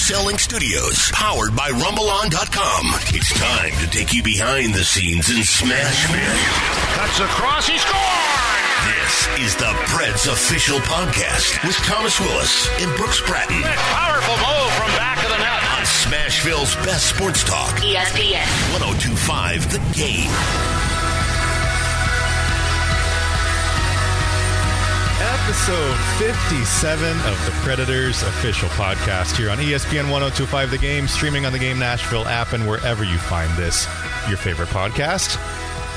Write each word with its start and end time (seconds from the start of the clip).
Selling 0.00 0.38
Studios, 0.38 1.10
powered 1.12 1.54
by 1.54 1.68
RumbleOn.com. 1.70 2.86
It's 3.14 3.30
time 3.38 3.70
to 3.84 3.86
take 3.90 4.12
you 4.14 4.22
behind 4.22 4.74
the 4.74 4.82
scenes 4.82 5.28
in 5.30 5.36
Smashville. 5.36 6.96
Cuts 6.96 7.20
across, 7.20 7.68
he 7.68 7.76
scores! 7.78 8.00
This 8.88 9.28
is 9.46 9.56
the 9.56 9.70
Preds 9.92 10.26
official 10.26 10.78
podcast 10.78 11.62
with 11.66 11.76
Thomas 11.84 12.18
Willis 12.18 12.68
and 12.80 12.96
Brooks 12.96 13.20
Bratton 13.26 13.60
Powerful 13.62 14.34
move 14.36 14.72
from 14.72 14.90
back 14.96 15.18
of 15.22 15.30
the 15.30 15.38
net. 15.38 15.62
on 15.78 15.84
Smashville's 15.84 16.74
best 16.86 17.10
sports 17.14 17.44
talk. 17.44 17.70
ESPN. 17.78 18.48
1025 18.80 19.70
The 19.70 19.78
Game. 19.94 20.89
Episode 25.50 25.96
57 26.20 27.10
of 27.22 27.44
the 27.44 27.50
Predators 27.64 28.22
official 28.22 28.68
podcast 28.68 29.36
here 29.36 29.50
on 29.50 29.58
ESPN 29.58 30.08
1025 30.08 30.70
The 30.70 30.78
Game, 30.78 31.08
streaming 31.08 31.44
on 31.44 31.50
the 31.50 31.58
Game 31.58 31.76
Nashville 31.76 32.24
app 32.28 32.52
and 32.52 32.68
wherever 32.68 33.02
you 33.02 33.18
find 33.18 33.52
this, 33.58 33.84
your 34.28 34.36
favorite 34.36 34.68
podcast. 34.68 35.40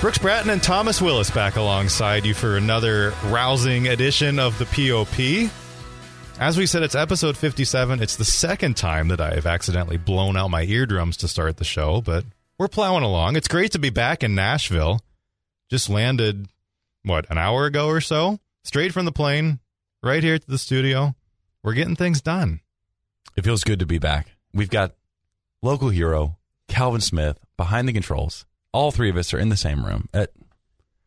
Brooks 0.01 0.17
Bratton 0.17 0.49
and 0.49 0.63
Thomas 0.63 1.03
Willis 1.03 1.29
back 1.29 1.55
alongside 1.55 2.25
you 2.25 2.33
for 2.33 2.57
another 2.57 3.13
rousing 3.25 3.89
edition 3.89 4.39
of 4.39 4.57
the 4.57 4.65
POP. 4.65 5.51
As 6.39 6.57
we 6.57 6.65
said, 6.65 6.81
it's 6.81 6.95
episode 6.95 7.37
57. 7.37 8.01
It's 8.01 8.15
the 8.15 8.25
second 8.25 8.75
time 8.75 9.09
that 9.09 9.21
I 9.21 9.35
have 9.35 9.45
accidentally 9.45 9.97
blown 9.97 10.35
out 10.35 10.47
my 10.47 10.63
eardrums 10.63 11.15
to 11.17 11.27
start 11.27 11.57
the 11.57 11.63
show, 11.63 12.01
but 12.01 12.25
we're 12.57 12.67
plowing 12.67 13.03
along. 13.03 13.35
It's 13.35 13.47
great 13.47 13.73
to 13.73 13.79
be 13.79 13.91
back 13.91 14.23
in 14.23 14.33
Nashville. 14.33 15.01
Just 15.69 15.91
landed, 15.91 16.47
what, 17.03 17.29
an 17.29 17.37
hour 17.37 17.67
ago 17.67 17.85
or 17.85 18.01
so? 18.01 18.39
Straight 18.63 18.93
from 18.93 19.05
the 19.05 19.11
plane, 19.11 19.59
right 20.01 20.23
here 20.23 20.39
to 20.39 20.47
the 20.47 20.57
studio. 20.57 21.15
We're 21.63 21.73
getting 21.73 21.95
things 21.95 22.21
done. 22.21 22.61
It 23.35 23.43
feels 23.43 23.63
good 23.63 23.79
to 23.79 23.85
be 23.85 23.99
back. 23.99 24.27
We've 24.53 24.69
got 24.69 24.93
local 25.61 25.89
hero 25.89 26.37
Calvin 26.67 27.01
Smith 27.01 27.39
behind 27.57 27.87
the 27.87 27.93
controls. 27.93 28.45
All 28.71 28.91
three 28.91 29.09
of 29.09 29.17
us 29.17 29.33
are 29.33 29.39
in 29.39 29.49
the 29.49 29.57
same 29.57 29.85
room. 29.85 30.07
It 30.13 30.33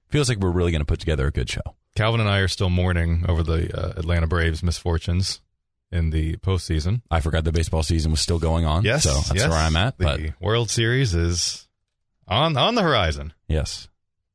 feels 0.09 0.29
like 0.29 0.39
we're 0.39 0.51
really 0.51 0.71
going 0.71 0.81
to 0.81 0.87
put 0.87 1.01
together 1.01 1.27
a 1.27 1.31
good 1.31 1.49
show. 1.49 1.77
Calvin 1.95 2.21
and 2.21 2.29
I 2.29 2.39
are 2.39 2.49
still 2.49 2.71
mourning 2.71 3.25
over 3.29 3.43
the 3.43 3.75
uh, 3.75 3.99
Atlanta 3.99 4.27
Braves 4.27 4.63
misfortunes 4.63 5.41
in 5.91 6.11
the 6.11 6.37
postseason. 6.37 7.01
I 7.11 7.21
forgot 7.21 7.45
the 7.45 7.53
baseball 7.53 7.83
season 7.83 8.11
was 8.11 8.21
still 8.21 8.39
going 8.39 8.67
on. 8.67 8.85
Yes, 8.85 9.05
so 9.05 9.15
that's 9.15 9.35
yes. 9.35 9.49
where 9.49 9.59
I'm 9.59 9.77
at. 9.77 9.99
The 9.99 10.35
World 10.41 10.71
Series 10.71 11.15
is 11.15 11.67
on 12.29 12.57
on 12.57 12.75
the 12.75 12.83
horizon 12.83 13.33
yes, 13.49 13.89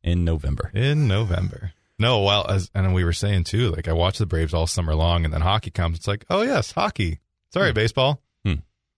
in 0.03 0.25
November. 0.25 0.71
in 0.73 1.07
November. 1.07 1.73
No, 2.01 2.21
well, 2.23 2.45
as 2.49 2.69
and 2.75 2.93
we 2.93 3.03
were 3.05 3.13
saying 3.13 3.45
too, 3.45 3.69
like 3.71 3.87
I 3.87 3.93
watch 3.93 4.17
the 4.17 4.25
Braves 4.25 4.53
all 4.53 4.67
summer 4.67 4.95
long, 4.95 5.23
and 5.23 5.33
then 5.33 5.41
hockey 5.41 5.71
comes. 5.71 5.97
It's 5.97 6.07
like, 6.07 6.25
oh 6.29 6.41
yes, 6.41 6.71
hockey. 6.71 7.19
Sorry, 7.53 7.69
Hmm. 7.69 7.75
baseball. 7.75 8.21
Hmm. 8.45 8.53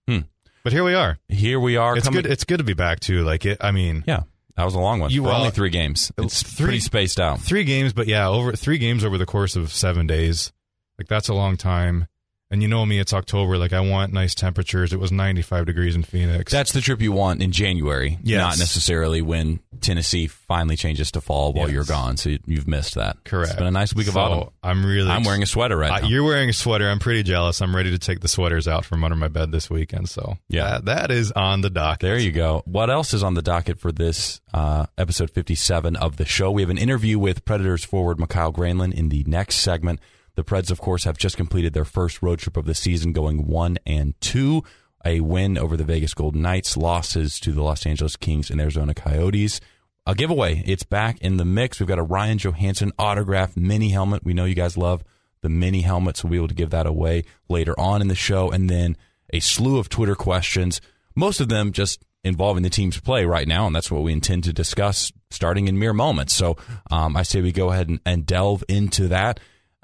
Hmm. 0.08 0.20
But 0.64 0.74
here 0.74 0.84
we 0.84 0.94
are. 0.94 1.18
Here 1.28 1.60
we 1.60 1.76
are. 1.78 1.98
It's 1.98 2.06
coming- 2.08 2.22
good. 2.24 2.32
It's 2.32 2.46
good 2.46 2.58
to 2.60 2.64
be 2.64 2.74
back 2.74 3.00
too. 3.02 3.24
Like 3.24 3.46
it. 3.46 3.58
I 3.62 3.72
mean, 3.72 4.04
yeah, 4.08 4.22
that 4.56 4.64
was 4.64 4.74
a 4.76 4.80
long 4.80 5.00
one. 5.02 5.12
You 5.12 5.26
are- 5.28 5.34
only 5.34 5.52
three 5.52 5.70
games. 5.70 6.12
It's 6.18 6.42
Three- 6.44 6.66
pretty 6.66 6.80
spaced 6.80 7.20
out. 7.20 7.42
three 7.42 7.66
games, 7.66 7.92
but 7.94 8.08
yeah, 8.08 8.28
over 8.28 8.54
three 8.54 8.78
games 8.78 9.04
over 9.04 9.18
the 9.18 9.26
course 9.26 9.56
of 9.56 9.72
seven 9.74 10.08
days. 10.08 10.54
Like 10.98 11.08
that's 11.08 11.28
a 11.28 11.34
long 11.34 11.58
time. 11.58 12.08
And 12.54 12.62
you 12.62 12.68
know 12.68 12.86
me, 12.86 13.00
it's 13.00 13.14
October. 13.14 13.58
Like 13.58 13.74
I 13.74 13.80
want 13.80 14.14
nice 14.14 14.36
temperatures. 14.36 14.94
It 14.94 15.00
was 15.00 15.12
95 15.12 15.66
degrees 15.66 15.96
in 15.96 16.04
Phoenix. 16.04 16.52
That's 16.52 16.72
the 16.72 16.82
trip 16.82 17.02
you 17.02 17.12
want 17.12 17.42
in 17.42 17.52
January, 17.52 18.20
Yes. 18.22 18.38
not 18.40 18.60
necessarily 18.60 19.24
when 19.24 19.60
Tennessee 19.82 20.28
finally 20.28 20.76
changes 20.76 21.10
to 21.14 21.22
fall 21.22 21.52
while 21.52 21.66
Yes. 21.66 21.74
you're 21.74 21.84
gone. 21.86 22.16
So 22.18 22.30
you- 22.30 22.40
you've 22.46 22.68
missed 22.68 22.94
that. 22.94 23.18
correct. 23.26 23.50
It's 23.54 23.58
been 23.58 23.66
a 23.66 23.72
nice 23.72 23.96
week 23.96 24.06
of 24.08 24.14
So, 24.14 24.20
autumn. 24.20 24.50
I'm 24.62 24.86
really. 24.86 25.10
I'm 25.10 25.24
wearing 25.24 25.42
a 25.42 25.48
sweater 25.48 25.76
right 25.76 25.92
Uh, 25.92 26.00
now. 26.02 26.08
you're 26.08 26.24
wearing 26.24 26.48
a 26.50 26.54
sweater. 26.54 26.88
I'm 26.88 27.00
pretty 27.00 27.24
jealous. 27.24 27.60
I'm 27.60 27.76
ready 27.76 27.90
to 27.90 27.98
take 27.98 28.20
the 28.20 28.28
sweaters 28.28 28.68
out 28.68 28.86
from 28.86 29.04
under 29.04 29.16
my 29.18 29.30
bed 29.30 29.52
this 29.52 29.72
weekend. 29.72 30.08
So 30.10 30.38
Yeah. 30.48 30.74
that, 30.74 30.86
that 30.86 31.12
is 31.12 31.32
on 31.32 31.62
the 31.62 31.72
dock. 31.72 32.02
There 32.02 32.20
you 32.20 32.32
go. 32.32 32.62
What 32.66 32.92
else 32.92 33.16
is 33.16 33.24
on 33.24 33.34
the 33.34 33.42
docket 33.42 33.80
for 33.80 33.92
this 33.92 34.42
uh, 34.54 34.86
episode 34.96 35.32
57 35.32 35.96
of 35.96 36.18
the 36.18 36.26
show? 36.26 36.52
We 36.52 36.62
have 36.62 36.70
an 36.70 36.78
interview 36.78 37.18
with 37.18 37.46
Predators 37.46 37.84
forward 37.84 38.20
Mikael 38.20 38.54
Granlund 38.54 38.94
in 38.94 39.10
the 39.10 39.24
next 39.26 39.56
segment. 39.56 40.00
The 40.36 40.44
Preds, 40.44 40.72
of 40.72 40.82
course, 40.82 41.04
have 41.04 41.18
just 41.18 41.38
completed 41.38 41.74
their 41.74 41.86
first 41.86 42.22
road 42.22 42.40
trip 42.40 42.58
of 42.58 42.66
the 42.66 42.74
season, 42.74 43.14
going 43.14 43.48
one 43.48 43.78
and 43.86 44.20
two. 44.20 44.64
A 45.06 45.20
win 45.20 45.58
over 45.58 45.76
the 45.76 45.84
Vegas 45.84 46.14
Golden 46.14 46.42
Knights, 46.42 46.78
losses 46.78 47.40
to 47.42 47.52
the 47.52 47.62
Los 47.62 47.86
Angeles 47.86 48.16
Kings 48.16 48.50
and 48.50 48.62
Arizona 48.62 48.94
Coyotes. 48.94 49.60
A 50.06 50.16
giveaway. 50.16 50.64
It's 50.66 50.84
back 50.84 51.20
in 51.22 51.38
the 51.38 51.46
mix. 51.46 51.80
We've 51.80 51.88
got 51.88 52.00
a 52.00 52.04
Ryan 52.04 52.38
Johansen 52.38 52.92
autograph 52.98 53.56
mini 53.56 53.90
helmet. 53.90 54.24
We 54.24 54.34
know 54.34 54.46
you 54.46 54.56
guys 54.56 54.78
love 54.78 55.04
the 55.42 55.50
mini 55.50 55.82
helmet, 55.82 56.18
so 56.18 56.28
we'll 56.28 56.32
be 56.32 56.38
able 56.38 56.48
to 56.48 56.54
give 56.56 56.72
that 56.72 56.88
away 56.88 57.24
later 57.50 57.78
on 57.80 58.02
in 58.02 58.08
the 58.08 58.16
show. 58.16 58.50
And 58.50 58.70
then 58.70 58.98
a 59.32 59.40
slew 59.40 59.78
of 59.78 59.90
Twitter 59.90 60.16
questions, 60.16 60.82
most 61.16 61.40
of 61.42 61.50
them 61.50 61.72
just 61.72 62.04
involving 62.24 62.64
the 62.64 62.70
team's 62.70 63.00
play 63.00 63.26
right 63.26 63.48
now, 63.48 63.68
and 63.68 63.76
that's 63.76 63.92
what 63.92 64.04
we 64.04 64.14
intend 64.14 64.46
to 64.46 64.54
discuss 64.54 65.12
starting 65.30 65.68
in 65.68 65.78
mere 65.78 65.94
moments. 65.94 66.34
So 66.34 66.58
um, 66.90 67.18
I 67.18 67.24
say 67.24 67.42
we 67.42 67.52
go 67.52 67.72
ahead 67.72 67.90
and, 67.90 68.00
and 68.06 68.26
delve 68.26 68.64
into 68.70 69.10
that. 69.10 69.40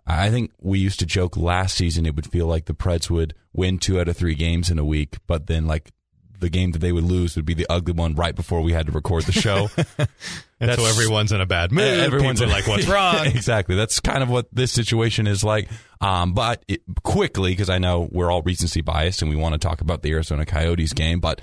I 0.09 0.29
think 0.29 0.51
we 0.59 0.79
used 0.79 0.99
to 0.99 1.05
joke 1.05 1.37
last 1.37 1.75
season 1.75 2.05
it 2.05 2.15
would 2.15 2.29
feel 2.31 2.47
like 2.47 2.65
the 2.65 2.73
Preds 2.73 3.09
would 3.09 3.35
win 3.53 3.77
two 3.77 3.99
out 3.99 4.07
of 4.07 4.17
three 4.17 4.35
games 4.35 4.69
in 4.69 4.79
a 4.79 4.85
week, 4.85 5.17
but 5.27 5.47
then 5.47 5.67
like 5.67 5.91
the 6.39 6.49
game 6.49 6.71
that 6.71 6.79
they 6.79 6.91
would 6.91 7.03
lose 7.03 7.35
would 7.35 7.45
be 7.45 7.53
the 7.53 7.67
ugly 7.69 7.93
one 7.93 8.15
right 8.15 8.35
before 8.35 8.61
we 8.61 8.71
had 8.71 8.85
to 8.87 8.91
record 8.91 9.23
the 9.25 9.31
show. 9.31 9.69
and 10.59 10.73
so 10.73 10.85
everyone's 10.85 11.31
in 11.31 11.41
a 11.41 11.45
bad 11.45 11.71
mood. 11.71 11.99
Everyone's 11.99 12.41
are 12.41 12.47
like, 12.47 12.67
what's 12.67 12.87
wrong? 12.89 13.25
exactly. 13.27 13.75
That's 13.75 13.99
kind 13.99 14.23
of 14.23 14.29
what 14.29 14.47
this 14.53 14.71
situation 14.71 15.27
is 15.27 15.43
like. 15.43 15.69
Um, 16.01 16.33
but 16.33 16.63
it, 16.67 16.81
quickly, 17.03 17.51
because 17.51 17.69
I 17.69 17.77
know 17.77 18.07
we're 18.11 18.31
all 18.31 18.41
recency 18.41 18.81
biased 18.81 19.21
and 19.21 19.29
we 19.29 19.35
want 19.35 19.53
to 19.53 19.59
talk 19.59 19.81
about 19.81 20.01
the 20.01 20.11
Arizona 20.11 20.45
Coyotes 20.45 20.93
game, 20.93 21.19
but 21.19 21.41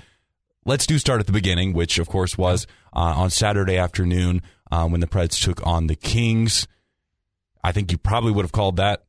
let's 0.65 0.87
do 0.87 0.97
start 0.97 1.19
at 1.19 1.27
the 1.27 1.33
beginning, 1.33 1.73
which 1.73 1.99
of 1.99 2.09
course 2.09 2.37
was 2.37 2.65
uh, 2.93 3.13
on 3.15 3.29
Saturday 3.29 3.77
afternoon 3.77 4.41
uh, 4.71 4.87
when 4.87 4.99
the 4.99 5.07
Preds 5.07 5.41
took 5.41 5.65
on 5.65 5.87
the 5.87 5.95
Kings. 5.95 6.67
I 7.63 7.71
think 7.71 7.91
you 7.91 7.97
probably 7.97 8.31
would 8.31 8.45
have 8.45 8.51
called 8.51 8.77
that 8.77 9.03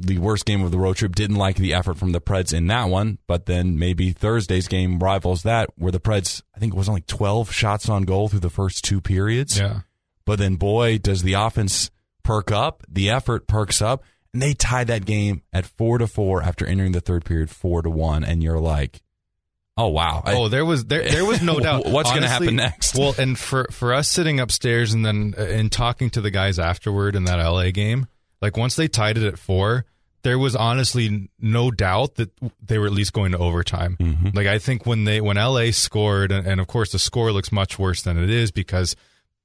the 0.00 0.18
worst 0.18 0.46
game 0.46 0.62
of 0.62 0.70
the 0.70 0.78
road 0.78 0.96
trip. 0.96 1.14
Didn't 1.14 1.36
like 1.36 1.56
the 1.56 1.74
effort 1.74 1.98
from 1.98 2.12
the 2.12 2.20
Preds 2.20 2.54
in 2.54 2.66
that 2.68 2.88
one, 2.88 3.18
but 3.26 3.46
then 3.46 3.78
maybe 3.78 4.12
Thursday's 4.12 4.66
game 4.66 4.98
rivals 4.98 5.42
that, 5.42 5.70
where 5.76 5.92
the 5.92 6.00
Preds, 6.00 6.42
I 6.54 6.58
think 6.58 6.74
it 6.74 6.76
was 6.78 6.88
only 6.88 7.02
12 7.02 7.52
shots 7.52 7.88
on 7.88 8.04
goal 8.04 8.28
through 8.28 8.40
the 8.40 8.50
first 8.50 8.84
two 8.84 9.00
periods. 9.00 9.58
Yeah. 9.58 9.80
But 10.24 10.38
then, 10.38 10.56
boy, 10.56 10.98
does 10.98 11.22
the 11.22 11.34
offense 11.34 11.90
perk 12.22 12.50
up, 12.50 12.82
the 12.88 13.10
effort 13.10 13.46
perks 13.46 13.82
up, 13.82 14.04
and 14.32 14.40
they 14.40 14.54
tied 14.54 14.86
that 14.86 15.04
game 15.04 15.42
at 15.52 15.66
four 15.66 15.98
to 15.98 16.06
four 16.06 16.42
after 16.42 16.64
entering 16.64 16.92
the 16.92 17.00
third 17.00 17.24
period 17.24 17.50
four 17.50 17.82
to 17.82 17.90
one, 17.90 18.24
and 18.24 18.42
you're 18.42 18.60
like, 18.60 19.02
oh 19.76 19.88
wow, 19.88 20.22
I- 20.24 20.34
Oh, 20.34 20.48
there 20.48 20.64
was 20.64 20.84
there 20.86 21.08
there 21.08 21.24
was 21.24 21.42
no 21.42 21.58
doubt. 21.60 21.86
What's 21.86 22.10
gonna 22.10 22.28
happen 22.28 22.56
next? 22.56 22.96
Well, 22.98 23.14
and 23.18 23.38
for 23.38 23.66
for 23.70 23.92
us 23.94 24.08
sitting 24.08 24.40
upstairs 24.40 24.92
and 24.92 25.04
then 25.04 25.34
uh, 25.38 25.42
and 25.42 25.70
talking 25.70 26.10
to 26.10 26.20
the 26.20 26.30
guys 26.30 26.58
afterward 26.58 27.16
in 27.16 27.24
that 27.24 27.36
LA 27.42 27.70
game, 27.70 28.06
like 28.40 28.56
once 28.56 28.76
they 28.76 28.88
tied 28.88 29.16
it 29.18 29.24
at 29.24 29.38
four, 29.38 29.84
there 30.22 30.38
was 30.38 30.54
honestly 30.54 31.30
no 31.40 31.70
doubt 31.70 32.16
that 32.16 32.30
they 32.62 32.78
were 32.78 32.86
at 32.86 32.92
least 32.92 33.12
going 33.12 33.32
to 33.32 33.38
overtime. 33.38 33.96
Mm-hmm. 34.00 34.28
Like 34.36 34.46
I 34.46 34.58
think 34.58 34.84
when 34.86 35.04
they 35.04 35.20
when 35.20 35.36
LA 35.36 35.70
scored, 35.70 36.30
and, 36.32 36.46
and 36.46 36.60
of 36.60 36.66
course 36.66 36.92
the 36.92 36.98
score 36.98 37.32
looks 37.32 37.50
much 37.52 37.78
worse 37.78 38.02
than 38.02 38.18
it 38.18 38.30
is 38.30 38.50
because 38.50 38.96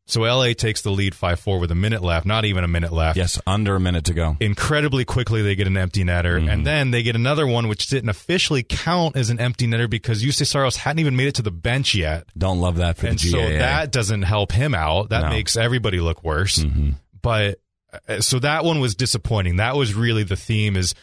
so 0.07 0.21
LA 0.21 0.53
takes 0.53 0.81
the 0.83 0.91
lead 0.91 1.15
five 1.15 1.39
four 1.39 1.59
with 1.59 1.71
a 1.71 1.75
minute 1.75 2.03
left, 2.03 2.25
not 2.25 2.45
even 2.45 2.63
a 2.63 2.67
minute 2.67 2.93
left. 2.93 3.17
yes, 3.17 3.39
under 3.47 3.75
a 3.75 3.79
minute 3.79 4.05
to 4.05 4.13
go. 4.13 4.37
incredibly 4.39 5.03
quickly 5.05 5.41
they 5.41 5.55
get 5.55 5.67
an 5.67 5.77
empty 5.77 6.03
netter 6.03 6.39
Mm-hmm. 6.39 6.49
and 6.49 6.65
then 6.67 6.91
they 6.91 7.01
get 7.03 7.15
another 7.15 7.47
one 7.47 7.67
which 7.67 7.87
didn't 7.87 8.09
officially 8.09 8.61
count 8.63 9.15
as 9.15 9.29
an 9.29 9.39
empty 9.39 9.67
netter 9.67 9.89
because 9.89 10.21
Saros 10.47 10.77
hadn't 10.77 10.99
even 10.99 11.15
made 11.15 11.27
it 11.27 11.35
to 11.35 11.41
the 11.41 11.51
bench 11.51 11.95
yet 11.95 12.25
Don't 12.37 12.59
love 12.59 12.77
that 12.77 12.97
for 12.97 13.07
and 13.07 13.17
the 13.17 13.29
so 13.29 13.37
that 13.37 13.91
doesn't 13.91 14.21
help 14.23 14.51
him 14.51 14.75
out 14.75 15.09
that 15.09 15.23
No. 15.23 15.29
makes 15.29 15.57
everybody 15.57 15.99
look 15.99 16.23
worse 16.23 16.59
Mhm. 16.59 16.95
but 17.21 17.59
uh, 18.07 18.19
so 18.21 18.39
that 18.39 18.63
one 18.65 18.79
was 18.79 18.93
disappointing 18.95 19.55
that 19.55 19.75
was 19.75 19.93
really 19.93 20.23
the 20.23 20.35
theme 20.35 20.75
is 20.77 20.93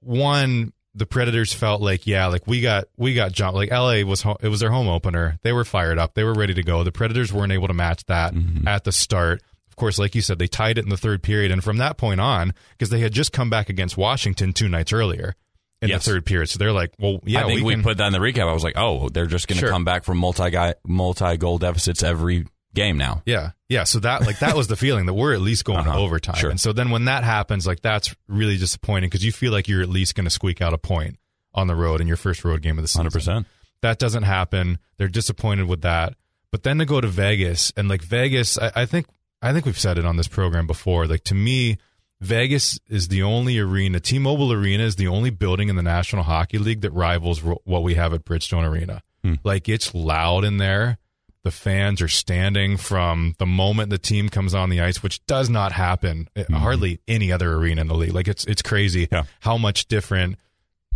one 0.00 0.72
the 0.94 1.06
predators 1.06 1.52
felt 1.52 1.80
like 1.80 2.06
yeah 2.06 2.26
like 2.26 2.46
we 2.46 2.60
got 2.60 2.84
we 2.96 3.14
got 3.14 3.30
jumped 3.32 3.54
like 3.54 3.70
la 3.70 4.02
was 4.02 4.22
ho- 4.22 4.36
it 4.40 4.48
was 4.48 4.60
their 4.60 4.70
home 4.70 4.88
opener 4.88 5.38
they 5.42 5.52
were 5.52 5.64
fired 5.64 5.98
up 5.98 6.14
they 6.14 6.24
were 6.24 6.34
ready 6.34 6.52
to 6.54 6.62
go 6.62 6.82
the 6.82 6.90
predators 6.92 7.32
weren't 7.32 7.52
able 7.52 7.68
to 7.68 7.74
match 7.74 8.04
that 8.06 8.34
Mm-hmm. 8.34 8.66
at 8.66 8.82
the 8.84 8.90
start 8.92 9.40
of 9.68 9.76
course 9.76 9.98
like 9.98 10.14
you 10.14 10.20
said 10.20 10.38
they 10.40 10.48
tied 10.48 10.78
it 10.78 10.84
in 10.84 10.90
the 10.90 10.96
third 10.96 11.22
period 11.22 11.52
and 11.52 11.62
from 11.62 11.76
that 11.76 11.96
point 11.96 12.20
on 12.20 12.52
because 12.72 12.90
they 12.90 12.98
had 13.00 13.12
just 13.12 13.32
come 13.32 13.48
back 13.50 13.68
against 13.68 13.96
washington 13.96 14.52
two 14.52 14.68
nights 14.68 14.92
earlier 14.92 15.34
in 15.80 15.88
Yes. 15.90 16.04
the 16.04 16.10
third 16.10 16.26
period 16.26 16.48
so 16.48 16.58
they're 16.58 16.72
like 16.72 16.92
well 16.98 17.20
yeah 17.24 17.44
I 17.44 17.46
think 17.46 17.62
we, 17.64 17.72
can, 17.72 17.82
put 17.82 17.96
that 17.98 18.06
in 18.08 18.12
the 18.12 18.18
recap. 18.18 18.48
I 18.48 18.52
was 18.52 18.62
like, 18.64 18.74
oh, 18.76 19.08
they're 19.08 19.24
just 19.26 19.46
going 19.48 19.56
to 19.56 19.60
Sure. 19.60 19.70
come 19.70 19.84
back 19.84 20.04
from 20.04 20.18
multi 20.18 20.50
guy 20.50 20.74
multi 20.86 21.36
goal 21.38 21.56
deficits 21.58 22.02
every 22.02 22.46
game 22.74 22.96
now. 22.96 23.22
Yeah. 23.26 23.50
Yeah. 23.68 23.84
So 23.84 23.98
that 24.00 24.22
like 24.22 24.38
that 24.40 24.56
was 24.56 24.68
the 24.68 24.76
feeling 24.76 25.06
that 25.06 25.14
we're 25.14 25.34
at 25.34 25.40
least 25.40 25.64
going 25.64 25.84
to 25.84 25.90
Uh-huh. 25.90 26.00
overtime. 26.00 26.36
Sure. 26.36 26.50
And 26.50 26.60
so 26.60 26.72
then 26.72 26.90
when 26.90 27.06
that 27.06 27.24
happens, 27.24 27.66
like 27.66 27.80
that's 27.80 28.14
really 28.28 28.56
disappointing 28.56 29.08
because 29.10 29.24
you 29.24 29.32
feel 29.32 29.52
like 29.52 29.68
you're 29.68 29.82
at 29.82 29.88
least 29.88 30.14
going 30.14 30.24
to 30.24 30.30
squeak 30.30 30.60
out 30.60 30.72
a 30.74 30.78
point 30.78 31.16
on 31.54 31.66
the 31.66 31.74
road 31.74 32.00
in 32.00 32.06
your 32.06 32.16
first 32.16 32.44
road 32.44 32.62
game 32.62 32.78
of 32.78 32.82
the 32.82 32.88
season. 32.88 33.00
Hundred 33.00 33.12
percent. 33.12 33.46
That 33.82 33.98
doesn't 33.98 34.22
happen. 34.24 34.78
They're 34.98 35.08
disappointed 35.08 35.66
with 35.66 35.80
that. 35.82 36.14
But 36.52 36.62
then 36.64 36.78
to 36.78 36.84
go 36.84 37.00
to 37.00 37.08
Vegas 37.08 37.72
and 37.76 37.88
like 37.88 38.02
Vegas, 38.02 38.58
I, 38.58 38.70
I 38.76 38.86
think 38.86 39.06
I 39.42 39.52
think 39.52 39.64
we've 39.66 39.78
said 39.78 39.98
it 39.98 40.04
on 40.04 40.16
this 40.16 40.28
program 40.28 40.66
before. 40.66 41.06
Like 41.06 41.24
to 41.24 41.34
me, 41.34 41.78
Vegas 42.20 42.78
is 42.88 43.08
the 43.08 43.22
only 43.22 43.58
arena, 43.58 43.98
T-Mobile 44.00 44.52
Arena 44.52 44.84
is 44.84 44.96
the 44.96 45.06
only 45.08 45.30
building 45.30 45.68
in 45.70 45.76
the 45.76 45.82
National 45.82 46.22
Hockey 46.22 46.58
League 46.58 46.82
that 46.82 46.90
rivals 46.92 47.42
what 47.42 47.82
we 47.82 47.94
have 47.94 48.12
at 48.12 48.24
Bridgestone 48.24 48.68
Arena. 48.68 49.02
Like 49.44 49.68
it's 49.68 49.94
loud 49.94 50.44
in 50.44 50.56
there. 50.58 50.98
The 51.42 51.50
fans 51.50 52.02
are 52.02 52.08
standing 52.08 52.76
from 52.76 53.34
the 53.38 53.46
moment 53.46 53.88
the 53.88 53.96
team 53.98 54.28
comes 54.28 54.54
on 54.54 54.68
the 54.68 54.80
ice, 54.82 55.02
which 55.02 55.24
does 55.26 55.48
not 55.48 55.72
happen 55.72 56.28
at 56.36 56.50
hardly 56.50 57.00
any 57.08 57.32
other 57.32 57.54
arena 57.54 57.80
in 57.80 57.86
the 57.88 57.94
league. 57.94 58.12
Like 58.12 58.28
it's 58.28 58.44
it's 58.44 58.60
crazy 58.62 59.08
Yeah. 59.10 59.22
how 59.40 59.56
much 59.56 59.86
different 59.86 60.36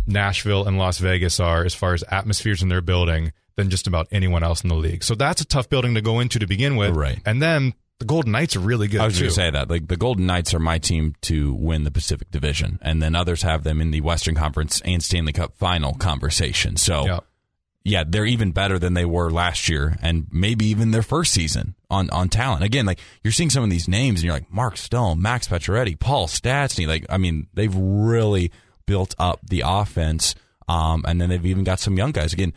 Nashville 0.05 0.67
and 0.67 0.77
Las 0.77 0.99
Vegas 0.99 1.39
are 1.39 1.63
as 1.65 1.73
far 1.73 1.93
as 1.93 2.03
atmospheres 2.11 2.61
in 2.61 2.69
their 2.69 2.81
building 2.81 3.31
than 3.55 3.69
just 3.69 3.87
about 3.87 4.07
anyone 4.11 4.43
else 4.43 4.61
in 4.61 4.69
the 4.69 4.75
league. 4.75 5.03
So 5.03 5.15
that's 5.15 5.41
a 5.41 5.45
tough 5.45 5.69
building 5.69 5.95
to 5.95 6.01
go 6.01 6.19
into 6.19 6.37
to 6.39 6.45
begin 6.47 6.75
with. 6.75 6.95
Right. 6.95 7.19
And 7.25 7.41
then 7.41 7.73
the 7.99 8.05
Golden 8.05 8.33
Knights 8.33 8.55
are 8.55 8.59
really 8.59 8.87
good. 8.87 8.99
I 9.01 9.05
was 9.05 9.17
going 9.17 9.29
to 9.29 9.35
say 9.35 9.49
that. 9.49 9.69
Like 9.69 9.87
the 9.87 9.95
Golden 9.97 10.25
Knights 10.25 10.53
are 10.53 10.59
my 10.59 10.77
team 10.77 11.15
to 11.21 11.53
win 11.53 11.85
the 11.85 11.91
Pacific 11.91 12.29
Division, 12.29 12.77
and 12.81 13.01
then 13.01 13.15
others 13.15 13.41
have 13.43 13.63
them 13.63 13.79
in 13.81 13.91
the 13.91 14.01
Western 14.01 14.35
Conference 14.35 14.81
and 14.81 15.01
Stanley 15.01 15.33
Cup 15.33 15.55
final 15.57 15.93
conversation. 15.95 16.75
So. 16.77 17.21
Yeah, 17.85 18.03
they're 18.05 18.25
even 18.25 18.51
better 18.51 18.79
than 18.79 18.95
they 18.95 19.05
were 19.05 19.29
last 19.29 19.69
year, 19.69 19.95
and 20.01 20.25
maybe 20.31 20.65
even 20.65 20.89
their 20.89 21.03
first 21.03 21.31
season 21.31 21.75
on 21.87 22.09
on 22.09 22.29
talent. 22.29 22.63
Again, 22.63 22.87
like 22.87 22.99
you're 23.23 23.31
seeing 23.31 23.51
some 23.51 23.63
of 23.63 23.69
these 23.69 23.87
names, 23.87 24.19
and 24.19 24.25
you're 24.25 24.33
like 24.33 24.51
Mark 24.51 24.75
Stone, 24.75 25.21
Max 25.21 25.47
Pacioretty, 25.47 25.97
Paul 25.97 26.27
Stastny. 26.27 26.87
Like, 26.87 27.05
I 27.09 27.17
mean, 27.17 27.45
they've 27.53 27.73
really 27.75 28.51
built 28.87 29.13
up 29.19 29.39
the 29.47 29.61
offense, 29.63 30.33
um, 30.67 31.05
and 31.07 31.21
then 31.21 31.29
they've 31.29 31.45
even 31.45 31.63
got 31.63 31.79
some 31.79 31.95
young 31.95 32.11
guys. 32.11 32.33
Again, 32.33 32.53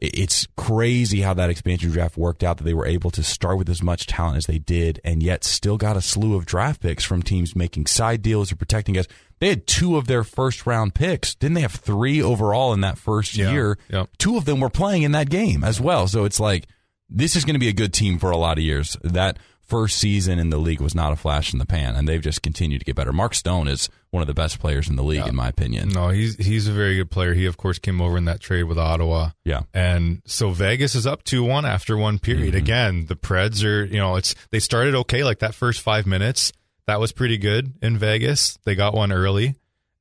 it's 0.00 0.46
crazy 0.56 1.20
how 1.22 1.32
that 1.34 1.48
expansion 1.50 1.90
draft 1.90 2.16
worked 2.16 2.42
out 2.44 2.58
that 2.58 2.64
they 2.64 2.74
were 2.74 2.86
able 2.86 3.10
to 3.12 3.22
start 3.22 3.56
with 3.58 3.68
as 3.68 3.82
much 3.82 4.06
talent 4.06 4.36
as 4.36 4.46
they 4.46 4.58
did 4.58 5.00
and 5.04 5.22
yet 5.22 5.42
still 5.44 5.76
got 5.76 5.96
a 5.96 6.00
slew 6.02 6.34
of 6.34 6.44
draft 6.46 6.80
picks 6.82 7.02
from 7.04 7.22
teams 7.22 7.56
making 7.56 7.86
side 7.86 8.20
deals 8.22 8.52
or 8.52 8.56
protecting 8.56 8.94
guys. 8.94 9.08
They 9.38 9.48
had 9.48 9.66
two 9.66 9.96
of 9.96 10.06
their 10.06 10.24
first 10.24 10.66
round 10.66 10.94
picks. 10.94 11.34
Didn't 11.34 11.54
they 11.54 11.60
have 11.62 11.72
three 11.72 12.22
overall 12.22 12.72
in 12.72 12.80
that 12.82 12.98
first 12.98 13.36
Yeah, 13.36 13.50
year? 13.52 13.78
yeah. 13.90 14.04
Two 14.18 14.36
of 14.36 14.44
them 14.44 14.60
were 14.60 14.70
playing 14.70 15.02
in 15.02 15.12
that 15.12 15.30
game 15.30 15.62
as 15.64 15.80
well. 15.80 16.06
So 16.08 16.24
it's 16.24 16.40
like 16.40 16.66
this 17.08 17.36
is 17.36 17.44
going 17.44 17.54
to 17.54 17.60
be 17.60 17.68
a 17.68 17.72
good 17.72 17.92
team 17.94 18.18
for 18.18 18.30
a 18.30 18.36
lot 18.36 18.58
of 18.58 18.64
years. 18.64 18.96
That 19.02 19.38
first 19.66 19.98
season 19.98 20.38
in 20.38 20.50
the 20.50 20.58
league 20.58 20.80
was 20.80 20.94
not 20.94 21.12
a 21.12 21.16
flash 21.16 21.52
in 21.52 21.58
the 21.58 21.66
pan, 21.66 21.96
and 21.96 22.08
they've 22.08 22.22
just 22.22 22.42
continued 22.42 22.80
to 22.80 22.84
get 22.84 22.96
better. 22.96 23.12
Mark 23.12 23.34
Stone 23.34 23.68
is 23.68 23.88
one 24.10 24.22
of 24.22 24.26
the 24.26 24.34
best 24.34 24.58
players 24.58 24.88
in 24.88 24.96
the 24.96 25.02
league, 25.02 25.26
in 25.26 25.34
my 25.34 25.48
opinion. 25.48 25.88
No, 25.90 26.08
he's 26.08 26.36
he's 26.36 26.68
a 26.68 26.72
very 26.72 26.96
good 26.96 27.10
player. 27.10 27.34
He 27.34 27.46
of 27.46 27.56
course 27.56 27.78
came 27.78 28.00
over 28.00 28.16
in 28.16 28.24
that 28.26 28.40
trade 28.40 28.64
with 28.64 28.78
Ottawa. 28.78 29.30
Yeah. 29.44 29.62
And 29.74 30.22
so 30.26 30.50
Vegas 30.50 30.94
is 30.94 31.06
up 31.06 31.24
2-1 31.24 31.64
after 31.64 31.96
one 31.96 32.18
period. 32.18 32.54
Mm-hmm. 32.54 32.64
Again, 32.64 33.06
the 33.06 33.16
Preds 33.16 33.64
are, 33.64 33.84
you 33.84 33.98
know, 33.98 34.16
it's 34.16 34.34
they 34.50 34.60
started 34.60 34.94
okay 34.94 35.24
like 35.24 35.40
that 35.40 35.54
first 35.54 35.80
5 35.80 36.06
minutes. 36.06 36.52
That 36.86 37.00
was 37.00 37.12
pretty 37.12 37.36
good 37.36 37.74
in 37.82 37.98
Vegas. 37.98 38.58
They 38.64 38.74
got 38.74 38.94
one 38.94 39.12
early 39.12 39.56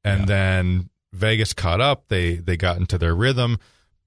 and 0.06 0.28
then 0.28 0.90
Vegas 1.12 1.54
caught 1.54 1.82
up. 1.82 2.08
They 2.08 2.36
they 2.36 2.58
got 2.58 2.78
into 2.78 2.98
their 2.98 3.16
rhythm, 3.16 3.58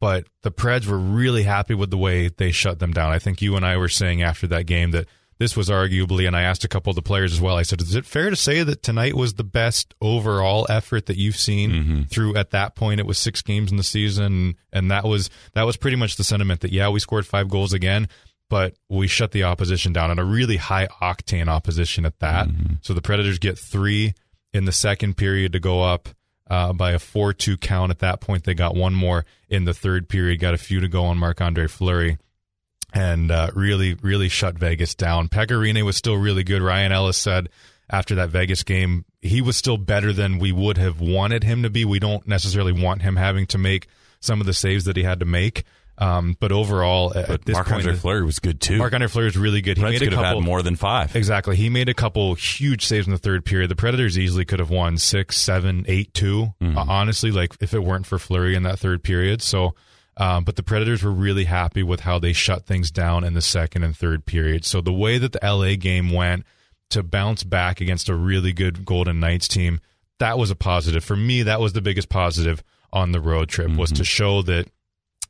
but 0.00 0.26
the 0.42 0.52
Preds 0.52 0.86
were 0.86 0.98
really 0.98 1.42
happy 1.42 1.74
with 1.74 1.90
the 1.90 1.98
way 1.98 2.28
they 2.28 2.52
shut 2.52 2.78
them 2.78 2.92
down. 2.92 3.12
I 3.12 3.18
think 3.18 3.42
you 3.42 3.56
and 3.56 3.66
I 3.66 3.76
were 3.76 3.88
saying 3.88 4.22
after 4.22 4.46
that 4.48 4.66
game 4.66 4.92
that 4.92 5.08
this 5.38 5.56
was 5.56 5.68
arguably, 5.68 6.26
and 6.26 6.36
I 6.36 6.42
asked 6.42 6.64
a 6.64 6.68
couple 6.68 6.90
of 6.90 6.96
the 6.96 7.02
players 7.02 7.32
as 7.32 7.40
well. 7.40 7.56
I 7.56 7.62
said, 7.62 7.80
"Is 7.80 7.94
it 7.94 8.04
fair 8.06 8.30
to 8.30 8.36
say 8.36 8.62
that 8.62 8.82
tonight 8.82 9.14
was 9.14 9.34
the 9.34 9.44
best 9.44 9.94
overall 10.00 10.66
effort 10.68 11.06
that 11.06 11.16
you've 11.16 11.36
seen 11.36 11.70
through 12.10 12.36
at 12.36 12.50
that 12.50 12.74
point? 12.74 13.00
It 13.00 13.06
was 13.06 13.18
six 13.18 13.40
games 13.42 13.70
in 13.70 13.76
the 13.76 13.82
season, 13.84 14.56
and 14.72 14.90
that 14.90 15.04
was 15.04 15.30
that 15.54 15.62
was 15.62 15.76
pretty 15.76 15.96
much 15.96 16.16
the 16.16 16.24
sentiment 16.24 16.60
that 16.62 16.72
yeah, 16.72 16.88
we 16.88 17.00
scored 17.00 17.26
five 17.26 17.48
goals 17.48 17.72
again, 17.72 18.08
but 18.50 18.74
we 18.88 19.06
shut 19.06 19.30
the 19.32 19.44
opposition 19.44 19.92
down 19.92 20.10
and 20.10 20.18
a 20.18 20.24
really 20.24 20.56
high 20.56 20.88
octane 21.00 21.48
opposition 21.48 22.04
at 22.04 22.18
that. 22.18 22.48
So 22.82 22.92
the 22.94 23.02
Predators 23.02 23.38
get 23.38 23.58
three 23.58 24.14
in 24.52 24.64
the 24.64 24.72
second 24.72 25.16
period 25.16 25.52
to 25.52 25.60
go 25.60 25.82
up 25.82 26.08
uh, 26.50 26.72
by 26.72 26.92
a 26.92 26.98
4 26.98 27.32
2 27.34 27.58
count. 27.58 27.90
At 27.90 27.98
that 28.00 28.20
point, 28.20 28.44
they 28.44 28.54
got 28.54 28.74
one 28.74 28.94
more 28.94 29.24
in 29.48 29.64
the 29.64 29.74
third 29.74 30.08
period, 30.08 30.40
got 30.40 30.54
a 30.54 30.58
few 30.58 30.80
to 30.80 30.88
go 30.88 31.04
on 31.04 31.18
Marc 31.18 31.40
Andre 31.40 31.66
Fleury, 31.66 32.18
and 32.92 33.30
uh, 33.30 33.50
really, 33.54 33.94
really 33.94 34.28
shut 34.28 34.58
Vegas 34.58 34.94
down. 34.94 35.28
Pekka 35.28 35.58
Rinne 35.58 35.84
was 35.84 35.96
still 35.96 36.16
really 36.16 36.44
good. 36.44 36.62
Ryan 36.62 36.92
Ellis 36.92 37.16
said 37.16 37.48
after 37.90 38.14
that 38.16 38.30
Vegas 38.30 38.62
game, 38.62 39.04
he 39.20 39.40
was 39.40 39.56
still 39.56 39.78
better 39.78 40.12
than 40.12 40.38
we 40.38 40.52
would 40.52 40.78
have 40.78 41.00
wanted 41.00 41.44
him 41.44 41.62
to 41.62 41.70
be. 41.70 41.84
We 41.84 41.98
don't 41.98 42.26
necessarily 42.26 42.72
want 42.72 43.02
him 43.02 43.16
having 43.16 43.46
to 43.48 43.58
make 43.58 43.88
some 44.20 44.40
of 44.40 44.46
the 44.46 44.54
saves 44.54 44.84
that 44.84 44.96
he 44.96 45.02
had 45.02 45.20
to 45.20 45.26
make. 45.26 45.64
Um, 46.00 46.36
but 46.38 46.52
overall, 46.52 47.12
at 47.16 47.26
But 47.26 47.44
this 47.44 47.54
Marc 47.54 47.66
point, 47.66 47.80
Andre 47.80 47.96
Fleury 47.96 48.24
was 48.24 48.38
good 48.38 48.60
too. 48.60 48.78
Marc 48.78 48.92
Andre 48.92 49.08
Fleury 49.08 49.28
is 49.28 49.36
really 49.36 49.60
good. 49.60 49.78
He 49.78 49.82
made 49.82 50.00
a 50.00 50.04
could 50.04 50.12
have 50.12 50.36
had 50.36 50.42
more 50.44 50.62
than 50.62 50.76
five. 50.76 51.16
Exactly. 51.16 51.56
He 51.56 51.68
made 51.70 51.88
a 51.88 51.94
couple 51.94 52.34
huge 52.36 52.86
saves 52.86 53.08
in 53.08 53.12
the 53.12 53.18
third 53.18 53.44
period. 53.44 53.68
The 53.68 53.76
Predators 53.76 54.16
easily 54.16 54.44
could 54.44 54.60
have 54.60 54.70
won 54.70 54.96
six, 54.96 55.38
seven, 55.38 55.84
eight, 55.88 56.14
two. 56.14 56.54
Mm-hmm. 56.60 56.78
Uh, 56.78 56.84
honestly, 56.88 57.32
like 57.32 57.56
if 57.60 57.74
it 57.74 57.80
weren't 57.80 58.06
for 58.06 58.18
Fleury 58.18 58.54
in 58.54 58.62
that 58.62 58.78
third 58.78 59.02
period. 59.02 59.42
So, 59.42 59.74
um, 60.18 60.44
but 60.44 60.56
the 60.56 60.62
Predators 60.62 61.02
were 61.02 61.12
really 61.12 61.44
happy 61.44 61.82
with 61.82 62.00
how 62.00 62.18
they 62.18 62.32
shut 62.32 62.66
things 62.66 62.90
down 62.90 63.24
in 63.24 63.34
the 63.34 63.40
second 63.40 63.84
and 63.84 63.96
third 63.96 64.26
period. 64.26 64.64
So 64.64 64.80
the 64.80 64.92
way 64.92 65.16
that 65.16 65.32
the 65.32 65.40
LA 65.42 65.76
game 65.76 66.10
went 66.10 66.44
to 66.90 67.02
bounce 67.02 67.44
back 67.44 67.80
against 67.80 68.08
a 68.08 68.14
really 68.14 68.52
good 68.52 68.84
Golden 68.84 69.20
Knights 69.20 69.46
team, 69.46 69.80
that 70.18 70.36
was 70.36 70.50
a 70.50 70.56
positive 70.56 71.04
for 71.04 71.16
me. 71.16 71.44
That 71.44 71.60
was 71.60 71.72
the 71.72 71.80
biggest 71.80 72.08
positive 72.08 72.64
on 72.92 73.12
the 73.12 73.20
road 73.20 73.48
trip 73.48 73.70
was 73.76 73.92
to 73.92 74.04
show 74.04 74.42
that 74.42 74.66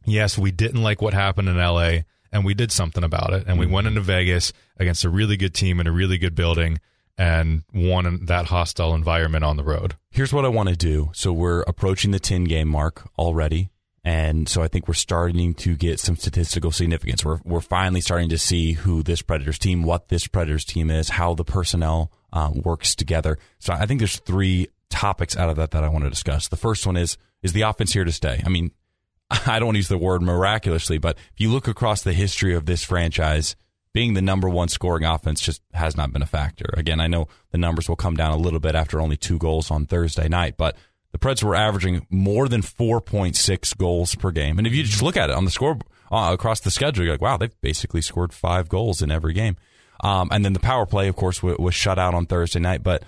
yes, 0.06 0.38
we 0.38 0.50
didn't 0.50 0.82
like 0.82 1.02
what 1.02 1.12
happened 1.12 1.48
in 1.48 1.58
LA 1.58 1.98
and 2.32 2.44
we 2.44 2.54
did 2.54 2.72
something 2.72 3.04
about 3.04 3.32
it. 3.32 3.44
And 3.46 3.58
we 3.58 3.66
went 3.66 3.86
into 3.86 4.00
Vegas 4.00 4.52
against 4.78 5.04
a 5.04 5.10
really 5.10 5.36
good 5.36 5.54
team 5.54 5.80
in 5.80 5.86
a 5.86 5.92
really 5.92 6.18
good 6.18 6.34
building 6.34 6.78
and 7.18 7.64
won 7.74 8.06
in 8.06 8.26
that 8.26 8.46
hostile 8.46 8.94
environment 8.94 9.44
on 9.44 9.56
the 9.56 9.64
road. 9.64 9.96
Here's 10.10 10.32
what 10.32 10.44
I 10.44 10.48
want 10.48 10.68
to 10.68 10.76
do. 10.76 11.10
So 11.14 11.32
we're 11.32 11.62
approaching 11.62 12.12
the 12.12 12.20
10 12.20 12.44
game 12.44 12.68
mark 12.68 13.10
already. 13.18 13.70
And 14.04 14.48
so 14.48 14.62
I 14.62 14.68
think 14.68 14.88
we're 14.88 14.94
starting 14.94 15.54
to 15.54 15.76
get 15.76 16.00
some 16.00 16.16
statistical 16.16 16.70
significance. 16.70 17.24
We're, 17.24 17.40
we're 17.44 17.60
finally 17.60 18.00
starting 18.00 18.28
to 18.30 18.38
see 18.38 18.72
who 18.72 19.02
this 19.02 19.22
Predators 19.22 19.58
team, 19.58 19.82
what 19.82 20.08
this 20.08 20.26
Predators 20.26 20.64
team 20.64 20.90
is, 20.90 21.10
how 21.10 21.34
the 21.34 21.44
personnel 21.44 22.12
uh, 22.32 22.50
works 22.54 22.94
together. 22.94 23.38
So 23.58 23.72
I 23.72 23.86
think 23.86 24.00
there's 24.00 24.18
three 24.20 24.68
topics 24.88 25.36
out 25.36 25.50
of 25.50 25.56
that 25.56 25.72
that 25.72 25.84
I 25.84 25.88
want 25.88 26.04
to 26.04 26.10
discuss. 26.10 26.48
The 26.48 26.56
first 26.56 26.86
one 26.86 26.96
is, 26.96 27.18
is 27.42 27.52
the 27.52 27.62
offense 27.62 27.92
here 27.92 28.04
to 28.04 28.12
stay? 28.12 28.42
I 28.44 28.48
mean, 28.48 28.70
I 29.30 29.58
don't 29.58 29.66
want 29.66 29.74
to 29.74 29.80
use 29.80 29.88
the 29.88 29.98
word 29.98 30.22
miraculously, 30.22 30.98
but 30.98 31.16
if 31.16 31.40
you 31.40 31.50
look 31.50 31.68
across 31.68 32.02
the 32.02 32.12
history 32.12 32.54
of 32.54 32.66
this 32.66 32.84
franchise, 32.84 33.56
being 33.92 34.14
the 34.14 34.22
number 34.22 34.48
one 34.48 34.68
scoring 34.68 35.04
offense 35.04 35.40
just 35.40 35.62
has 35.72 35.96
not 35.96 36.12
been 36.12 36.22
a 36.22 36.26
factor. 36.26 36.66
Again, 36.74 37.00
I 37.00 37.06
know 37.06 37.28
the 37.50 37.58
numbers 37.58 37.88
will 37.88 37.96
come 37.96 38.16
down 38.16 38.32
a 38.32 38.36
little 38.36 38.60
bit 38.60 38.74
after 38.74 39.00
only 39.00 39.16
two 39.16 39.38
goals 39.38 39.70
on 39.70 39.86
Thursday 39.86 40.28
night, 40.28 40.56
but 40.56 40.76
the 41.12 41.18
Preds 41.18 41.42
were 41.42 41.54
averaging 41.54 42.06
more 42.10 42.48
than 42.48 42.62
4.6 42.62 43.76
goals 43.76 44.14
per 44.14 44.30
game. 44.30 44.58
And 44.58 44.66
if 44.66 44.74
you 44.74 44.82
just 44.82 45.02
look 45.02 45.16
at 45.16 45.30
it 45.30 45.36
on 45.36 45.44
the 45.44 45.50
score 45.50 45.78
uh, 46.10 46.30
across 46.32 46.60
the 46.60 46.70
schedule, 46.70 47.04
you're 47.04 47.14
like, 47.14 47.22
wow, 47.22 47.36
they've 47.36 47.60
basically 47.60 48.02
scored 48.02 48.32
five 48.32 48.68
goals 48.68 49.02
in 49.02 49.10
every 49.10 49.32
game. 49.32 49.56
Um, 50.00 50.28
and 50.30 50.44
then 50.44 50.52
the 50.52 50.60
power 50.60 50.86
play, 50.86 51.08
of 51.08 51.16
course, 51.16 51.38
w- 51.38 51.56
was 51.58 51.74
shut 51.74 51.98
out 51.98 52.14
on 52.14 52.26
Thursday 52.26 52.60
night, 52.60 52.82
but 52.82 53.04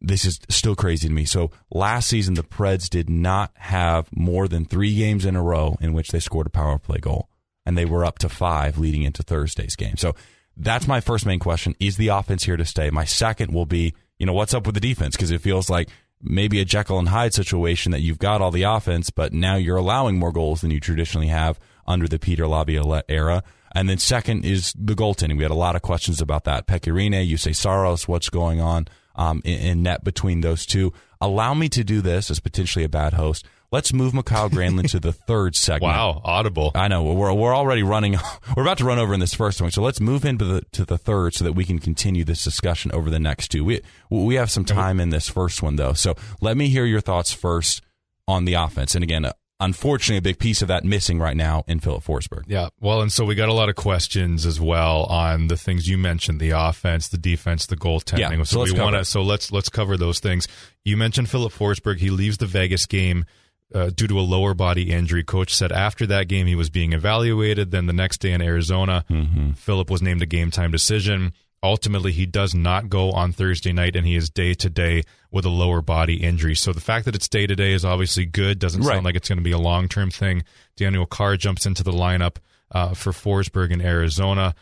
this 0.00 0.24
is 0.24 0.40
still 0.48 0.74
crazy 0.74 1.08
to 1.08 1.14
me. 1.14 1.24
So 1.24 1.50
last 1.70 2.08
season, 2.08 2.34
the 2.34 2.42
Preds 2.42 2.88
did 2.88 3.10
not 3.10 3.52
have 3.56 4.08
more 4.12 4.48
than 4.48 4.64
three 4.64 4.94
games 4.94 5.26
in 5.26 5.36
a 5.36 5.42
row 5.42 5.76
in 5.80 5.92
which 5.92 6.08
they 6.08 6.20
scored 6.20 6.46
a 6.46 6.50
power 6.50 6.78
play 6.78 6.98
goal, 6.98 7.28
and 7.66 7.76
they 7.76 7.84
were 7.84 8.04
up 8.04 8.18
to 8.20 8.28
five 8.28 8.78
leading 8.78 9.02
into 9.02 9.22
Thursday's 9.22 9.76
game. 9.76 9.96
So 9.96 10.14
that's 10.56 10.88
my 10.88 11.00
first 11.00 11.26
main 11.26 11.38
question: 11.38 11.74
Is 11.78 11.98
the 11.98 12.08
offense 12.08 12.44
here 12.44 12.56
to 12.56 12.64
stay? 12.64 12.88
My 12.90 13.04
second 13.04 13.52
will 13.52 13.66
be, 13.66 13.94
you 14.18 14.24
know, 14.24 14.32
what's 14.32 14.54
up 14.54 14.64
with 14.64 14.74
the 14.74 14.80
defense? 14.80 15.16
Because 15.16 15.30
it 15.30 15.42
feels 15.42 15.68
like 15.68 15.90
maybe 16.22 16.60
a 16.60 16.64
Jekyll 16.64 16.98
and 16.98 17.08
Hyde 17.08 17.34
situation 17.34 17.92
that 17.92 18.00
you've 18.00 18.18
got 18.18 18.40
all 18.40 18.50
the 18.50 18.62
offense, 18.62 19.10
but 19.10 19.32
now 19.32 19.56
you're 19.56 19.76
allowing 19.76 20.18
more 20.18 20.32
goals 20.32 20.60
than 20.60 20.70
you 20.70 20.80
traditionally 20.80 21.28
have 21.28 21.58
under 21.86 22.06
the 22.06 22.18
Peter 22.18 22.46
Laviolette 22.46 23.06
era. 23.08 23.42
And 23.72 23.88
then 23.88 23.98
second 23.98 24.44
is 24.44 24.72
the 24.76 24.94
goaltending. 24.94 25.36
We 25.36 25.44
had 25.44 25.52
a 25.52 25.54
lot 25.54 25.76
of 25.76 25.82
questions 25.82 26.20
about 26.20 26.44
that. 26.44 26.66
Pekka 26.66 26.92
Rinne, 26.92 27.26
you 27.26 27.36
say 27.36 27.52
Saros, 27.52 28.08
what's 28.08 28.28
going 28.28 28.60
on 28.60 28.88
um, 29.14 29.42
in, 29.44 29.60
in 29.60 29.82
net 29.82 30.02
between 30.02 30.40
those 30.40 30.66
two? 30.66 30.92
Allow 31.20 31.54
me 31.54 31.68
to 31.70 31.84
do 31.84 32.00
this 32.00 32.30
as 32.30 32.40
potentially 32.40 32.84
a 32.84 32.88
bad 32.88 33.14
host. 33.14 33.46
Let's 33.72 33.92
move 33.92 34.12
Mikael 34.12 34.50
Granlund 34.50 34.90
to 34.90 34.98
the 34.98 35.12
third 35.12 35.54
segment. 35.54 35.92
Wow, 35.92 36.20
audible. 36.24 36.72
I 36.74 36.88
know 36.88 37.04
we're 37.04 37.32
we're 37.32 37.54
already 37.54 37.84
running. 37.84 38.16
We're 38.56 38.64
about 38.64 38.78
to 38.78 38.84
run 38.84 38.98
over 38.98 39.14
in 39.14 39.20
this 39.20 39.32
first 39.32 39.60
one, 39.62 39.70
so 39.70 39.80
let's 39.80 40.00
move 40.00 40.24
into 40.24 40.44
the 40.44 40.62
to 40.72 40.84
the 40.84 40.98
third 40.98 41.34
so 41.34 41.44
that 41.44 41.52
we 41.52 41.64
can 41.64 41.78
continue 41.78 42.24
this 42.24 42.42
discussion 42.42 42.90
over 42.92 43.10
the 43.10 43.20
next 43.20 43.48
two. 43.48 43.64
We 43.64 43.80
we 44.10 44.34
have 44.34 44.50
some 44.50 44.64
time 44.64 44.98
in 44.98 45.10
this 45.10 45.28
first 45.28 45.62
one 45.62 45.76
though, 45.76 45.92
so 45.92 46.16
let 46.40 46.56
me 46.56 46.68
hear 46.68 46.84
your 46.84 47.00
thoughts 47.00 47.32
first 47.32 47.82
on 48.26 48.44
the 48.44 48.54
offense. 48.54 48.96
And 48.96 49.04
again, 49.04 49.30
unfortunately, 49.60 50.18
a 50.18 50.22
big 50.22 50.40
piece 50.40 50.62
of 50.62 50.68
that 50.68 50.84
missing 50.84 51.20
right 51.20 51.36
now 51.36 51.62
in 51.68 51.78
Philip 51.78 52.02
Forsberg. 52.02 52.44
Yeah. 52.48 52.70
Well, 52.80 53.02
and 53.02 53.12
so 53.12 53.24
we 53.24 53.36
got 53.36 53.48
a 53.48 53.52
lot 53.52 53.68
of 53.68 53.76
questions 53.76 54.46
as 54.46 54.60
well 54.60 55.04
on 55.04 55.46
the 55.46 55.56
things 55.56 55.88
you 55.88 55.96
mentioned: 55.96 56.40
the 56.40 56.50
offense, 56.50 57.06
the 57.06 57.18
defense, 57.18 57.66
the 57.66 57.76
goaltending. 57.76 58.18
Yeah, 58.18 58.36
so 58.38 58.44
so 58.44 58.60
let's 58.60 58.72
we 58.72 58.80
want 58.80 58.96
to 58.96 59.04
So 59.04 59.22
let's 59.22 59.52
let's 59.52 59.68
cover 59.68 59.96
those 59.96 60.18
things. 60.18 60.48
You 60.84 60.96
mentioned 60.96 61.28
Philip 61.28 61.52
Forsberg. 61.52 61.98
He 61.98 62.10
leaves 62.10 62.38
the 62.38 62.46
Vegas 62.46 62.86
game. 62.86 63.26
Uh, 63.72 63.88
due 63.94 64.08
to 64.08 64.18
a 64.18 64.22
lower 64.22 64.52
body 64.52 64.90
injury, 64.90 65.22
coach 65.22 65.54
said 65.54 65.70
after 65.70 66.04
that 66.06 66.26
game 66.26 66.46
he 66.48 66.56
was 66.56 66.70
being 66.70 66.92
evaluated. 66.92 67.70
Then 67.70 67.86
the 67.86 67.92
next 67.92 68.18
day 68.18 68.32
in 68.32 68.42
Arizona, 68.42 69.04
Mm-hmm. 69.08 69.52
Philip 69.52 69.88
was 69.90 70.02
named 70.02 70.22
a 70.22 70.26
game 70.26 70.50
time 70.50 70.70
decision. 70.72 71.32
ultimately 71.62 72.10
he 72.10 72.24
does 72.24 72.54
not 72.54 72.88
go 72.88 73.12
on 73.12 73.32
Thursday 73.32 73.70
night 73.72 73.94
and 73.94 74.06
he 74.06 74.16
is 74.16 74.30
day 74.30 74.54
to 74.54 74.70
day 74.70 75.02
with 75.30 75.44
a 75.44 75.50
lower 75.50 75.82
body 75.82 76.16
injury. 76.24 76.54
So 76.56 76.72
the 76.72 76.80
fact 76.80 77.04
that 77.04 77.14
it's 77.14 77.28
day 77.28 77.46
to 77.46 77.54
day 77.54 77.72
is 77.72 77.84
obviously 77.84 78.24
good. 78.24 78.58
Doesn't 78.58 78.82
Right. 78.82 78.94
sound 78.94 79.04
like 79.04 79.14
it's 79.14 79.28
going 79.28 79.36
to 79.38 79.44
be 79.44 79.52
a 79.52 79.58
long 79.58 79.86
term 79.86 80.10
thing. 80.10 80.42
Daniel 80.76 81.04
Carr 81.06 81.36
jumps 81.36 81.66
into 81.66 81.82
the 81.84 81.92
lineup 81.92 82.36
uh, 82.72 82.94
for 82.94 83.12
Forsberg 83.12 83.70
in 83.72 83.80
Arizona. 83.82 84.54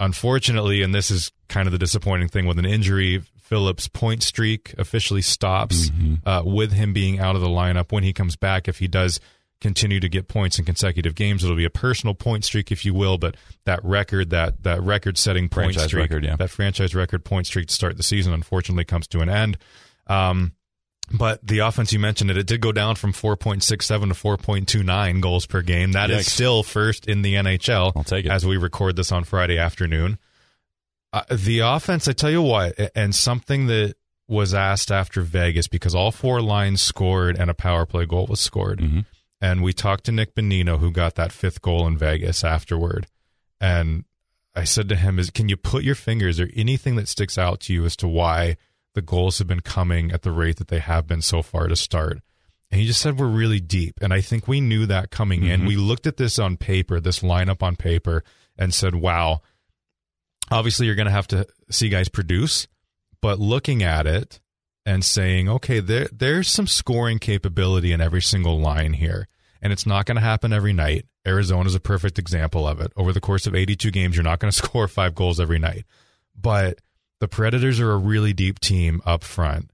Unfortunately, 0.00 0.82
and 0.82 0.94
this 0.94 1.10
is 1.10 1.32
kind 1.48 1.66
of 1.66 1.72
the 1.72 1.78
disappointing 1.78 2.28
thing 2.28 2.46
with 2.46 2.58
an 2.58 2.64
injury, 2.64 3.22
Phillips' 3.48 3.88
point 3.88 4.22
streak 4.22 4.74
officially 4.76 5.22
stops 5.22 5.90
uh, 6.26 6.42
with 6.44 6.72
him 6.72 6.92
being 6.92 7.18
out 7.18 7.34
of 7.34 7.40
the 7.40 7.48
lineup. 7.48 7.90
When 7.90 8.02
he 8.04 8.12
comes 8.12 8.36
back, 8.36 8.68
if 8.68 8.78
he 8.78 8.88
does 8.88 9.20
continue 9.62 10.00
to 10.00 10.08
get 10.10 10.28
points 10.28 10.58
in 10.58 10.66
consecutive 10.66 11.14
games, 11.14 11.42
it'll 11.42 11.56
be 11.56 11.64
a 11.64 11.70
personal 11.70 12.14
point 12.14 12.44
streak, 12.44 12.70
if 12.70 12.84
you 12.84 12.92
will. 12.92 13.16
But 13.16 13.38
that 13.64 13.82
record, 13.82 14.28
that 14.30 14.64
that 14.64 14.82
record-setting 14.82 15.48
point 15.48 15.72
Franchise 15.72 15.86
streak, 15.86 16.02
record, 16.02 16.24
yeah. 16.24 16.36
that 16.36 16.50
franchise 16.50 16.94
record 16.94 17.24
point 17.24 17.46
streak 17.46 17.68
to 17.68 17.74
start 17.74 17.96
the 17.96 18.02
season, 18.02 18.34
unfortunately, 18.34 18.84
comes 18.84 19.06
to 19.08 19.20
an 19.20 19.30
end. 19.30 19.56
Um, 20.08 20.52
but 21.10 21.40
the 21.42 21.60
offense, 21.60 21.90
you 21.90 21.98
mentioned 21.98 22.30
it, 22.30 22.36
it 22.36 22.46
did 22.46 22.60
go 22.60 22.70
down 22.70 22.96
from 22.96 23.14
4.67 23.14 23.64
to 23.64 23.86
4.29 23.86 25.22
goals 25.22 25.46
per 25.46 25.62
game. 25.62 25.92
That 25.92 26.10
is 26.10 26.26
Yikes. 26.26 26.30
still 26.30 26.62
first 26.62 27.08
in 27.08 27.22
the 27.22 27.36
NHL. 27.36 27.92
I'll 27.96 28.04
take 28.04 28.26
it. 28.26 28.30
As 28.30 28.44
we 28.44 28.58
record 28.58 28.96
this 28.96 29.10
on 29.10 29.24
Friday 29.24 29.56
afternoon. 29.56 30.18
Uh, 31.12 31.22
the 31.30 31.60
offense, 31.60 32.06
I 32.06 32.12
tell 32.12 32.30
you 32.30 32.42
what, 32.42 32.74
and 32.94 33.14
something 33.14 33.66
that 33.66 33.94
was 34.26 34.52
asked 34.52 34.92
after 34.92 35.22
Vegas 35.22 35.68
because 35.68 35.94
all 35.94 36.12
four 36.12 36.42
lines 36.42 36.82
scored 36.82 37.38
and 37.38 37.50
a 37.50 37.54
power 37.54 37.86
play 37.86 38.04
goal 38.04 38.26
was 38.26 38.40
scored. 38.40 38.78
Mhm. 38.80 39.06
And 39.40 39.62
we 39.62 39.72
talked 39.72 40.04
to 40.04 40.12
Nick 40.12 40.34
Bonino, 40.34 40.78
who 40.78 40.90
got 40.90 41.14
that 41.14 41.32
fifth 41.32 41.62
goal 41.62 41.86
in 41.86 41.96
Vegas 41.96 42.44
afterward. 42.44 43.06
And 43.60 44.04
I 44.54 44.64
said 44.64 44.88
to 44.90 44.96
him, 44.96 45.18
"Is 45.18 45.30
can 45.30 45.48
you 45.48 45.56
put 45.56 45.84
your 45.84 45.94
fingers 45.94 46.34
Is 46.34 46.36
there 46.38 46.50
anything 46.54 46.96
that 46.96 47.08
sticks 47.08 47.38
out 47.38 47.60
to 47.60 47.72
you 47.72 47.84
as 47.86 47.96
to 47.96 48.08
why 48.08 48.56
the 48.94 49.00
goals 49.02 49.38
have 49.38 49.46
been 49.46 49.60
coming 49.60 50.10
at 50.10 50.22
the 50.22 50.32
rate 50.32 50.56
that 50.56 50.68
they 50.68 50.80
have 50.80 51.06
been 51.06 51.22
so 51.22 51.40
far 51.42 51.68
to 51.68 51.76
start?" 51.76 52.20
And 52.70 52.80
he 52.80 52.86
just 52.86 53.00
said, 53.00 53.18
"We're 53.18 53.28
really 53.28 53.60
deep." 53.60 53.94
And 54.02 54.12
I 54.12 54.20
think 54.20 54.46
we 54.46 54.60
knew 54.60 54.84
that 54.86 55.10
coming 55.10 55.44
in. 55.44 55.64
We 55.64 55.76
looked 55.76 56.06
at 56.06 56.18
this 56.18 56.38
on 56.38 56.56
paper, 56.58 57.00
this 57.00 57.20
lineup 57.20 57.62
on 57.62 57.76
paper, 57.76 58.24
and 58.58 58.74
said, 58.74 58.94
"Wow." 58.96 59.40
Obviously, 60.50 60.86
you're 60.86 60.94
going 60.94 61.06
to 61.06 61.12
have 61.12 61.28
to 61.28 61.46
see 61.70 61.88
guys 61.88 62.08
produce, 62.08 62.68
but 63.20 63.38
looking 63.38 63.82
at 63.82 64.06
it 64.06 64.40
and 64.86 65.04
saying, 65.04 65.48
okay, 65.48 65.80
there 65.80 66.08
there's 66.12 66.48
some 66.48 66.66
scoring 66.66 67.18
capability 67.18 67.92
in 67.92 68.00
every 68.00 68.22
single 68.22 68.58
line 68.58 68.94
here. 68.94 69.28
And 69.60 69.72
it's 69.72 69.86
not 69.86 70.06
going 70.06 70.16
to 70.16 70.22
happen 70.22 70.52
every 70.52 70.72
night. 70.72 71.06
Arizona's 71.26 71.74
a 71.74 71.80
perfect 71.80 72.18
example 72.18 72.66
of 72.66 72.80
it. 72.80 72.92
Over 72.96 73.12
the 73.12 73.20
course 73.20 73.46
of 73.46 73.54
82 73.54 73.90
games, 73.90 74.16
you're 74.16 74.22
not 74.22 74.38
going 74.38 74.50
to 74.52 74.56
score 74.56 74.88
five 74.88 75.14
goals 75.14 75.40
every 75.40 75.58
night. 75.58 75.84
But 76.34 76.80
the 77.20 77.28
Predators 77.28 77.80
are 77.80 77.90
a 77.90 77.98
really 77.98 78.32
deep 78.32 78.60
team 78.60 79.02
up 79.04 79.24
front, 79.24 79.70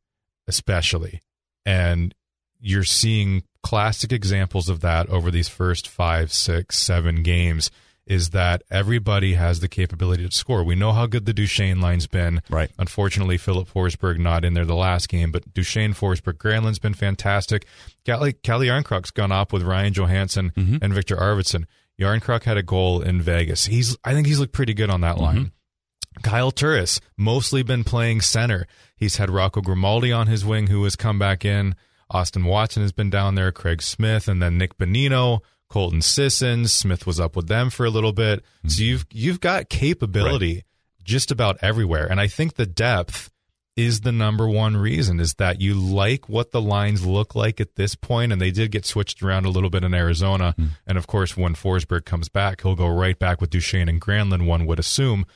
especially. 0.48 1.20
And 1.66 2.14
you're 2.58 2.84
seeing 2.84 3.44
classic 3.62 4.12
examples 4.12 4.68
of 4.68 4.80
that 4.80 5.08
over 5.08 5.30
these 5.30 5.48
first 5.48 5.86
five, 5.86 6.32
six, 6.32 6.76
seven 6.76 7.22
games. 7.22 7.70
Is 8.06 8.30
that 8.30 8.62
everybody 8.70 9.34
has 9.34 9.60
the 9.60 9.68
capability 9.68 10.28
to 10.28 10.36
score? 10.36 10.62
We 10.62 10.74
know 10.74 10.92
how 10.92 11.06
good 11.06 11.24
the 11.24 11.32
Duchene 11.32 11.80
line's 11.80 12.06
been. 12.06 12.42
Right. 12.50 12.70
Unfortunately, 12.78 13.38
Philip 13.38 13.68
Forsberg 13.68 14.18
not 14.18 14.44
in 14.44 14.52
there 14.52 14.66
the 14.66 14.74
last 14.74 15.08
game, 15.08 15.32
but 15.32 15.54
Duchene, 15.54 15.94
Forsberg, 15.94 16.34
Granlund's 16.34 16.78
been 16.78 16.94
fantastic. 16.94 17.66
Calle, 18.04 18.32
Calle 18.42 18.60
Jarnkrok's 18.60 19.10
gone 19.10 19.32
up 19.32 19.52
with 19.52 19.62
Ryan 19.62 19.94
Johansen 19.94 20.52
mm-hmm. 20.52 20.76
and 20.82 20.92
Viktor 20.92 21.16
Arvidsson. 21.16 21.64
Yarncrock 21.98 22.42
had 22.42 22.56
a 22.58 22.62
goal 22.62 23.00
in 23.00 23.22
Vegas. 23.22 23.66
He's, 23.66 23.96
I 24.04 24.12
think 24.12 24.26
he's 24.26 24.38
looked 24.38 24.52
pretty 24.52 24.74
good 24.74 24.90
on 24.90 25.00
that 25.00 25.18
line. 25.18 25.36
Mm-hmm. 25.36 26.22
Kyle 26.22 26.50
Turris, 26.50 27.00
mostly 27.16 27.62
been 27.62 27.84
playing 27.84 28.20
center. 28.20 28.66
He's 28.96 29.16
had 29.16 29.30
Rocco 29.30 29.60
Grimaldi 29.60 30.12
on 30.12 30.26
his 30.26 30.44
wing, 30.44 30.68
who 30.68 30.84
has 30.84 30.96
come 30.96 31.18
back 31.18 31.44
in. 31.44 31.74
Austin 32.10 32.44
Watson 32.44 32.82
has 32.82 32.92
been 32.92 33.10
down 33.10 33.34
there, 33.34 33.50
Craig 33.50 33.82
Smith, 33.82 34.28
and 34.28 34.40
then 34.42 34.58
Nick 34.58 34.78
Bonino, 34.78 35.40
Colton 35.74 36.02
Sissons. 36.02 36.72
Smith 36.72 37.04
was 37.04 37.18
up 37.18 37.34
with 37.34 37.48
them 37.48 37.68
for 37.68 37.84
a 37.84 37.90
little 37.90 38.12
bit. 38.12 38.44
So 38.62 38.68
mm-hmm. 38.68 38.82
you've 38.84 39.06
you've 39.10 39.40
got 39.40 39.68
capability 39.68 40.62
just 41.02 41.32
about 41.32 41.58
everywhere. 41.62 42.06
And 42.08 42.20
I 42.20 42.28
think 42.28 42.54
the 42.54 42.64
depth 42.64 43.32
is 43.76 44.02
the 44.02 44.12
number 44.12 44.48
one 44.48 44.76
reason 44.76 45.18
is 45.18 45.34
that 45.34 45.60
you 45.60 45.74
like 45.74 46.28
what 46.28 46.52
the 46.52 46.60
lines 46.60 47.04
look 47.04 47.34
like 47.34 47.60
at 47.60 47.74
this 47.74 47.96
point, 47.96 48.30
and 48.30 48.40
they 48.40 48.52
did 48.52 48.70
get 48.70 48.86
switched 48.86 49.20
around 49.20 49.46
a 49.46 49.50
little 49.50 49.68
bit 49.68 49.82
in 49.82 49.94
Arizona. 49.94 50.54
Hmm. 50.56 50.66
And 50.86 50.96
of 50.96 51.08
course, 51.08 51.36
when 51.36 51.56
Forsberg 51.56 52.04
comes 52.04 52.28
back, 52.28 52.62
he'll 52.62 52.76
go 52.76 52.86
right 52.86 53.18
back 53.18 53.40
with 53.40 53.50
Duchene 53.50 53.88
and 53.88 54.00
Granlund, 54.00 54.46
one 54.46 54.66
would 54.66 54.78
assume. 54.78 55.26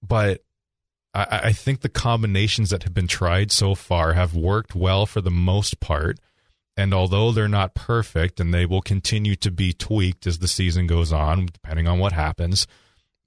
But 0.00 0.44
I, 1.12 1.40
I 1.46 1.52
think 1.52 1.80
the 1.80 1.88
combinations 1.88 2.70
that 2.70 2.84
have 2.84 2.94
been 2.94 3.08
tried 3.08 3.50
so 3.50 3.74
far 3.74 4.12
have 4.12 4.32
worked 4.32 4.76
well 4.76 5.06
for 5.06 5.20
the 5.20 5.32
most 5.32 5.80
part. 5.80 6.20
And 6.76 6.92
although 6.92 7.32
they're 7.32 7.48
not 7.48 7.74
perfect 7.74 8.38
and 8.38 8.52
they 8.52 8.66
will 8.66 8.82
continue 8.82 9.34
to 9.36 9.50
be 9.50 9.72
tweaked 9.72 10.26
as 10.26 10.38
the 10.38 10.48
season 10.48 10.86
goes 10.86 11.12
on, 11.12 11.46
depending 11.46 11.88
on 11.88 11.98
what 11.98 12.12
happens, 12.12 12.66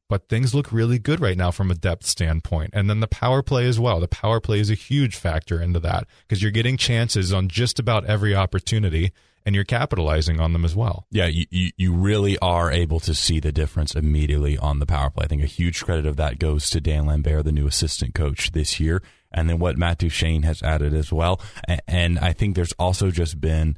but 0.08 0.28
things 0.28 0.56
look 0.56 0.72
really 0.72 1.00
good 1.00 1.20
right 1.20 1.38
now 1.38 1.52
from 1.52 1.72
a 1.72 1.76
depth 1.76 2.06
standpoint. 2.06 2.72
And 2.74 2.90
then 2.90 3.00
the 3.00 3.08
power 3.08 3.42
play 3.42 3.68
as 3.68 3.80
well. 3.80 4.00
The 4.00 4.08
power 4.08 4.40
play 4.40 4.60
is 4.60 4.70
a 4.70 4.76
huge 4.76 5.16
factor 5.16 5.62
into 5.62 5.80
that 5.82 6.08
because 6.28 6.42
you're 6.42 6.52
getting 6.52 6.78
chances 6.78 7.32
on 7.32 7.48
just 7.48 7.80
about 7.80 8.06
every 8.06 8.36
opportunity 8.36 9.12
and 9.46 9.56
you're 9.56 9.64
capitalizing 9.64 10.40
on 10.40 10.54
them 10.54 10.66
as 10.66 10.76
well. 10.76 11.06
Yeah, 11.12 11.28
you, 11.28 11.46
you, 11.50 11.72
you 11.78 11.94
really 11.94 12.38
are 12.40 12.72
able 12.72 13.00
to 13.02 13.16
see 13.16 13.40
the 13.40 13.52
difference 13.52 13.96
immediately 13.96 14.58
on 14.58 14.80
the 14.80 14.86
power 14.86 15.10
play. 15.10 15.26
I 15.26 15.28
think 15.28 15.44
a 15.44 15.48
huge 15.48 15.84
credit 15.84 16.06
of 16.06 16.18
that 16.18 16.40
goes 16.40 16.70
to 16.72 16.82
Dan 16.82 17.06
Lambert, 17.06 17.46
the 17.46 17.52
new 17.52 17.68
assistant 17.68 18.14
coach 18.14 18.52
this 18.52 18.80
year, 18.80 19.02
and 19.32 19.50
then 19.50 19.60
what 19.60 19.78
Matt 19.78 20.00
Duchene 20.00 20.44
has 20.44 20.62
added 20.64 20.94
as 20.94 21.12
well. 21.12 21.42
And, 21.68 21.82
and 21.88 22.20
I 22.20 22.34
think 22.34 22.56
there's 22.56 22.74
also 22.74 23.12
just 23.12 23.40
been 23.40 23.78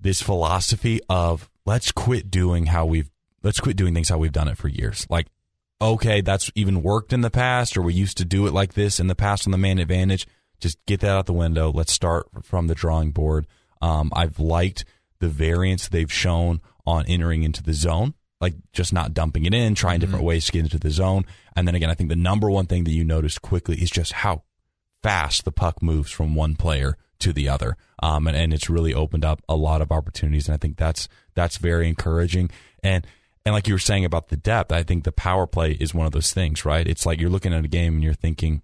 this 0.00 0.22
philosophy 0.22 1.00
of 1.08 1.50
let's 1.64 1.92
quit 1.92 2.30
doing 2.30 2.66
how 2.66 2.86
we've 2.86 3.10
let's 3.42 3.60
quit 3.60 3.76
doing 3.76 3.94
things 3.94 4.08
how 4.08 4.18
we've 4.18 4.32
done 4.32 4.48
it 4.48 4.58
for 4.58 4.68
years. 4.68 5.06
Like, 5.08 5.26
okay, 5.80 6.20
that's 6.20 6.50
even 6.54 6.82
worked 6.82 7.12
in 7.12 7.20
the 7.20 7.30
past, 7.30 7.76
or 7.76 7.82
we 7.82 7.94
used 7.94 8.16
to 8.18 8.24
do 8.24 8.46
it 8.46 8.52
like 8.52 8.74
this 8.74 9.00
in 9.00 9.06
the 9.06 9.14
past 9.14 9.46
on 9.46 9.52
the 9.52 9.58
man 9.58 9.78
advantage. 9.78 10.26
Just 10.60 10.84
get 10.86 11.00
that 11.00 11.10
out 11.10 11.26
the 11.26 11.32
window. 11.32 11.70
Let's 11.70 11.92
start 11.92 12.26
from 12.42 12.66
the 12.66 12.74
drawing 12.74 13.12
board. 13.12 13.46
Um, 13.80 14.10
I've 14.12 14.40
liked 14.40 14.84
the 15.20 15.28
variance 15.28 15.88
they've 15.88 16.12
shown 16.12 16.60
on 16.84 17.04
entering 17.06 17.42
into 17.42 17.62
the 17.62 17.74
zone, 17.74 18.14
like 18.40 18.54
just 18.72 18.92
not 18.92 19.14
dumping 19.14 19.44
it 19.44 19.54
in, 19.54 19.74
trying 19.74 20.00
different 20.00 20.24
ways 20.24 20.46
to 20.46 20.52
get 20.52 20.64
into 20.64 20.78
the 20.78 20.90
zone. 20.90 21.24
And 21.54 21.68
then 21.68 21.74
again, 21.74 21.90
I 21.90 21.94
think 21.94 22.08
the 22.08 22.16
number 22.16 22.50
one 22.50 22.66
thing 22.66 22.84
that 22.84 22.92
you 22.92 23.04
notice 23.04 23.38
quickly 23.38 23.76
is 23.76 23.90
just 23.90 24.12
how 24.12 24.42
fast 25.02 25.44
the 25.44 25.52
puck 25.52 25.82
moves 25.82 26.10
from 26.10 26.34
one 26.34 26.56
player 26.56 26.96
to 27.20 27.32
the 27.32 27.48
other. 27.48 27.76
Um, 28.02 28.26
and, 28.26 28.36
and 28.36 28.54
it's 28.54 28.70
really 28.70 28.94
opened 28.94 29.24
up 29.24 29.42
a 29.48 29.56
lot 29.56 29.82
of 29.82 29.90
opportunities. 29.90 30.48
And 30.48 30.54
I 30.54 30.58
think 30.58 30.76
that's, 30.76 31.08
that's 31.34 31.56
very 31.56 31.88
encouraging. 31.88 32.50
And, 32.82 33.06
and 33.44 33.54
like 33.54 33.66
you 33.66 33.74
were 33.74 33.78
saying 33.78 34.04
about 34.04 34.28
the 34.28 34.36
depth, 34.36 34.72
I 34.72 34.82
think 34.82 35.04
the 35.04 35.12
power 35.12 35.46
play 35.46 35.72
is 35.72 35.94
one 35.94 36.06
of 36.06 36.12
those 36.12 36.32
things, 36.32 36.64
right? 36.64 36.86
It's 36.86 37.06
like 37.06 37.20
you're 37.20 37.30
looking 37.30 37.54
at 37.54 37.64
a 37.64 37.68
game 37.68 37.94
and 37.94 38.04
you're 38.04 38.14
thinking, 38.14 38.62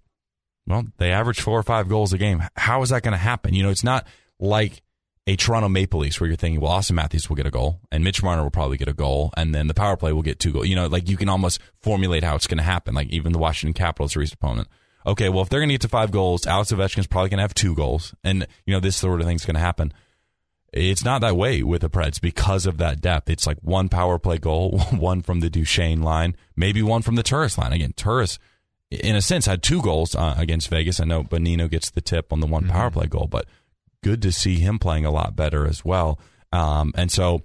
well, 0.67 0.85
they 0.99 1.11
average 1.11 1.41
four 1.41 1.59
or 1.59 1.63
five 1.63 1.89
goals 1.89 2.13
a 2.13 2.19
game. 2.19 2.43
How 2.57 2.83
is 2.83 2.91
that 2.91 3.03
going 3.03 3.13
to 3.13 3.19
happen? 3.19 3.55
You 3.55 3.63
know, 3.63 3.71
it's 3.71 3.85
not 3.85 4.07
like 4.39 4.83
a 5.27 5.37
Toronto 5.37 5.69
Maple 5.69 6.01
Leafs 6.01 6.21
where 6.21 6.29
you're 6.29 6.37
thinking, 6.37 6.61
well, 6.61 6.73
Auston 6.73 6.93
Matthews 6.93 7.29
will 7.29 7.37
get 7.37 7.47
a 7.47 7.51
goal 7.51 7.81
and 7.91 8.05
Mitch 8.05 8.23
Marner 8.23 8.43
will 8.43 8.51
probably 8.51 8.77
get 8.77 8.89
a 8.89 8.93
goal 8.93 9.33
and 9.37 9.55
then 9.55 9.69
the 9.69 9.75
power 9.75 9.97
play 9.97 10.13
will 10.13 10.23
get 10.23 10.39
two 10.39 10.53
goals. 10.53 10.69
You 10.69 10.77
know, 10.77 10.87
like 10.87 11.09
you 11.09 11.17
can 11.17 11.29
almost 11.29 11.61
formulate 11.81 12.23
how 12.23 12.35
it's 12.37 12.47
going 12.47 12.59
to 12.59 12.65
happen. 12.65 12.95
Like 12.95 13.09
even 13.09 13.33
the 13.33 13.39
Washington 13.39 13.75
Capitals, 13.75 14.17
recent 14.17 14.35
opponent. 14.35 14.69
Okay, 15.07 15.29
well, 15.29 15.43
if 15.43 15.49
they're 15.49 15.61
going 15.61 15.69
to 15.69 15.75
get 15.75 15.83
to 15.83 15.89
five 15.89 16.11
goals, 16.11 16.47
Alex 16.47 16.73
Ovechkin's 16.73 17.07
probably 17.07 17.29
going 17.29 17.39
to 17.39 17.43
have 17.43 17.55
two 17.55 17.75
goals. 17.75 18.15
And, 18.25 18.47
you 18.65 18.73
know, 18.73 18.81
this 18.81 18.97
sort 18.97 19.21
of 19.21 19.27
thing's 19.27 19.45
going 19.45 19.55
to 19.55 19.61
happen. 19.61 19.93
It's 20.73 21.05
not 21.05 21.21
that 21.21 21.37
way 21.37 21.63
with 21.63 21.83
the 21.83 21.91
Preds 21.91 22.21
because 22.21 22.67
of 22.67 22.79
that 22.79 23.01
depth. 23.01 23.31
It's 23.31 23.47
like 23.47 23.59
one 23.61 23.89
power 23.89 24.19
play 24.19 24.39
goal, 24.39 24.79
one 24.91 25.23
from 25.23 25.41
the 25.41 25.51
Duchene 25.51 26.03
line, 26.03 26.37
maybe 26.57 26.83
one 26.83 27.03
from 27.03 27.17
the 27.17 27.23
Turris 27.23 27.59
line. 27.59 27.73
Again, 27.73 27.93
Turris, 27.93 28.39
in 28.91 29.15
a 29.15 29.23
sense, 29.23 29.47
had 29.47 29.63
two 29.63 29.83
goals 29.83 30.15
uh, 30.15 30.35
against 30.37 30.69
Vegas. 30.69 31.01
I 31.01 31.05
know 31.05 31.23
Bonino 31.23 31.71
gets 31.71 31.91
the 31.91 32.01
tip 32.01 32.33
on 32.33 32.41
the 32.41 32.47
one 32.47 32.67
power 32.67 32.91
play 32.91 33.07
goal, 33.07 33.29
but 33.31 33.47
good 34.03 34.21
to 34.23 34.33
see 34.33 34.57
him 34.57 34.79
playing 34.79 35.05
a 35.05 35.11
lot 35.11 35.37
better 35.37 35.67
as 35.67 35.85
well. 35.85 36.19
Um, 36.53 36.93
and 36.97 37.11
so 37.11 37.43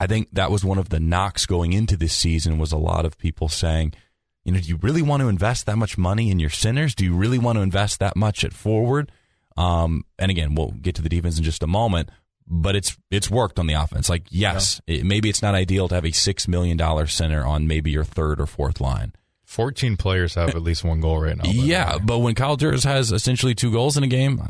I 0.00 0.06
think 0.06 0.28
that 0.32 0.50
was 0.50 0.64
one 0.64 0.78
of 0.78 0.88
the 0.88 1.00
knocks 1.00 1.44
going 1.44 1.72
into 1.72 1.96
this 1.96 2.14
season 2.14 2.58
was 2.58 2.72
a 2.72 2.78
lot 2.78 3.04
of 3.04 3.18
people 3.18 3.48
saying, 3.48 3.94
you 4.44 4.52
know, 4.52 4.58
do 4.58 4.68
you 4.68 4.78
really 4.82 5.02
want 5.02 5.22
to 5.22 5.28
invest 5.28 5.66
that 5.66 5.76
much 5.76 5.96
money 5.96 6.30
in 6.30 6.38
your 6.38 6.50
centers? 6.50 6.94
Do 6.94 7.04
you 7.04 7.14
really 7.14 7.38
want 7.38 7.56
to 7.56 7.62
invest 7.62 8.00
that 8.00 8.16
much 8.16 8.44
at 8.44 8.52
forward? 8.52 9.12
Um, 9.56 10.04
and 10.18 10.30
again, 10.30 10.54
we'll 10.54 10.72
get 10.72 10.94
to 10.96 11.02
the 11.02 11.08
defense 11.08 11.38
in 11.38 11.44
just 11.44 11.62
a 11.62 11.66
moment, 11.66 12.10
but 12.46 12.74
it's 12.74 12.96
it's 13.10 13.30
worked 13.30 13.58
on 13.58 13.66
the 13.66 13.74
offense. 13.74 14.08
Like, 14.08 14.26
yes, 14.30 14.80
it, 14.86 15.04
maybe 15.04 15.28
it's 15.28 15.42
not 15.42 15.54
ideal 15.54 15.88
to 15.88 15.94
have 15.94 16.06
a 16.06 16.12
six 16.12 16.48
million 16.48 16.76
dollar 16.76 17.06
center 17.06 17.44
on 17.44 17.66
maybe 17.66 17.90
your 17.90 18.04
third 18.04 18.40
or 18.40 18.46
fourth 18.46 18.80
line. 18.80 19.12
14 19.44 19.98
players 19.98 20.34
have 20.36 20.50
at 20.50 20.62
least 20.62 20.82
one 20.82 21.00
goal 21.00 21.20
right 21.20 21.36
now. 21.36 21.44
Yeah, 21.44 21.98
but 21.98 22.20
when 22.20 22.34
Kyle 22.34 22.56
Turris 22.56 22.84
has 22.84 23.12
essentially 23.12 23.54
two 23.54 23.70
goals 23.70 23.98
in 23.98 24.02
a 24.02 24.06
game, 24.06 24.40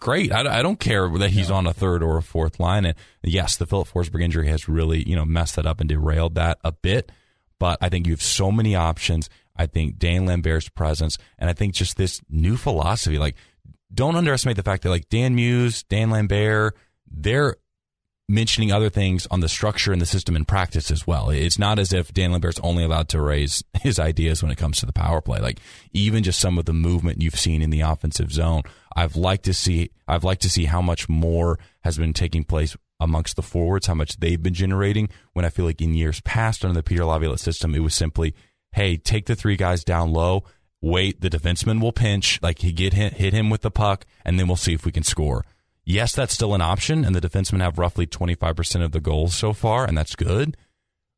great. 0.00 0.30
I, 0.30 0.60
I 0.60 0.62
don't 0.62 0.78
care 0.78 1.08
that 1.18 1.30
he's 1.30 1.50
on 1.50 1.66
a 1.66 1.72
third 1.72 2.00
or 2.00 2.16
a 2.16 2.22
fourth 2.22 2.60
line. 2.60 2.84
And 2.84 2.94
yes, 3.24 3.56
the 3.56 3.66
Philip 3.66 3.88
Forsberg 3.88 4.22
injury 4.22 4.46
has 4.46 4.68
really 4.68 5.02
you 5.06 5.16
know 5.16 5.24
messed 5.24 5.56
that 5.56 5.66
up 5.66 5.80
and 5.80 5.88
derailed 5.88 6.36
that 6.36 6.58
a 6.62 6.70
bit. 6.70 7.10
But 7.58 7.78
I 7.80 7.88
think 7.88 8.06
you 8.06 8.12
have 8.12 8.22
so 8.22 8.52
many 8.52 8.74
options. 8.74 9.28
I 9.56 9.66
think 9.66 9.98
Dan 9.98 10.26
Lambert's 10.26 10.68
presence, 10.68 11.16
and 11.38 11.48
I 11.48 11.54
think 11.54 11.74
just 11.74 11.96
this 11.96 12.20
new 12.28 12.56
philosophy. 12.56 13.18
Like, 13.18 13.36
don't 13.92 14.16
underestimate 14.16 14.56
the 14.56 14.62
fact 14.62 14.82
that 14.82 14.90
like 14.90 15.08
Dan 15.08 15.34
Muse, 15.34 15.82
Dan 15.84 16.10
Lambert, 16.10 16.76
they're 17.10 17.56
mentioning 18.28 18.72
other 18.72 18.90
things 18.90 19.26
on 19.30 19.40
the 19.40 19.48
structure 19.48 19.92
and 19.92 20.00
the 20.00 20.06
system 20.06 20.34
in 20.34 20.44
practice 20.44 20.90
as 20.90 21.06
well. 21.06 21.30
It's 21.30 21.58
not 21.58 21.78
as 21.78 21.92
if 21.92 22.12
Dan 22.12 22.32
Lambert's 22.32 22.60
only 22.60 22.82
allowed 22.84 23.08
to 23.10 23.20
raise 23.20 23.62
his 23.80 23.98
ideas 23.98 24.42
when 24.42 24.50
it 24.50 24.58
comes 24.58 24.78
to 24.78 24.86
the 24.86 24.92
power 24.92 25.20
play. 25.20 25.38
Like 25.38 25.60
even 25.92 26.22
just 26.22 26.40
some 26.40 26.58
of 26.58 26.64
the 26.64 26.72
movement 26.72 27.22
you've 27.22 27.38
seen 27.38 27.62
in 27.62 27.70
the 27.70 27.82
offensive 27.82 28.32
zone, 28.32 28.62
I've 28.94 29.16
liked 29.16 29.44
to 29.44 29.54
see. 29.54 29.90
I've 30.08 30.24
liked 30.24 30.42
to 30.42 30.50
see 30.50 30.64
how 30.64 30.82
much 30.82 31.08
more 31.08 31.58
has 31.84 31.98
been 31.98 32.12
taking 32.12 32.44
place 32.44 32.76
amongst 32.98 33.36
the 33.36 33.42
forwards, 33.42 33.86
how 33.86 33.94
much 33.94 34.18
they've 34.18 34.42
been 34.42 34.54
generating. 34.54 35.08
When 35.34 35.44
I 35.44 35.50
feel 35.50 35.66
like 35.66 35.80
in 35.80 35.94
years 35.94 36.20
past 36.22 36.64
under 36.64 36.74
the 36.74 36.82
Peter 36.82 37.04
Laviolette 37.04 37.40
system, 37.40 37.74
it 37.74 37.80
was 37.80 37.94
simply, 37.94 38.34
hey, 38.72 38.96
take 38.96 39.26
the 39.26 39.36
three 39.36 39.56
guys 39.56 39.84
down 39.84 40.12
low. 40.12 40.44
Wait, 40.82 41.20
the 41.20 41.30
defenseman 41.30 41.80
will 41.80 41.92
pinch, 41.92 42.40
like 42.42 42.60
he 42.60 42.72
get 42.72 42.92
hit, 42.92 43.14
hit 43.14 43.32
him 43.32 43.50
with 43.50 43.62
the 43.62 43.70
puck, 43.70 44.06
and 44.24 44.38
then 44.38 44.46
we'll 44.46 44.56
see 44.56 44.74
if 44.74 44.84
we 44.84 44.92
can 44.92 45.02
score 45.02 45.44
Yes, 45.88 46.12
that's 46.12 46.34
still 46.34 46.52
an 46.52 46.60
option, 46.60 47.04
and 47.04 47.14
the 47.14 47.20
defensemen 47.20 47.60
have 47.60 47.78
roughly 47.78 48.08
25% 48.08 48.82
of 48.82 48.90
the 48.90 49.00
goals 49.00 49.36
so 49.36 49.52
far, 49.52 49.84
and 49.84 49.96
that's 49.96 50.16
good, 50.16 50.56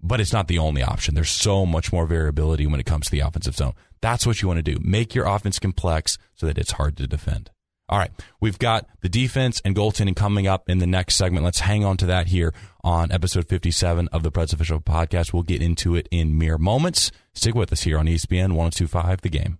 but 0.02 0.20
it's 0.20 0.32
not 0.32 0.46
the 0.46 0.58
only 0.58 0.82
option. 0.82 1.14
There's 1.14 1.30
so 1.30 1.64
much 1.64 1.90
more 1.90 2.04
variability 2.06 2.66
when 2.66 2.78
it 2.78 2.84
comes 2.84 3.06
to 3.06 3.10
the 3.10 3.20
offensive 3.20 3.56
zone. 3.56 3.72
That's 4.02 4.26
what 4.26 4.42
you 4.42 4.48
want 4.48 4.58
to 4.58 4.74
do. 4.74 4.78
Make 4.82 5.14
your 5.14 5.24
offense 5.24 5.58
complex 5.58 6.18
so 6.34 6.46
that 6.46 6.58
it's 6.58 6.72
hard 6.72 6.98
to 6.98 7.06
defend. 7.06 7.50
All 7.88 7.98
right, 7.98 8.10
we've 8.42 8.58
got 8.58 8.86
the 9.00 9.08
defense 9.08 9.62
and 9.64 9.74
goaltending 9.74 10.14
coming 10.14 10.46
up 10.46 10.68
in 10.68 10.76
the 10.76 10.86
next 10.86 11.16
segment. 11.16 11.46
Let's 11.46 11.60
hang 11.60 11.86
on 11.86 11.96
to 11.96 12.06
that 12.06 12.26
here 12.26 12.52
on 12.84 13.10
episode 13.10 13.48
57 13.48 14.08
of 14.08 14.22
the 14.22 14.30
Preds 14.30 14.52
Official 14.52 14.80
Podcast. 14.80 15.32
We'll 15.32 15.44
get 15.44 15.62
into 15.62 15.96
it 15.96 16.06
in 16.10 16.36
mere 16.36 16.58
moments. 16.58 17.10
Stick 17.32 17.54
with 17.54 17.72
us 17.72 17.84
here 17.84 17.96
on 17.96 18.04
ESPN 18.04 18.52
1025 18.52 19.22
The 19.22 19.30
Game. 19.30 19.58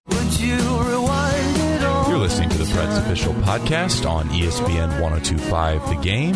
Listening 2.29 2.51
to 2.51 2.59
the 2.59 2.65
Preds 2.65 2.99
Official 2.99 3.33
Podcast 3.33 4.07
on 4.07 4.29
ESPN 4.29 5.01
1025 5.01 5.89
The 5.89 5.95
Game. 5.95 6.35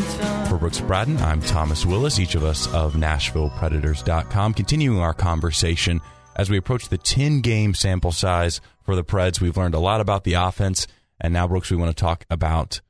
For 0.49 0.57
Brooks 0.57 0.81
Bratton, 0.81 1.19
I'm 1.19 1.43
Thomas 1.43 1.85
Willis, 1.85 2.19
each 2.19 2.35
of 2.35 2.45
us 2.45 2.67
of 2.73 2.95
NashvillePredators.com. 2.95 4.55
Continuing 4.55 5.01
our 5.01 5.13
conversation 5.13 6.01
as 6.35 6.49
we 6.49 6.57
approach 6.57 6.89
the 6.89 6.97
10 6.97 7.43
game 7.43 7.75
sample 7.75 8.11
size 8.11 8.63
for 8.81 8.97
the 8.97 9.05
Preds, 9.05 9.43
we've 9.43 9.59
learned 9.59 9.75
a 9.75 9.79
lot 9.79 10.01
about 10.01 10.25
the 10.25 10.33
offense. 10.33 10.87
And 11.21 11.35
now, 11.35 11.47
Brooks, 11.47 11.71
we 11.71 11.77
want 11.77 11.95
to 11.95 12.01
talk 12.01 12.25
about, 12.31 12.81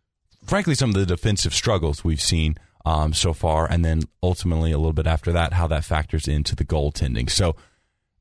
frankly, 0.44 0.76
some 0.76 0.90
of 0.90 0.94
the 0.94 1.04
defensive 1.04 1.54
struggles 1.54 2.04
we've 2.04 2.22
seen 2.22 2.54
um, 2.84 3.14
so 3.14 3.32
far. 3.32 3.68
And 3.68 3.84
then 3.84 4.02
ultimately, 4.22 4.70
a 4.70 4.78
little 4.78 4.92
bit 4.92 5.08
after 5.08 5.32
that, 5.32 5.54
how 5.54 5.66
that 5.66 5.82
factors 5.82 6.28
into 6.28 6.54
the 6.54 6.64
goaltending. 6.64 7.28
So, 7.28 7.56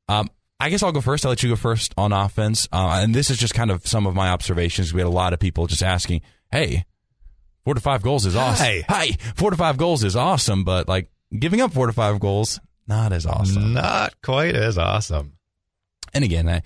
um, 0.08 0.28
I 0.62 0.68
guess 0.68 0.84
I'll 0.84 0.92
go 0.92 1.00
first. 1.00 1.26
I'll 1.26 1.30
let 1.30 1.42
you 1.42 1.48
go 1.48 1.56
first 1.56 1.92
on 1.98 2.12
offense. 2.12 2.68
Uh, 2.70 3.00
and 3.02 3.12
this 3.12 3.30
is 3.30 3.36
just 3.36 3.52
kind 3.52 3.72
of 3.72 3.84
some 3.84 4.06
of 4.06 4.14
my 4.14 4.28
observations. 4.28 4.94
We 4.94 5.00
had 5.00 5.08
a 5.08 5.10
lot 5.10 5.32
of 5.32 5.40
people 5.40 5.66
just 5.66 5.82
asking, 5.82 6.20
hey, 6.52 6.84
four 7.64 7.74
to 7.74 7.80
five 7.80 8.02
goals 8.02 8.26
is 8.26 8.36
awesome. 8.36 8.64
Hey. 8.64 8.84
hey, 8.88 9.16
four 9.34 9.50
to 9.50 9.56
five 9.56 9.76
goals 9.76 10.04
is 10.04 10.14
awesome, 10.14 10.62
but 10.62 10.86
like 10.86 11.10
giving 11.36 11.60
up 11.60 11.72
four 11.72 11.88
to 11.88 11.92
five 11.92 12.20
goals, 12.20 12.60
not 12.86 13.12
as 13.12 13.26
awesome. 13.26 13.72
Not 13.72 14.14
quite 14.22 14.54
as 14.54 14.78
awesome. 14.78 15.32
And 16.14 16.22
again, 16.22 16.48
I, 16.48 16.62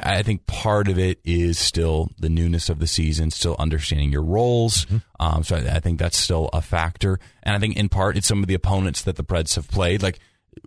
I 0.00 0.22
think 0.22 0.46
part 0.46 0.88
of 0.88 0.98
it 0.98 1.20
is 1.22 1.58
still 1.58 2.08
the 2.18 2.30
newness 2.30 2.70
of 2.70 2.78
the 2.78 2.86
season, 2.86 3.30
still 3.30 3.56
understanding 3.58 4.12
your 4.12 4.24
roles. 4.24 4.86
Mm-hmm. 4.86 4.96
Um, 5.20 5.44
so 5.44 5.56
I, 5.56 5.76
I 5.76 5.80
think 5.80 5.98
that's 5.98 6.16
still 6.16 6.48
a 6.54 6.62
factor. 6.62 7.18
And 7.42 7.54
I 7.54 7.58
think 7.58 7.76
in 7.76 7.90
part 7.90 8.16
it's 8.16 8.26
some 8.26 8.42
of 8.42 8.46
the 8.46 8.54
opponents 8.54 9.02
that 9.02 9.16
the 9.16 9.24
Preds 9.24 9.56
have 9.56 9.70
played. 9.70 10.02
Like 10.02 10.20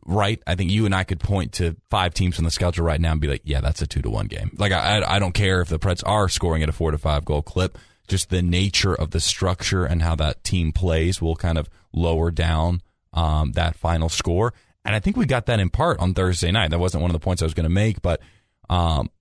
right? 0.06 0.42
I 0.48 0.56
think 0.56 0.72
you 0.72 0.86
and 0.86 0.96
I 0.96 1.04
could 1.04 1.20
point 1.20 1.54
to 1.54 1.76
five 1.90 2.14
teams 2.14 2.38
on 2.38 2.46
the 2.46 2.52
schedule 2.52 2.86
right 2.86 3.00
now 3.00 3.12
and 3.12 3.22
be 3.22 3.28
like, 3.28 3.42
yeah, 3.46 3.62
that's 3.62 3.82
a 3.82 3.88
two 3.88 4.02
to 4.02 4.10
one 4.10 4.28
game. 4.28 4.52
Like 4.58 4.72
I, 4.72 5.04
I 5.06 5.20
don't 5.20 5.34
care 5.34 5.62
if 5.62 5.70
the 5.70 5.80
Preds 5.80 6.04
are 6.06 6.30
scoring 6.30 6.64
at 6.64 6.70
a 6.70 6.74
four 6.74 6.92
to 6.92 6.98
five 6.98 7.26
goal 7.26 7.42
clip. 7.42 7.78
Just 8.08 8.30
the 8.30 8.42
nature 8.42 8.96
of 8.96 9.12
the 9.12 9.20
structure 9.20 9.86
and 9.86 10.02
how 10.02 10.16
that 10.16 10.44
team 10.44 10.72
plays 10.72 11.22
will 11.22 11.36
kind 11.36 11.60
of 11.60 11.70
lower 11.94 12.32
down 12.32 12.82
um, 13.14 13.52
that 13.52 13.76
final 13.76 14.10
score. 14.10 14.54
And 14.84 14.96
I 14.96 15.00
think 15.00 15.16
we 15.16 15.26
got 15.26 15.46
that 15.46 15.60
in 15.60 15.70
part 15.70 16.00
on 16.00 16.16
Thursday 16.16 16.52
night. 16.52 16.72
That 16.72 16.80
wasn't 16.80 17.02
one 17.02 17.12
of 17.12 17.14
the 17.14 17.24
points 17.24 17.44
I 17.44 17.46
was 17.46 17.54
going 17.54 17.66
to 17.66 17.70
make, 17.70 18.02
but 18.02 18.22
um, 18.68 19.12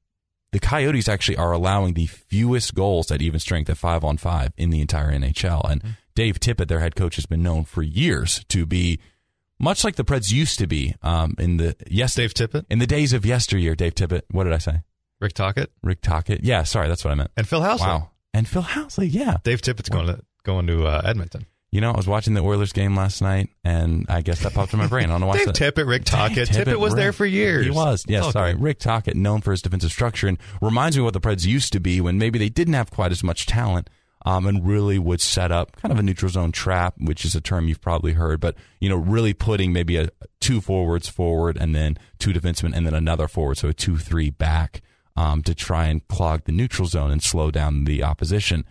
the 0.52 0.58
Coyotes 0.60 1.08
actually 1.08 1.36
are 1.36 1.52
allowing 1.52 1.94
the 1.94 2.06
fewest 2.06 2.74
goals 2.74 3.10
at 3.10 3.20
even 3.20 3.40
strength 3.40 3.68
at 3.68 3.76
five 3.76 4.04
on 4.04 4.16
five 4.16 4.52
in 4.56 4.70
the 4.70 4.80
entire 4.80 5.12
NHL. 5.12 5.70
And 5.70 5.96
Dave 6.14 6.40
Tippett, 6.40 6.68
their 6.68 6.80
head 6.80 6.96
coach, 6.96 7.16
has 7.16 7.26
been 7.26 7.42
known 7.42 7.64
for 7.64 7.82
years 7.82 8.44
to 8.48 8.64
be 8.64 9.00
much 9.58 9.84
like 9.84 9.96
the 9.96 10.04
Preds 10.04 10.32
used 10.32 10.58
to 10.58 10.66
be 10.66 10.94
um, 11.02 11.34
in 11.38 11.56
the 11.56 11.74
yes 11.88 12.14
Dave 12.14 12.34
Tippett? 12.34 12.64
in 12.70 12.78
the 12.78 12.86
days 12.86 13.12
of 13.12 13.24
yesteryear. 13.26 13.74
Dave 13.74 13.94
Tippett. 13.94 14.22
What 14.30 14.44
did 14.44 14.52
I 14.52 14.58
say? 14.58 14.82
Rick 15.20 15.32
Tocchet 15.34 15.70
Rick 15.82 16.00
Tocchet. 16.02 16.44
Yeah, 16.44 16.62
sorry, 16.62 16.88
that's 16.88 17.04
what 17.04 17.10
I 17.10 17.14
meant. 17.14 17.30
and 17.36 17.46
Phil 17.48 17.60
Housley. 17.60 17.80
Wow. 17.80 18.10
And 18.34 18.46
Phil 18.48 18.62
Housley. 18.62 19.08
Yeah. 19.10 19.38
Dave 19.42 19.62
Tippett's 19.62 19.88
going 19.88 20.06
to 20.06 20.20
going 20.44 20.66
to 20.68 20.86
uh, 20.86 21.02
Edmonton. 21.04 21.46
You 21.70 21.82
know, 21.82 21.90
I 21.92 21.96
was 21.98 22.06
watching 22.06 22.32
the 22.32 22.40
Oilers 22.40 22.72
game 22.72 22.96
last 22.96 23.20
night, 23.20 23.50
and 23.62 24.06
I 24.08 24.22
guess 24.22 24.40
that 24.42 24.54
popped 24.54 24.72
in 24.72 24.78
my 24.78 24.86
brain. 24.86 25.04
I 25.04 25.08
don't 25.08 25.20
know 25.20 25.26
why. 25.26 25.36
Dave 25.36 25.48
Tippett, 25.48 25.86
Rick 25.86 26.04
Tocchet. 26.06 26.50
Dave 26.50 26.64
Tippett, 26.66 26.80
was 26.80 26.94
there 26.94 27.12
for 27.12 27.26
years. 27.26 27.66
He 27.66 27.70
was. 27.70 28.06
Yes, 28.08 28.22
Okay. 28.24 28.32
sorry. 28.32 28.54
Rick 28.54 28.78
Tocchet, 28.78 29.16
known 29.16 29.42
for 29.42 29.50
his 29.50 29.60
defensive 29.60 29.90
structure, 29.90 30.28
and 30.28 30.38
reminds 30.62 30.96
me 30.96 31.02
of 31.02 31.04
what 31.04 31.12
the 31.12 31.20
Preds 31.20 31.44
used 31.44 31.74
to 31.74 31.80
be 31.80 32.00
when 32.00 32.16
maybe 32.16 32.38
they 32.38 32.48
didn't 32.48 32.72
have 32.72 32.90
quite 32.90 33.12
as 33.12 33.22
much 33.22 33.44
talent. 33.44 33.90
Um, 34.26 34.46
and 34.46 34.66
really 34.66 34.98
would 34.98 35.20
set 35.20 35.52
up 35.52 35.76
kind 35.76 35.92
of 35.92 35.98
a 35.98 36.02
neutral 36.02 36.30
zone 36.30 36.50
trap, 36.50 36.94
which 36.98 37.24
is 37.24 37.34
a 37.36 37.40
term 37.40 37.68
you've 37.68 37.80
probably 37.80 38.14
heard, 38.14 38.40
but 38.40 38.56
you 38.80 38.88
know, 38.88 38.96
really 38.96 39.32
putting 39.32 39.72
maybe 39.72 39.96
a 39.96 40.10
two 40.40 40.60
forwards 40.60 41.08
forward 41.08 41.56
and 41.56 41.74
then 41.74 41.96
two 42.18 42.32
defensemen 42.32 42.74
and 42.74 42.84
then 42.84 42.94
another 42.94 43.28
forward, 43.28 43.58
so 43.58 43.68
a 43.68 43.72
two 43.72 43.96
three 43.96 44.28
back 44.28 44.82
um, 45.16 45.42
to 45.42 45.54
try 45.54 45.86
and 45.86 46.06
clog 46.08 46.44
the 46.44 46.52
neutral 46.52 46.86
zone 46.88 47.10
and 47.10 47.22
slow 47.22 47.50
down 47.50 47.84
the 47.84 48.02
opposition. 48.02 48.64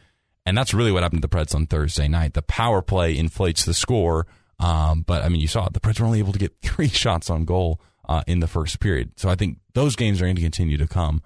And 0.46 0.58
that's 0.58 0.74
really 0.74 0.94
what 0.94 1.04
happened 1.04 1.22
to 1.22 1.28
the 1.28 1.36
Preds 1.36 1.54
on 1.54 1.66
Thursday 1.66 2.08
night. 2.08 2.34
The 2.34 2.42
power 2.42 2.82
play 2.82 3.18
inflates 3.18 3.66
the 3.66 3.74
score, 3.74 4.28
um, 4.60 5.02
but 5.02 5.24
I 5.24 5.30
mean, 5.30 5.42
you 5.42 5.48
saw 5.48 5.68
it. 5.68 5.74
The 5.74 5.82
Preds 5.82 6.00
were 6.00 6.06
only 6.06 6.20
able 6.20 6.32
to 6.32 6.40
get 6.40 6.56
three 6.62 6.88
shots 6.88 7.30
on 7.30 7.44
goal 7.44 7.82
uh, 8.08 8.24
in 8.28 8.40
the 8.40 8.48
first 8.48 8.80
period. 8.80 9.12
So 9.18 9.28
I 9.28 9.36
think 9.36 9.58
those 9.74 9.96
games 9.98 10.22
are 10.22 10.26
going 10.26 10.38
to 10.38 10.42
continue 10.42 10.78
to 10.78 10.88
come. 10.88 11.22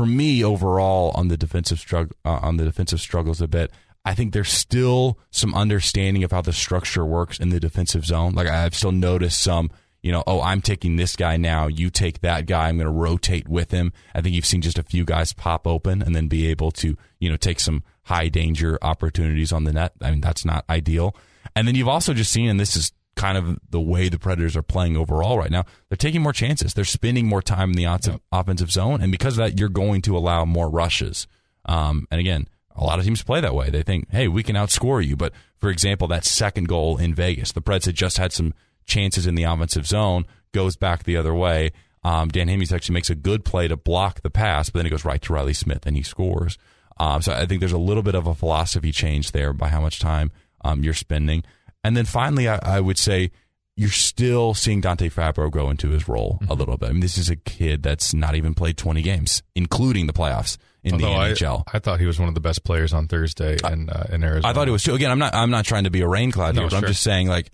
For 0.00 0.06
me, 0.06 0.42
overall, 0.42 1.12
on 1.14 1.28
the 1.28 1.36
defensive 1.36 1.78
struggle, 1.78 2.16
uh, 2.24 2.38
on 2.40 2.56
the 2.56 2.64
defensive 2.64 3.02
struggles 3.02 3.42
a 3.42 3.46
bit, 3.46 3.70
I 4.02 4.14
think 4.14 4.32
there's 4.32 4.48
still 4.48 5.18
some 5.30 5.54
understanding 5.54 6.24
of 6.24 6.30
how 6.30 6.40
the 6.40 6.54
structure 6.54 7.04
works 7.04 7.38
in 7.38 7.50
the 7.50 7.60
defensive 7.60 8.06
zone. 8.06 8.32
Like 8.32 8.48
I've 8.48 8.74
still 8.74 8.92
noticed 8.92 9.42
some, 9.42 9.70
you 10.00 10.10
know, 10.10 10.24
oh, 10.26 10.40
I'm 10.40 10.62
taking 10.62 10.96
this 10.96 11.16
guy 11.16 11.36
now. 11.36 11.66
You 11.66 11.90
take 11.90 12.22
that 12.22 12.46
guy. 12.46 12.70
I'm 12.70 12.78
going 12.78 12.86
to 12.86 12.90
rotate 12.90 13.46
with 13.46 13.72
him. 13.72 13.92
I 14.14 14.22
think 14.22 14.34
you've 14.34 14.46
seen 14.46 14.62
just 14.62 14.78
a 14.78 14.82
few 14.82 15.04
guys 15.04 15.34
pop 15.34 15.66
open 15.66 16.00
and 16.00 16.16
then 16.16 16.28
be 16.28 16.46
able 16.46 16.70
to, 16.70 16.96
you 17.18 17.28
know, 17.28 17.36
take 17.36 17.60
some 17.60 17.82
high 18.04 18.28
danger 18.28 18.78
opportunities 18.80 19.52
on 19.52 19.64
the 19.64 19.72
net. 19.74 19.92
I 20.00 20.12
mean, 20.12 20.22
that's 20.22 20.46
not 20.46 20.64
ideal. 20.70 21.14
And 21.54 21.68
then 21.68 21.74
you've 21.74 21.88
also 21.88 22.14
just 22.14 22.32
seen, 22.32 22.48
and 22.48 22.58
this 22.58 22.74
is 22.74 22.92
kind 23.20 23.36
of 23.36 23.58
the 23.68 23.80
way 23.80 24.08
the 24.08 24.18
Predators 24.18 24.56
are 24.56 24.62
playing 24.62 24.96
overall 24.96 25.36
right 25.36 25.50
now. 25.50 25.66
They're 25.88 25.96
taking 25.96 26.22
more 26.22 26.32
chances. 26.32 26.72
They're 26.72 26.86
spending 26.86 27.26
more 27.26 27.42
time 27.42 27.70
in 27.70 27.76
the 27.76 27.84
off- 27.84 28.18
offensive 28.32 28.70
zone, 28.70 29.02
and 29.02 29.12
because 29.12 29.34
of 29.34 29.44
that, 29.44 29.58
you're 29.58 29.68
going 29.68 30.00
to 30.02 30.16
allow 30.16 30.46
more 30.46 30.70
rushes. 30.70 31.26
Um, 31.66 32.06
and 32.10 32.18
again, 32.18 32.48
a 32.74 32.82
lot 32.82 32.98
of 32.98 33.04
teams 33.04 33.22
play 33.22 33.42
that 33.42 33.54
way. 33.54 33.68
They 33.68 33.82
think, 33.82 34.10
hey, 34.10 34.26
we 34.26 34.42
can 34.42 34.56
outscore 34.56 35.06
you. 35.06 35.16
But 35.16 35.34
for 35.58 35.68
example, 35.68 36.08
that 36.08 36.24
second 36.24 36.66
goal 36.66 36.96
in 36.96 37.14
Vegas, 37.14 37.52
the 37.52 37.60
Preds 37.60 37.84
had 37.84 37.94
just 37.94 38.16
had 38.16 38.32
some 38.32 38.54
chances 38.86 39.26
in 39.26 39.34
the 39.34 39.42
offensive 39.42 39.86
zone, 39.86 40.24
goes 40.52 40.76
back 40.76 41.04
the 41.04 41.18
other 41.18 41.34
way. 41.34 41.72
Um, 42.02 42.28
Dan 42.28 42.48
Hamhuis 42.48 42.72
actually 42.72 42.94
makes 42.94 43.10
a 43.10 43.14
good 43.14 43.44
play 43.44 43.68
to 43.68 43.76
block 43.76 44.22
the 44.22 44.30
pass, 44.30 44.70
but 44.70 44.78
then 44.78 44.86
it 44.86 44.90
goes 44.90 45.04
right 45.04 45.20
to 45.20 45.32
Riley 45.34 45.52
Smith 45.52 45.84
and 45.84 45.94
he 45.94 46.02
scores. 46.02 46.56
Um, 46.98 47.20
so 47.20 47.34
I 47.34 47.44
think 47.44 47.60
there's 47.60 47.72
a 47.72 47.78
little 47.78 48.02
bit 48.02 48.14
of 48.14 48.26
a 48.26 48.34
philosophy 48.34 48.92
change 48.92 49.32
there 49.32 49.52
by 49.52 49.68
how 49.68 49.82
much 49.82 50.00
time 50.00 50.32
um, 50.64 50.82
you're 50.82 50.94
spending. 50.94 51.44
And 51.82 51.96
then 51.96 52.04
finally, 52.04 52.48
I, 52.48 52.58
I 52.62 52.80
would 52.80 52.98
say 52.98 53.30
you're 53.76 53.88
still 53.88 54.52
seeing 54.52 54.80
Dante 54.80 55.08
Fabbro 55.08 55.50
grow 55.50 55.70
into 55.70 55.90
his 55.90 56.06
role 56.06 56.38
a 56.48 56.54
little 56.54 56.76
bit. 56.76 56.90
I 56.90 56.92
mean, 56.92 57.00
this 57.00 57.16
is 57.16 57.30
a 57.30 57.36
kid 57.36 57.82
that's 57.82 58.12
not 58.12 58.34
even 58.34 58.54
played 58.54 58.76
20 58.76 59.00
games, 59.00 59.42
including 59.54 60.06
the 60.06 60.12
playoffs 60.12 60.58
in 60.82 60.94
Although 60.94 61.06
the 61.06 61.34
NHL. 61.34 61.62
I 61.72 61.78
thought 61.78 62.00
he 62.00 62.06
was 62.06 62.18
one 62.18 62.28
of 62.28 62.34
the 62.34 62.40
best 62.40 62.64
players 62.64 62.92
on 62.92 63.08
Thursday 63.08 63.56
in 63.70 63.88
uh, 63.88 64.06
in 64.10 64.22
Arizona. 64.22 64.50
I 64.50 64.54
thought 64.54 64.68
it 64.68 64.72
was 64.72 64.82
too. 64.82 64.94
Again, 64.94 65.10
I'm 65.10 65.18
not. 65.18 65.34
I'm 65.34 65.50
not 65.50 65.64
trying 65.64 65.84
to 65.84 65.90
be 65.90 66.00
a 66.02 66.08
rain 66.08 66.30
cloud 66.30 66.54
No, 66.54 66.62
here, 66.62 66.70
but 66.70 66.76
I'm 66.76 66.86
just 66.86 67.02
saying 67.02 67.28
like 67.28 67.50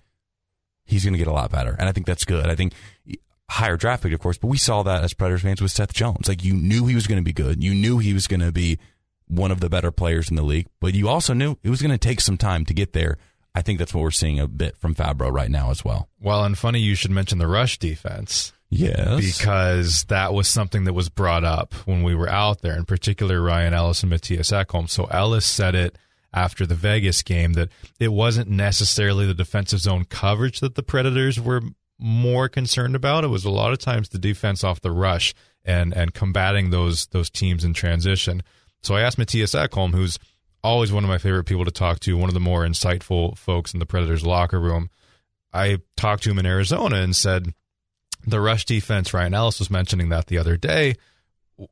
he's 0.85 1.03
going 1.03 1.13
to 1.13 1.17
get 1.17 1.27
a 1.27 1.33
lot 1.33 1.51
better, 1.51 1.75
and 1.77 1.87
I 1.87 1.91
think 1.91 2.07
that's 2.07 2.25
good. 2.25 2.47
I 2.47 2.55
think 2.55 2.73
higher 3.49 3.77
draft 3.77 4.03
pick, 4.03 4.13
of 4.13 4.19
course, 4.19 4.37
but 4.37 4.47
we 4.47 4.57
saw 4.57 4.83
that 4.83 5.03
as 5.03 5.13
Predators 5.13 5.43
fans 5.43 5.61
with 5.61 5.71
Seth 5.71 5.93
Jones. 5.93 6.27
Like 6.27 6.43
you 6.43 6.53
knew 6.53 6.85
he 6.85 6.95
was 6.95 7.07
going 7.07 7.19
to 7.19 7.23
be 7.23 7.33
good. 7.33 7.63
You 7.63 7.73
knew 7.73 7.97
he 7.99 8.13
was 8.13 8.27
going 8.27 8.41
to 8.41 8.51
be 8.51 8.79
one 9.27 9.51
of 9.51 9.59
the 9.59 9.69
better 9.69 9.91
players 9.91 10.29
in 10.29 10.35
the 10.35 10.41
league, 10.43 10.67
but 10.79 10.93
you 10.93 11.07
also 11.07 11.33
knew 11.33 11.57
it 11.63 11.69
was 11.69 11.81
going 11.81 11.91
to 11.91 11.97
take 11.97 12.21
some 12.21 12.37
time 12.37 12.65
to 12.65 12.73
get 12.73 12.93
there. 12.93 13.17
I 13.57 13.63
think 13.63 13.79
that's 13.79 13.91
what 13.91 14.03
we're 14.03 14.11
seeing 14.11 14.39
a 14.39 14.47
bit 14.47 14.77
from 14.77 14.93
Fabbro 14.93 15.31
right 15.31 15.49
now 15.49 15.71
as 15.71 15.83
well. 15.83 16.09
Well, 16.21 16.43
and 16.43 16.55
funny 16.55 16.79
you 16.79 16.93
should 16.93 17.09
mention 17.09 17.39
the 17.39 17.47
rush 17.47 17.79
defense 17.79 18.53
Yes, 18.69 19.39
because 19.39 20.03
that 20.09 20.31
was 20.31 20.47
something 20.47 20.83
that 20.83 20.93
was 20.93 21.09
brought 21.09 21.43
up 21.43 21.73
when 21.87 22.03
we 22.03 22.13
were 22.13 22.29
out 22.29 22.61
there, 22.61 22.77
in 22.77 22.85
particular 22.85 23.41
Ryan 23.41 23.73
Ellis 23.73 24.03
and 24.03 24.11
Mattias 24.11 24.53
Ekholm. 24.53 24.87
So 24.87 25.05
Ellis 25.05 25.45
said 25.45 25.73
it 25.73 25.97
after 26.31 26.67
the 26.67 26.75
Vegas 26.75 27.23
game 27.23 27.53
that 27.53 27.69
it 27.99 28.09
wasn't 28.09 28.47
necessarily 28.47 29.25
the 29.25 29.33
defensive 29.33 29.79
zone 29.79 30.05
coverage 30.05 30.59
that 30.59 30.75
the 30.75 30.83
Predators 30.83 31.39
were 31.39 31.61
more 31.97 32.47
concerned 32.47 32.95
about. 32.95 33.23
It 33.23 33.29
was 33.29 33.43
a 33.43 33.49
lot 33.49 33.73
of 33.73 33.79
times 33.79 34.09
the 34.09 34.19
defense 34.19 34.63
off 34.63 34.81
the 34.81 34.91
rush 34.91 35.33
and 35.65 35.93
and 35.93 36.13
combating 36.13 36.69
those 36.69 37.07
those 37.07 37.31
teams 37.31 37.63
in 37.63 37.73
transition. 37.73 38.43
So 38.83 38.95
I 38.95 39.01
asked 39.01 39.17
Mattias 39.17 39.57
Ekholm, 39.57 39.95
who's 39.95 40.19
always 40.63 40.91
one 40.91 41.03
of 41.03 41.09
my 41.09 41.17
favorite 41.17 41.45
people 41.45 41.65
to 41.65 41.71
talk 41.71 41.99
to, 42.01 42.17
one 42.17 42.29
of 42.29 42.33
the 42.33 42.39
more 42.39 42.65
insightful 42.65 43.37
folks 43.37 43.73
in 43.73 43.79
the 43.79 43.85
Predators 43.85 44.25
locker 44.25 44.59
room. 44.59 44.89
I 45.53 45.79
talked 45.95 46.23
to 46.23 46.31
him 46.31 46.39
in 46.39 46.45
Arizona 46.45 46.97
and 46.97 47.15
said, 47.15 47.53
the 48.25 48.41
rush 48.41 48.65
defense, 48.65 49.13
Ryan 49.13 49.33
Ellis 49.33 49.59
was 49.59 49.71
mentioning 49.71 50.09
that 50.09 50.27
the 50.27 50.37
other 50.37 50.57
day. 50.57 50.95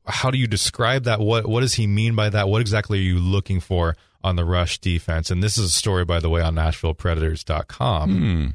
How 0.06 0.32
do 0.32 0.38
you 0.38 0.48
describe 0.48 1.04
that? 1.04 1.20
What 1.20 1.48
what 1.48 1.60
does 1.62 1.76
he 1.76 1.86
mean 1.86 2.16
by 2.16 2.30
that? 2.30 2.48
What 2.48 2.62
exactly 2.62 3.00
are 3.00 3.04
you 3.04 3.20
looking 3.20 3.60
for 3.60 3.96
on 4.26 4.36
the 4.36 4.44
rush 4.44 4.80
defense? 4.80 5.30
And 5.30 5.44
this 5.44 5.58
is 5.58 5.66
a 5.66 5.70
story, 5.70 6.04
by 6.04 6.20
the 6.20 6.30
way, 6.30 6.42
on 6.42 6.56
NashvillePredators.com. 6.56 8.10
Hmm. 8.10 8.48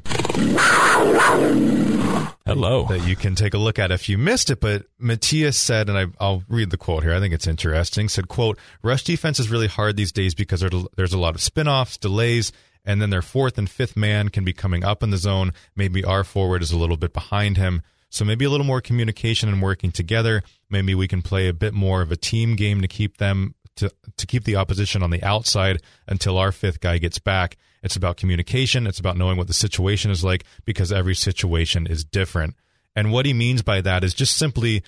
Hello. 2.45 2.85
That 2.87 3.07
you 3.07 3.15
can 3.15 3.35
take 3.35 3.53
a 3.53 3.57
look 3.57 3.79
at 3.79 3.91
if 3.91 4.09
you 4.09 4.17
missed 4.17 4.49
it. 4.49 4.59
But 4.59 4.85
Mattias 5.01 5.55
said, 5.55 5.87
and 5.89 5.97
I, 5.97 6.07
I'll 6.19 6.43
read 6.49 6.69
the 6.69 6.77
quote 6.77 7.03
here. 7.03 7.13
I 7.13 7.19
think 7.19 7.33
it's 7.33 7.47
interesting. 7.47 8.09
Said, 8.09 8.27
"quote 8.27 8.59
Rush 8.83 9.03
defense 9.03 9.39
is 9.39 9.49
really 9.49 9.67
hard 9.67 9.95
these 9.95 10.11
days 10.11 10.35
because 10.35 10.63
there's 10.97 11.13
a 11.13 11.19
lot 11.19 11.35
of 11.35 11.41
spin-offs, 11.41 11.97
delays, 11.97 12.51
and 12.83 13.01
then 13.01 13.09
their 13.09 13.21
fourth 13.21 13.57
and 13.57 13.69
fifth 13.69 13.95
man 13.95 14.29
can 14.29 14.43
be 14.43 14.53
coming 14.53 14.83
up 14.83 15.01
in 15.01 15.11
the 15.11 15.17
zone. 15.17 15.53
Maybe 15.75 16.03
our 16.03 16.25
forward 16.25 16.61
is 16.61 16.71
a 16.71 16.77
little 16.77 16.97
bit 16.97 17.13
behind 17.13 17.55
him." 17.57 17.81
So 18.09 18.25
maybe 18.25 18.43
a 18.43 18.49
little 18.49 18.65
more 18.65 18.81
communication 18.81 19.47
and 19.47 19.61
working 19.61 19.93
together. 19.93 20.43
Maybe 20.69 20.93
we 20.93 21.07
can 21.07 21.21
play 21.21 21.47
a 21.47 21.53
bit 21.53 21.73
more 21.73 22.01
of 22.01 22.11
a 22.11 22.17
team 22.17 22.57
game 22.57 22.81
to 22.81 22.87
keep 22.89 23.17
them 23.17 23.55
to 23.77 23.91
to 24.17 24.27
keep 24.27 24.43
the 24.43 24.55
opposition 24.55 25.03
on 25.03 25.11
the 25.11 25.23
outside 25.23 25.81
until 26.07 26.37
our 26.37 26.51
fifth 26.51 26.79
guy 26.79 26.97
gets 26.97 27.19
back. 27.19 27.57
It's 27.83 27.95
about 27.95 28.17
communication. 28.17 28.85
It's 28.85 28.99
about 28.99 29.17
knowing 29.17 29.37
what 29.37 29.47
the 29.47 29.53
situation 29.53 30.11
is 30.11 30.23
like 30.23 30.43
because 30.65 30.91
every 30.91 31.15
situation 31.15 31.87
is 31.87 32.03
different. 32.03 32.55
And 32.95 33.11
what 33.11 33.25
he 33.25 33.33
means 33.33 33.61
by 33.61 33.81
that 33.81 34.03
is 34.03 34.13
just 34.13 34.37
simply 34.37 34.83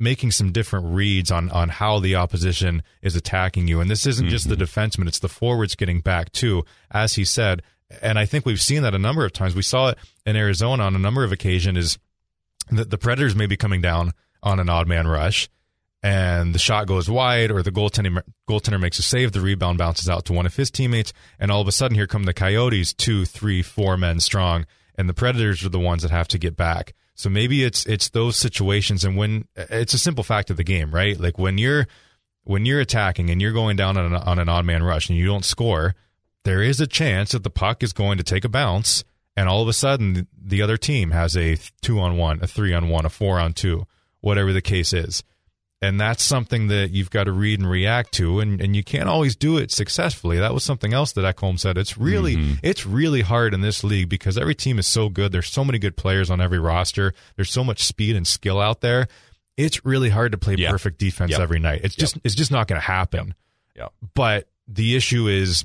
making 0.00 0.32
some 0.32 0.50
different 0.50 0.86
reads 0.86 1.30
on 1.30 1.50
on 1.50 1.68
how 1.68 2.00
the 2.00 2.16
opposition 2.16 2.82
is 3.02 3.14
attacking 3.14 3.68
you. 3.68 3.80
And 3.80 3.90
this 3.90 4.06
isn't 4.06 4.26
mm-hmm. 4.26 4.30
just 4.30 4.48
the 4.48 4.56
mm-hmm. 4.56 4.64
defenseman; 4.64 5.08
it's 5.08 5.20
the 5.20 5.28
forwards 5.28 5.76
getting 5.76 6.00
back 6.00 6.32
too, 6.32 6.64
as 6.90 7.14
he 7.14 7.24
said. 7.24 7.62
And 8.00 8.18
I 8.18 8.24
think 8.24 8.46
we've 8.46 8.60
seen 8.60 8.82
that 8.82 8.94
a 8.94 8.98
number 8.98 9.24
of 9.24 9.32
times. 9.32 9.54
We 9.54 9.62
saw 9.62 9.88
it 9.88 9.98
in 10.24 10.34
Arizona 10.34 10.84
on 10.84 10.96
a 10.96 10.98
number 10.98 11.24
of 11.24 11.32
occasions. 11.32 11.78
Is 11.78 11.98
the, 12.70 12.84
the 12.84 12.98
Predators 12.98 13.36
may 13.36 13.46
be 13.46 13.56
coming 13.56 13.80
down 13.80 14.12
on 14.42 14.58
an 14.58 14.68
odd 14.68 14.88
man 14.88 15.06
rush, 15.06 15.48
and 16.02 16.54
the 16.54 16.58
shot 16.58 16.86
goes 16.86 17.08
wide, 17.08 17.50
or 17.50 17.62
the 17.62 17.70
goaltender 17.70 18.22
goaltender 18.48 18.80
makes 18.80 18.98
a 18.98 19.02
save, 19.02 19.32
the 19.32 19.40
rebound 19.40 19.78
bounces 19.78 20.08
out 20.08 20.24
to 20.26 20.32
one 20.32 20.46
of 20.46 20.56
his 20.56 20.70
teammates, 20.70 21.12
and 21.38 21.50
all 21.50 21.60
of 21.60 21.68
a 21.68 21.72
sudden 21.72 21.94
here 21.94 22.06
come 22.06 22.24
the 22.24 22.34
Coyotes, 22.34 22.92
two, 22.92 23.24
three, 23.24 23.62
four 23.62 23.96
men 23.96 24.20
strong, 24.20 24.66
and 24.96 25.08
the 25.08 25.14
Predators 25.14 25.64
are 25.64 25.68
the 25.68 25.78
ones 25.78 26.02
that 26.02 26.10
have 26.10 26.28
to 26.28 26.38
get 26.38 26.56
back. 26.56 26.94
So 27.14 27.30
maybe 27.30 27.62
it's 27.62 27.86
it's 27.86 28.08
those 28.08 28.36
situations, 28.36 29.04
and 29.04 29.16
when 29.16 29.46
it's 29.54 29.94
a 29.94 29.98
simple 29.98 30.24
fact 30.24 30.50
of 30.50 30.56
the 30.56 30.64
game, 30.64 30.92
right? 30.92 31.18
Like 31.18 31.38
when 31.38 31.58
you're 31.58 31.86
when 32.44 32.66
you're 32.66 32.80
attacking 32.80 33.30
and 33.30 33.40
you're 33.40 33.52
going 33.52 33.76
down 33.76 33.96
on 33.96 34.06
an, 34.06 34.14
on 34.14 34.38
an 34.38 34.48
odd 34.48 34.64
man 34.64 34.82
rush 34.82 35.08
and 35.08 35.16
you 35.16 35.26
don't 35.26 35.44
score, 35.44 35.94
there 36.44 36.62
is 36.62 36.80
a 36.80 36.86
chance 36.86 37.32
that 37.32 37.44
the 37.44 37.50
puck 37.50 37.82
is 37.82 37.92
going 37.92 38.18
to 38.18 38.24
take 38.24 38.44
a 38.44 38.48
bounce 38.48 39.04
and 39.36 39.48
all 39.48 39.62
of 39.62 39.68
a 39.68 39.72
sudden 39.72 40.26
the 40.36 40.62
other 40.62 40.76
team 40.76 41.10
has 41.10 41.36
a 41.36 41.56
two 41.80 42.00
on 42.00 42.16
one, 42.16 42.40
a 42.42 42.46
three 42.46 42.74
on 42.74 42.88
one, 42.88 43.06
a 43.06 43.10
four 43.10 43.38
on 43.38 43.52
two, 43.52 43.86
whatever 44.20 44.52
the 44.52 44.60
case 44.60 44.92
is. 44.92 45.22
And 45.82 46.00
that's 46.00 46.22
something 46.22 46.68
that 46.68 46.92
you've 46.92 47.10
got 47.10 47.24
to 47.24 47.32
read 47.32 47.58
and 47.58 47.68
react 47.68 48.12
to, 48.12 48.38
and, 48.38 48.60
and 48.60 48.76
you 48.76 48.84
can't 48.84 49.08
always 49.08 49.34
do 49.34 49.58
it 49.58 49.72
successfully. 49.72 50.38
That 50.38 50.54
was 50.54 50.62
something 50.62 50.94
else 50.94 51.10
that 51.12 51.22
Ekholm 51.22 51.58
said. 51.58 51.76
It's 51.76 51.98
really 51.98 52.36
mm-hmm. 52.36 52.54
it's 52.62 52.86
really 52.86 53.22
hard 53.22 53.52
in 53.52 53.62
this 53.62 53.82
league 53.82 54.08
because 54.08 54.38
every 54.38 54.54
team 54.54 54.78
is 54.78 54.86
so 54.86 55.08
good. 55.08 55.32
There's 55.32 55.48
so 55.48 55.64
many 55.64 55.80
good 55.80 55.96
players 55.96 56.30
on 56.30 56.40
every 56.40 56.60
roster. 56.60 57.14
There's 57.34 57.50
so 57.50 57.64
much 57.64 57.82
speed 57.82 58.14
and 58.14 58.24
skill 58.24 58.60
out 58.60 58.80
there. 58.80 59.08
It's 59.56 59.84
really 59.84 60.08
hard 60.08 60.30
to 60.32 60.38
play 60.38 60.56
perfect 60.56 61.00
defense 61.00 61.32
yep. 61.32 61.40
every 61.40 61.58
night. 61.58 61.80
It's 61.82 61.96
just 61.96 62.14
yep. 62.14 62.22
it's 62.26 62.36
just 62.36 62.52
not 62.52 62.68
going 62.68 62.80
to 62.80 62.86
happen. 62.86 63.34
Yep. 63.74 63.92
But 64.14 64.48
the 64.68 64.94
issue 64.94 65.26
is 65.26 65.64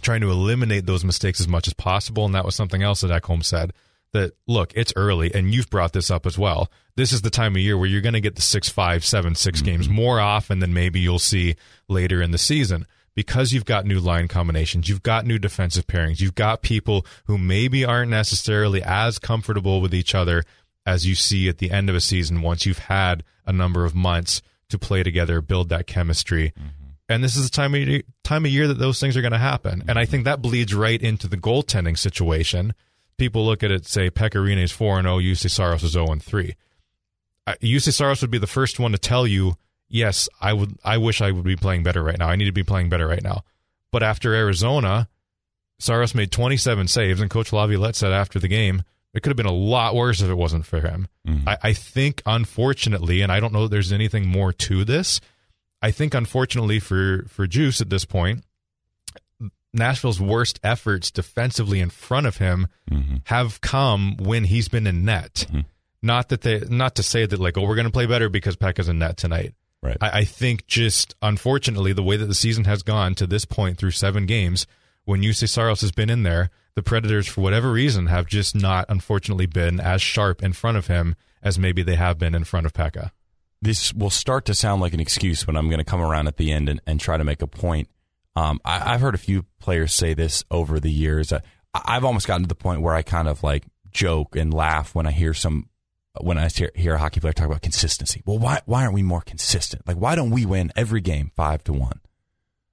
trying 0.00 0.20
to 0.20 0.30
eliminate 0.30 0.86
those 0.86 1.04
mistakes 1.04 1.40
as 1.40 1.48
much 1.48 1.66
as 1.66 1.74
possible. 1.74 2.24
And 2.24 2.36
that 2.36 2.44
was 2.44 2.54
something 2.54 2.84
else 2.84 3.00
that 3.00 3.10
Ekholm 3.10 3.44
said 3.44 3.72
that 4.12 4.32
look, 4.46 4.72
it's 4.74 4.92
early, 4.96 5.32
and 5.34 5.54
you've 5.54 5.70
brought 5.70 5.92
this 5.92 6.10
up 6.10 6.26
as 6.26 6.38
well. 6.38 6.70
This 6.96 7.12
is 7.12 7.22
the 7.22 7.30
time 7.30 7.54
of 7.54 7.62
year 7.62 7.78
where 7.78 7.88
you're 7.88 8.00
going 8.00 8.14
to 8.14 8.20
get 8.20 8.36
the 8.36 8.42
six, 8.42 8.68
five, 8.68 9.04
seven, 9.04 9.34
six 9.34 9.58
mm-hmm. 9.58 9.66
games 9.66 9.88
more 9.88 10.20
often 10.20 10.58
than 10.58 10.74
maybe 10.74 11.00
you'll 11.00 11.18
see 11.18 11.56
later 11.88 12.20
in 12.20 12.30
the 12.30 12.38
season 12.38 12.86
because 13.14 13.52
you've 13.52 13.64
got 13.64 13.86
new 13.86 14.00
line 14.00 14.28
combinations, 14.28 14.88
you've 14.88 15.02
got 15.02 15.26
new 15.26 15.38
defensive 15.38 15.86
pairings, 15.86 16.20
you've 16.20 16.34
got 16.34 16.62
people 16.62 17.04
who 17.26 17.38
maybe 17.38 17.84
aren't 17.84 18.10
necessarily 18.10 18.82
as 18.82 19.18
comfortable 19.18 19.80
with 19.80 19.94
each 19.94 20.14
other 20.14 20.44
as 20.86 21.06
you 21.06 21.14
see 21.14 21.48
at 21.48 21.58
the 21.58 21.70
end 21.70 21.88
of 21.88 21.96
a 21.96 22.00
season 22.00 22.42
once 22.42 22.64
you've 22.66 22.78
had 22.78 23.22
a 23.46 23.52
number 23.52 23.84
of 23.84 23.94
months 23.94 24.42
to 24.68 24.78
play 24.78 25.02
together, 25.02 25.40
build 25.40 25.68
that 25.68 25.86
chemistry. 25.86 26.52
Mm-hmm 26.58 26.80
and 27.10 27.24
this 27.24 27.34
is 27.34 27.50
the 27.50 27.54
time 27.54 27.74
of 27.74 27.80
year, 27.80 28.02
time 28.22 28.44
of 28.44 28.52
year 28.52 28.68
that 28.68 28.78
those 28.78 29.00
things 29.00 29.16
are 29.16 29.20
going 29.20 29.32
to 29.32 29.38
happen. 29.38 29.82
And 29.88 29.98
I 29.98 30.04
think 30.04 30.24
that 30.24 30.40
bleeds 30.40 30.72
right 30.72 31.02
into 31.02 31.26
the 31.26 31.36
goaltending 31.36 31.98
situation. 31.98 32.72
People 33.20 33.44
look 33.44 33.62
at 33.62 33.70
it, 33.70 33.86
say 33.86 34.08
Pekka 34.08 34.62
is 34.62 34.72
four 34.72 34.98
and 34.98 35.04
zero, 35.04 35.18
Juuse 35.18 35.50
Saros 35.50 35.82
is 35.82 35.92
zero 35.92 36.06
and 36.06 36.22
three. 36.22 36.56
Juuse 37.46 37.92
Saros 37.92 38.22
would 38.22 38.30
be 38.30 38.38
the 38.38 38.46
first 38.46 38.80
one 38.80 38.92
to 38.92 38.98
tell 38.98 39.26
you, 39.26 39.56
yes, 39.90 40.26
I 40.40 40.54
would. 40.54 40.78
I 40.82 40.96
wish 40.96 41.20
I 41.20 41.30
would 41.30 41.44
be 41.44 41.54
playing 41.54 41.82
better 41.82 42.02
right 42.02 42.18
now. 42.18 42.30
I 42.30 42.36
need 42.36 42.46
to 42.46 42.52
be 42.52 42.62
playing 42.62 42.88
better 42.88 43.06
right 43.06 43.22
now. 43.22 43.42
But 43.90 44.02
after 44.02 44.32
Arizona, 44.32 45.06
Saros 45.78 46.14
made 46.14 46.32
27 46.32 46.88
saves, 46.88 47.20
and 47.20 47.28
Coach 47.28 47.52
Laviolette 47.52 47.94
said 47.94 48.10
after 48.10 48.38
the 48.38 48.48
game, 48.48 48.84
it 49.12 49.22
could 49.22 49.28
have 49.28 49.36
been 49.36 49.44
a 49.44 49.52
lot 49.52 49.94
worse 49.94 50.22
if 50.22 50.30
it 50.30 50.34
wasn't 50.34 50.64
for 50.64 50.80
him. 50.80 51.06
Mm-hmm. 51.28 51.46
I, 51.46 51.58
I, 51.62 51.72
think, 51.74 52.22
unfortunately, 52.24 53.20
and 53.20 53.30
I 53.30 53.38
don't 53.38 53.52
know 53.52 53.64
that 53.64 53.70
there's 53.70 53.92
anything 53.92 54.26
more 54.26 54.54
to 54.54 54.82
this, 54.82 55.20
I 55.82 55.90
think, 55.90 56.14
unfortunately 56.14 56.80
for 56.80 57.26
for 57.28 57.46
Juuse 57.46 57.82
at 57.82 57.90
this 57.90 58.06
point, 58.06 58.44
Nashville's 59.72 60.20
worst 60.20 60.58
efforts 60.62 61.10
defensively 61.10 61.80
in 61.80 61.90
front 61.90 62.26
of 62.26 62.38
him 62.38 62.68
mm-hmm. 62.90 63.16
have 63.24 63.60
come 63.60 64.16
when 64.18 64.44
he's 64.44 64.68
been 64.68 64.86
in 64.86 65.04
net. 65.04 65.46
Mm-hmm. 65.48 65.60
Not 66.02 66.30
that 66.30 66.40
they, 66.40 66.60
not 66.60 66.94
to 66.96 67.02
say 67.02 67.26
that 67.26 67.38
like, 67.38 67.58
oh, 67.58 67.62
we're 67.62 67.74
going 67.74 67.86
to 67.86 67.92
play 67.92 68.06
better 68.06 68.28
because 68.28 68.56
Pekka's 68.56 68.88
in 68.88 68.98
net 68.98 69.16
tonight. 69.16 69.54
Right. 69.82 69.96
I, 70.00 70.20
I, 70.20 70.24
think 70.24 70.66
just 70.66 71.14
unfortunately 71.22 71.94
the 71.94 72.02
way 72.02 72.18
that 72.18 72.26
the 72.26 72.34
season 72.34 72.64
has 72.64 72.82
gone 72.82 73.14
to 73.14 73.26
this 73.26 73.46
point 73.46 73.78
through 73.78 73.92
seven 73.92 74.26
games, 74.26 74.66
when 75.04 75.22
Juuse 75.22 75.48
Saros 75.48 75.80
has 75.80 75.92
been 75.92 76.10
in 76.10 76.22
there, 76.22 76.50
the 76.74 76.82
Predators 76.82 77.26
for 77.26 77.40
whatever 77.40 77.72
reason 77.72 78.06
have 78.06 78.26
just 78.26 78.54
not 78.54 78.84
unfortunately 78.90 79.46
been 79.46 79.80
as 79.80 80.02
sharp 80.02 80.42
in 80.42 80.52
front 80.52 80.76
of 80.76 80.88
him 80.88 81.16
as 81.42 81.58
maybe 81.58 81.82
they 81.82 81.96
have 81.96 82.18
been 82.18 82.34
in 82.34 82.44
front 82.44 82.66
of 82.66 82.74
Pekka 82.74 83.10
this 83.62 83.92
will 83.92 84.10
start 84.10 84.44
to 84.46 84.54
sound 84.54 84.80
like 84.80 84.94
an 84.94 85.00
excuse 85.00 85.46
when 85.46 85.56
I'm 85.56 85.68
going 85.68 85.78
to 85.78 85.84
come 85.84 86.00
around 86.00 86.28
at 86.28 86.36
the 86.36 86.52
end 86.52 86.68
and, 86.68 86.80
and 86.86 86.98
try 86.98 87.16
to 87.16 87.24
make 87.24 87.42
a 87.42 87.46
point. 87.46 87.88
Um, 88.36 88.60
I, 88.64 88.92
have 88.92 89.00
heard 89.00 89.14
a 89.14 89.18
few 89.18 89.44
players 89.58 89.92
say 89.92 90.14
this 90.14 90.44
over 90.50 90.78
the 90.78 90.90
years. 90.90 91.32
I, 91.32 91.40
I've 91.74 92.04
almost 92.04 92.26
gotten 92.26 92.44
to 92.44 92.48
the 92.48 92.54
point 92.54 92.80
where 92.82 92.94
I 92.94 93.02
kind 93.02 93.28
of 93.28 93.42
like 93.42 93.64
joke 93.90 94.36
and 94.36 94.54
laugh 94.54 94.94
when 94.94 95.06
I 95.06 95.10
hear 95.10 95.34
some 95.34 95.68
when 96.20 96.38
I 96.38 96.48
hear, 96.48 96.70
hear 96.74 96.94
a 96.94 96.98
hockey 96.98 97.20
player 97.20 97.32
talk 97.32 97.46
about 97.46 97.62
consistency. 97.62 98.22
Well, 98.24 98.38
why 98.38 98.60
why 98.66 98.82
aren't 98.82 98.94
we 98.94 99.02
more 99.02 99.20
consistent? 99.20 99.86
Like, 99.86 99.96
why 99.96 100.14
don't 100.14 100.30
we 100.30 100.46
win 100.46 100.72
every 100.76 101.00
game 101.00 101.30
five 101.36 101.62
to 101.64 101.72
one? 101.72 102.00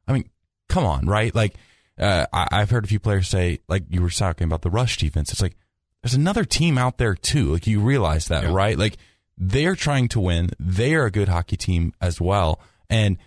I 0.07 0.13
mean, 0.13 0.29
come 0.69 0.85
on, 0.85 1.05
right? 1.05 1.33
Like, 1.33 1.55
uh, 1.99 2.25
I, 2.31 2.59
have 2.59 2.69
heard 2.69 2.83
a 2.83 2.87
few 2.87 2.99
players 2.99 3.27
say, 3.27 3.59
like 3.67 3.83
you 3.89 4.01
were 4.01 4.09
talking 4.09 4.45
about 4.45 4.61
the 4.61 4.69
rush 4.69 4.97
defense. 4.97 5.31
It's 5.31 5.41
like 5.41 5.55
there's 6.01 6.13
another 6.13 6.45
team 6.45 6.77
out 6.77 6.97
there 6.97 7.15
too. 7.15 7.53
Like 7.53 7.67
you 7.67 7.79
realize 7.79 8.27
that, 8.27 8.43
yeah. 8.43 8.53
right? 8.53 8.77
Like 8.77 8.97
they're 9.37 9.75
trying 9.75 10.07
to 10.09 10.19
win. 10.19 10.51
They 10.59 10.95
are 10.95 11.05
a 11.05 11.11
good 11.11 11.27
hockey 11.27 11.57
team 11.57 11.93
as 12.01 12.21
well. 12.21 12.59
And 12.89 13.17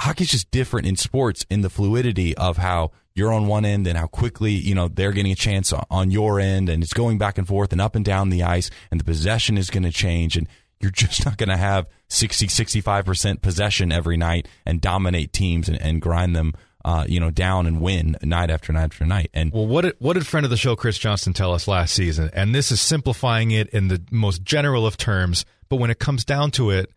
hockey's 0.00 0.30
just 0.30 0.50
different 0.50 0.86
in 0.86 0.96
sports 0.96 1.44
in 1.50 1.60
the 1.60 1.70
fluidity 1.70 2.36
of 2.36 2.56
how 2.56 2.90
you're 3.14 3.32
on 3.32 3.46
one 3.46 3.64
end 3.64 3.86
and 3.86 3.98
how 3.98 4.06
quickly, 4.06 4.52
you 4.52 4.74
know, 4.74 4.88
they're 4.88 5.12
getting 5.12 5.32
a 5.32 5.36
chance 5.36 5.72
on 5.72 6.10
your 6.10 6.40
end 6.40 6.68
and 6.68 6.82
it's 6.82 6.92
going 6.92 7.18
back 7.18 7.38
and 7.38 7.46
forth 7.46 7.72
and 7.72 7.80
up 7.80 7.94
and 7.94 8.04
down 8.04 8.30
the 8.30 8.42
ice 8.42 8.70
and 8.90 9.00
the 9.00 9.04
possession 9.04 9.58
is 9.58 9.68
going 9.70 9.82
to 9.82 9.90
change 9.90 10.36
and 10.36 10.48
you're 10.80 10.90
just 10.90 11.24
not 11.24 11.36
going 11.36 11.48
to 11.48 11.56
have 11.56 11.88
60, 12.08 12.46
65% 12.46 13.42
possession 13.42 13.92
every 13.92 14.16
night 14.16 14.48
and 14.64 14.80
dominate 14.80 15.32
teams 15.32 15.68
and, 15.68 15.80
and 15.80 16.00
grind 16.00 16.34
them 16.34 16.54
uh, 16.84 17.04
you 17.06 17.20
know, 17.20 17.30
down 17.30 17.66
and 17.66 17.80
win 17.80 18.16
night 18.22 18.50
after 18.50 18.72
night 18.72 18.84
after 18.84 19.04
night. 19.04 19.30
And 19.34 19.52
well, 19.52 19.66
what 19.66 19.82
did, 19.82 19.96
what 19.98 20.14
did 20.14 20.26
friend 20.26 20.44
of 20.44 20.50
the 20.50 20.56
show 20.56 20.76
Chris 20.76 20.96
Johnston 20.96 21.34
tell 21.34 21.52
us 21.52 21.68
last 21.68 21.94
season? 21.94 22.30
And 22.32 22.54
this 22.54 22.72
is 22.72 22.80
simplifying 22.80 23.50
it 23.50 23.68
in 23.68 23.88
the 23.88 24.02
most 24.10 24.42
general 24.42 24.86
of 24.86 24.96
terms, 24.96 25.44
but 25.68 25.76
when 25.76 25.90
it 25.90 25.98
comes 25.98 26.24
down 26.24 26.50
to 26.52 26.70
it, 26.70 26.90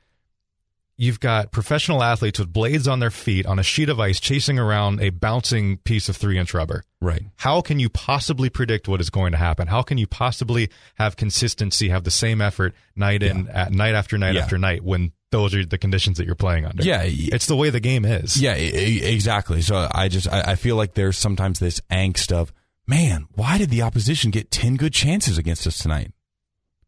you've 0.98 1.20
got 1.20 1.52
professional 1.52 2.04
athletes 2.04 2.40
with 2.40 2.52
blades 2.52 2.88
on 2.88 3.00
their 3.00 3.12
feet 3.12 3.46
on 3.46 3.60
a 3.60 3.64
sheet 3.64 3.90
of 3.90 4.00
ice 4.00 4.20
chasing 4.20 4.60
around 4.60 5.02
a 5.02 5.10
bouncing 5.10 5.78
piece 5.78 6.10
of 6.10 6.16
three 6.16 6.38
inch 6.38 6.54
rubber. 6.54 6.84
Right. 7.02 7.24
How 7.38 7.62
can 7.62 7.80
you 7.80 7.90
possibly 7.90 8.50
predict 8.50 8.88
what 8.88 9.02
is 9.02 9.10
going 9.10 9.32
to 9.32 9.38
happen? 9.38 9.68
How 9.68 9.82
can 9.82 9.98
you 9.98 10.08
possibly 10.08 10.70
have 10.96 11.16
consistency, 11.16 11.90
have 11.90 12.04
the 12.04 12.12
same 12.12 12.42
effort 12.42 12.74
night 12.96 13.24
in, 13.24 13.46
yeah. 13.46 13.64
at, 13.64 13.72
night 13.72 13.96
after 13.96 14.18
night 14.18 14.36
yeah. 14.36 14.42
after 14.42 14.58
night 14.58 14.84
when 14.84 15.12
those 15.32 15.56
are 15.56 15.66
the 15.66 15.80
conditions 15.80 16.18
that 16.18 16.26
you're 16.28 16.36
playing 16.36 16.64
under. 16.64 16.84
Yeah, 16.84 17.02
it's 17.04 17.48
the 17.48 17.56
way 17.56 17.72
the 17.72 17.80
game 17.80 18.06
is. 18.06 18.40
Yeah, 18.40 18.54
exactly. 18.54 19.64
So 19.64 19.90
I 19.92 20.08
just 20.08 20.28
I, 20.28 20.52
I 20.52 20.56
feel 20.56 20.76
like 20.76 20.94
there's 20.94 21.18
sometimes 21.18 21.60
this 21.60 21.82
angst 21.92 22.32
of 22.32 22.54
man, 22.86 23.28
why 23.34 23.58
did 23.58 23.72
the 23.72 23.82
opposition 23.82 24.30
get 24.30 24.52
ten 24.52 24.76
good 24.76 24.94
chances 24.94 25.40
against 25.40 25.66
us 25.66 25.80
tonight? 25.80 26.13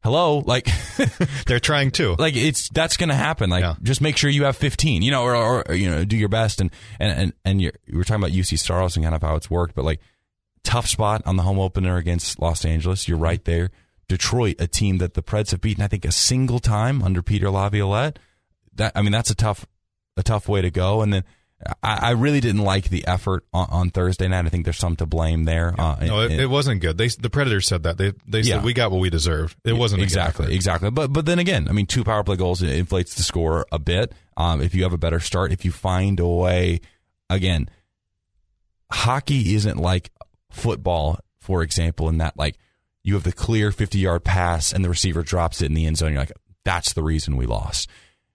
Hello, 0.06 0.44
like 0.46 0.70
They're 1.48 1.60
trying 1.60 1.90
to. 1.94 2.16
like 2.20 2.36
it's 2.36 2.70
that's 2.70 2.96
going 2.96 3.10
to 3.10 3.16
happen. 3.16 3.50
Like 3.50 3.64
Yeah. 3.64 3.74
just 3.82 4.02
make 4.02 4.18
sure 4.18 4.30
you 4.30 4.44
have 4.44 4.56
15, 4.56 5.02
you 5.02 5.10
know, 5.10 5.24
or, 5.24 5.36
or, 5.68 5.74
you 5.74 5.90
know, 5.90 6.06
do 6.06 6.16
your 6.16 6.30
best. 6.30 6.62
And 6.62 6.70
and 7.00 7.20
and 7.20 7.34
and 7.44 7.62
you're, 7.62 7.74
we 7.92 7.98
were 7.98 8.04
talking 8.04 8.24
about 8.24 8.32
Juuse 8.34 8.60
Saros 8.60 8.96
and 8.96 9.04
kind 9.04 9.16
of 9.16 9.24
how 9.24 9.36
it's 9.36 9.50
worked, 9.50 9.74
but 9.74 9.84
like 9.84 10.00
tough 10.64 10.88
spot 10.88 11.24
on 11.26 11.38
the 11.38 11.44
home 11.44 11.58
opener 11.60 11.98
against 11.98 12.40
Los 12.40 12.64
Angeles. 12.66 13.08
You're 13.08 13.18
right 13.18 13.44
there. 13.46 13.72
Detroit, 14.08 14.58
a 14.60 14.68
team 14.68 15.00
that 15.00 15.16
the 15.16 15.24
Preds 15.24 15.50
have 15.50 15.62
beaten, 15.62 15.84
I 15.84 15.88
think, 15.88 16.06
a 16.06 16.12
single 16.12 16.60
time 16.60 17.02
under 17.02 17.24
Peter 17.24 17.50
Laviolette. 17.50 18.20
That 18.76 18.92
I 18.96 19.02
mean, 19.02 19.12
that's 19.12 19.32
a 19.32 19.36
tough 19.36 19.66
a 20.16 20.22
tough 20.22 20.48
way 20.48 20.62
to 20.62 20.70
go. 20.70 21.02
And 21.02 21.12
then. 21.14 21.24
I, 21.82 22.10
I 22.10 22.12
really 22.12 22.40
didn't 22.42 22.62
like 22.62 22.90
the 22.90 23.08
effort 23.08 23.44
on, 23.54 23.68
on 23.72 23.90
Thursday 23.90 24.28
night. 24.28 24.46
I 24.46 24.50
think 24.50 24.66
there's 24.66 24.78
some 24.78 24.96
to 24.98 25.06
blame 25.06 25.46
there. 25.46 25.74
Uh, 25.78 25.96
No, 26.02 26.22
it, 26.22 26.32
and- 26.32 26.42
it 26.42 26.46
wasn't 26.50 26.82
good. 26.82 26.98
They 26.98 27.08
the 27.08 27.30
Predators 27.30 27.68
said 27.68 27.84
that. 27.84 27.98
They 27.98 28.14
they 28.28 28.44
said 28.44 28.50
Yeah. 28.58 28.64
we 28.64 28.74
got 28.74 28.92
what 28.92 29.00
we 29.00 29.10
deserved. 29.10 29.58
It 29.64 29.74
wasn't 29.74 30.02
exactly, 30.04 30.54
exactly. 30.54 30.92
But 30.92 31.12
but 31.14 31.26
then 31.26 31.40
again, 31.40 31.68
I 31.68 31.72
mean, 31.72 31.86
two 31.88 32.04
power 32.04 32.24
play 32.24 32.36
goals 32.36 32.62
inflates 32.62 33.16
the 33.16 33.24
score 33.24 33.66
a 33.72 33.80
bit. 33.80 34.14
Um, 34.38 34.62
if 34.62 34.76
you 34.76 34.84
have 34.84 34.94
a 34.94 34.98
better 34.98 35.20
start, 35.20 35.52
if 35.52 35.64
you 35.66 35.72
find 35.72 36.20
a 36.20 36.28
way, 36.28 36.82
again, 37.30 37.70
hockey 38.92 39.56
isn't 39.56 39.78
like 39.78 40.12
football, 40.52 41.20
for 41.40 41.64
example, 41.64 42.10
in 42.10 42.18
that 42.20 42.38
like 42.38 42.58
you 43.04 43.14
have 43.16 43.24
the 43.24 43.32
clear 43.32 43.72
fifty 43.72 44.00
yard 44.00 44.24
pass 44.24 44.72
and 44.74 44.84
the 44.84 44.90
receiver 44.90 45.24
drops 45.24 45.62
it 45.62 45.66
in 45.68 45.74
the 45.74 45.86
end 45.86 45.98
zone. 45.98 46.12
You're 46.14 46.22
like, 46.22 46.32
that's 46.64 46.94
the 46.94 47.04
reason 47.04 47.38
we 47.38 47.46
lost. 47.46 47.90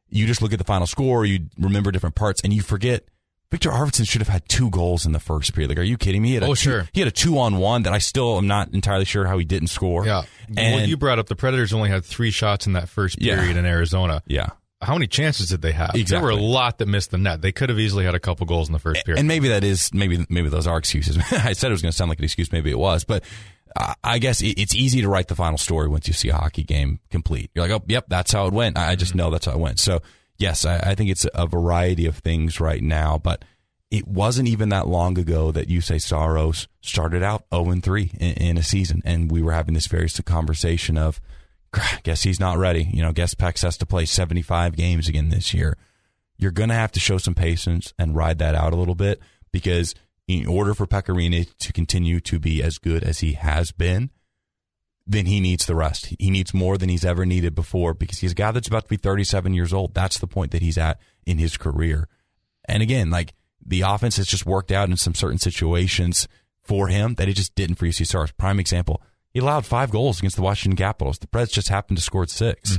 You 0.09 0.27
just 0.27 0.43
look 0.43 0.53
at 0.53 0.59
the 0.59 0.65
final 0.65 0.87
score, 0.89 1.25
you 1.25 1.47
remember 1.59 1.93
different 1.93 2.17
parts, 2.17 2.41
and 2.43 2.53
you 2.53 2.63
forget. 2.63 3.05
Viktor 3.51 3.71
Arvidsson 3.71 4.09
should 4.09 4.21
have 4.21 4.29
had 4.29 4.49
two 4.49 4.71
goals 4.71 5.05
in 5.05 5.13
the 5.13 5.19
first 5.19 5.53
period. 5.55 5.71
Like, 5.71 5.79
are 5.79 5.83
you 5.83 5.97
kidding 5.97 6.23
me? 6.23 6.29
He 6.29 6.35
had 6.35 6.45
a 6.45 6.47
Oh, 6.47 6.55
two- 6.55 6.71
sure. 6.71 6.89
He 6.93 7.01
had 7.01 7.09
a 7.09 7.13
two 7.13 7.39
on 7.39 7.57
one 7.57 7.83
that 7.83 7.93
I 7.93 7.99
still 7.99 8.39
am 8.39 8.47
not 8.47 8.73
entirely 8.73 9.05
sure 9.05 9.27
how 9.27 9.39
he 9.39 9.45
didn't 9.45 9.69
score. 9.69 10.07
Yeah. 10.07 10.23
And 10.57 10.77
well, 10.77 10.89
you 10.89 10.97
brought 10.97 11.19
up 11.19 11.27
the 11.27 11.35
Predators 11.37 11.73
only 11.73 11.91
had 11.91 12.05
three 12.05 12.31
shots 12.31 12.67
in 12.67 12.75
that 12.75 12.89
first 12.89 13.21
Yeah. 13.21 13.37
period 13.37 13.57
in 13.57 13.67
Arizona. 13.67 14.23
yeah. 14.27 14.51
How 14.83 14.95
many 14.95 15.09
chances 15.09 15.51
did 15.51 15.61
they 15.61 15.73
have? 15.73 15.93
There 16.07 16.23
were 16.23 16.31
a 16.31 16.37
lot 16.37 16.79
that 16.79 16.87
missed 16.89 17.11
the 17.11 17.19
net. 17.19 17.43
They 17.43 17.53
could 17.53 17.69
have 17.69 17.79
easily 17.79 18.07
had 18.07 18.15
a 18.15 18.19
couple 18.19 18.47
goals 18.47 18.67
in 18.71 18.73
the 18.73 18.79
first 18.79 19.05
period. 19.05 19.19
And 19.19 19.29
maybe 19.29 19.49
that 19.49 19.63
is 19.63 19.93
maybe 19.93 20.25
maybe 20.31 20.49
those 20.49 20.67
are 20.67 20.79
excuses. 20.79 21.19
I 21.33 21.53
said 21.53 21.69
it 21.69 21.73
was 21.73 21.83
going 21.83 21.93
to 21.93 21.97
sound 21.97 22.09
like 22.09 22.19
an 22.19 22.25
excuse. 22.25 22.51
Maybe 22.51 22.71
it 22.71 22.79
was, 22.79 23.05
but 23.05 23.23
I 24.03 24.19
guess 24.19 24.41
it's 24.43 24.75
easy 24.75 25.03
to 25.03 25.09
write 25.11 25.29
the 25.29 25.35
final 25.35 25.59
story 25.59 25.87
once 25.89 26.09
you 26.09 26.15
see 26.15 26.31
a 26.31 26.35
hockey 26.35 26.65
game 26.65 26.99
complete. 27.11 27.51
You're 27.55 27.69
like, 27.69 27.79
oh, 27.79 27.85
yep, 27.89 28.07
that's 28.09 28.33
how 28.33 28.47
it 28.47 28.55
went. 28.55 28.79
I 28.79 28.93
I 28.93 28.97
just 28.97 29.11
mm-hmm. 29.11 29.19
know 29.19 29.31
that's 29.31 29.45
how 29.45 29.53
it 29.53 29.59
went. 29.59 29.79
So 29.81 30.01
yes, 30.41 30.65
I, 30.65 30.79
I 30.79 30.95
think 30.95 31.11
it's 31.11 31.27
a 31.33 31.47
variety 31.47 32.07
of 32.07 32.19
things 32.19 32.61
right 32.61 32.83
now, 32.83 33.19
but 33.19 33.45
it 33.91 34.09
wasn't 34.09 34.49
even 34.49 34.69
that 34.71 34.89
long 34.89 35.19
ago 35.19 35.53
that 35.53 35.69
you 35.69 35.81
say 35.81 35.99
Saros 35.99 36.67
started 36.81 37.23
out 37.23 37.45
0 37.53 37.71
and 37.71 37.83
3 37.83 38.11
in, 38.19 38.33
in 38.35 38.59
a 38.59 38.63
season, 38.63 39.03
and 39.05 39.31
we 39.31 39.43
were 39.43 39.53
having 39.53 39.75
this 39.75 39.87
very 39.87 40.09
conversation 40.09 40.99
of, 40.99 41.21
guess 42.03 42.23
he's 42.23 42.41
not 42.41 42.59
ready. 42.59 42.89
You 42.93 43.03
know, 43.03 43.13
guess 43.13 43.35
Pex 43.35 43.63
has 43.63 43.77
to 43.79 43.87
play 43.87 44.05
75 44.05 44.75
games 44.75 45.09
again 45.09 45.29
this 45.29 45.55
year 45.55 45.77
you're 46.41 46.51
going 46.51 46.71
to 46.71 46.75
have 46.75 46.91
to 46.93 47.01
show 47.01 47.19
some 47.19 47.35
patience 47.35 47.93
and 47.99 48.17
ride 48.17 48.39
that 48.39 48.55
out 48.55 48.73
a 48.73 48.77
little 48.77 48.95
bit 48.95 49.21
because 49.53 49.95
in 50.27 50.47
order 50.47 50.75
for 50.75 50.87
Pekka 50.87 51.15
Rinne 51.15 51.47
to 51.59 51.73
continue 51.73 52.19
to 52.21 52.39
be 52.39 52.63
as 52.63 52.79
good 52.79 53.05
as 53.05 53.19
he 53.21 53.35
has 53.35 53.73
been, 53.73 54.11
then 55.11 55.27
he 55.27 55.41
needs 55.41 55.67
the 55.67 55.75
rest. 55.75 56.15
He 56.19 56.31
needs 56.31 56.55
more 56.55 56.79
than 56.79 56.89
he's 56.89 57.05
ever 57.05 57.27
needed 57.27 57.55
before 57.55 57.95
because 57.95 58.19
he's 58.19 58.33
a 58.33 58.37
guy 58.37 58.53
that's 58.53 58.69
about 58.69 58.85
to 58.85 58.89
be 58.89 58.97
37 58.97 59.55
years 59.55 59.73
old. 59.73 59.95
That's 59.95 60.19
the 60.19 60.27
point 60.27 60.53
that 60.53 60.63
he's 60.63 60.79
at 60.79 61.01
in 61.27 61.39
his 61.39 61.57
career. 61.57 62.09
And 62.67 62.83
again, 62.83 63.11
like 63.11 63.35
the 63.65 63.83
offense 63.83 64.17
has 64.19 64.27
just 64.27 64.47
worked 64.47 64.71
out 64.71 64.89
in 64.89 64.97
some 64.97 65.15
certain 65.15 65.39
situations 65.39 66.29
for 66.63 66.89
him 66.89 67.15
that 67.15 67.29
it 67.29 67.35
just 67.35 67.55
didn't 67.55 67.77
for 67.77 67.87
Juuse 67.87 68.07
Saros. 68.07 68.31
Prime 68.33 68.61
example, 68.61 69.03
he 69.33 69.41
allowed 69.41 69.67
five 69.67 69.91
goals 69.91 70.19
against 70.19 70.37
the 70.37 70.43
Washington 70.43 70.77
Capitals. 70.77 71.19
The 71.19 71.27
Preds 71.27 71.53
just 71.53 71.69
happened 71.69 71.99
to 71.99 72.05
score 72.05 72.27
6 72.27 72.79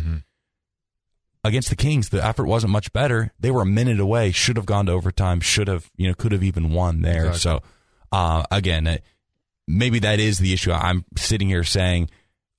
against 1.44 1.70
the 1.70 1.76
Kings, 1.76 2.10
the 2.10 2.24
effort 2.26 2.46
wasn't 2.46 2.72
much 2.72 2.94
better. 2.94 3.34
They 3.39 3.52
were 3.52 3.63
a 3.63 3.65
minute 3.65 4.00
away, 4.00 4.32
should 4.32 4.58
have 4.58 4.65
gone 4.65 4.86
to 4.86 4.91
overtime, 4.91 5.41
should 5.41 5.67
have, 5.67 5.89
you 5.98 6.08
know, 6.08 6.13
could 6.13 6.32
have 6.32 6.44
even 6.44 6.72
won 6.72 7.02
there. 7.02 7.28
Exactly. 7.28 7.39
So, 7.39 7.62
uh, 8.12 8.44
again, 8.52 8.88
uh, 8.88 8.98
maybe 9.67 10.00
that 10.00 10.20
is 10.20 10.39
the 10.39 10.54
issue. 10.54 10.72
I'm 10.72 11.06
sitting 11.17 11.48
here 11.50 11.63
saying, 11.63 12.10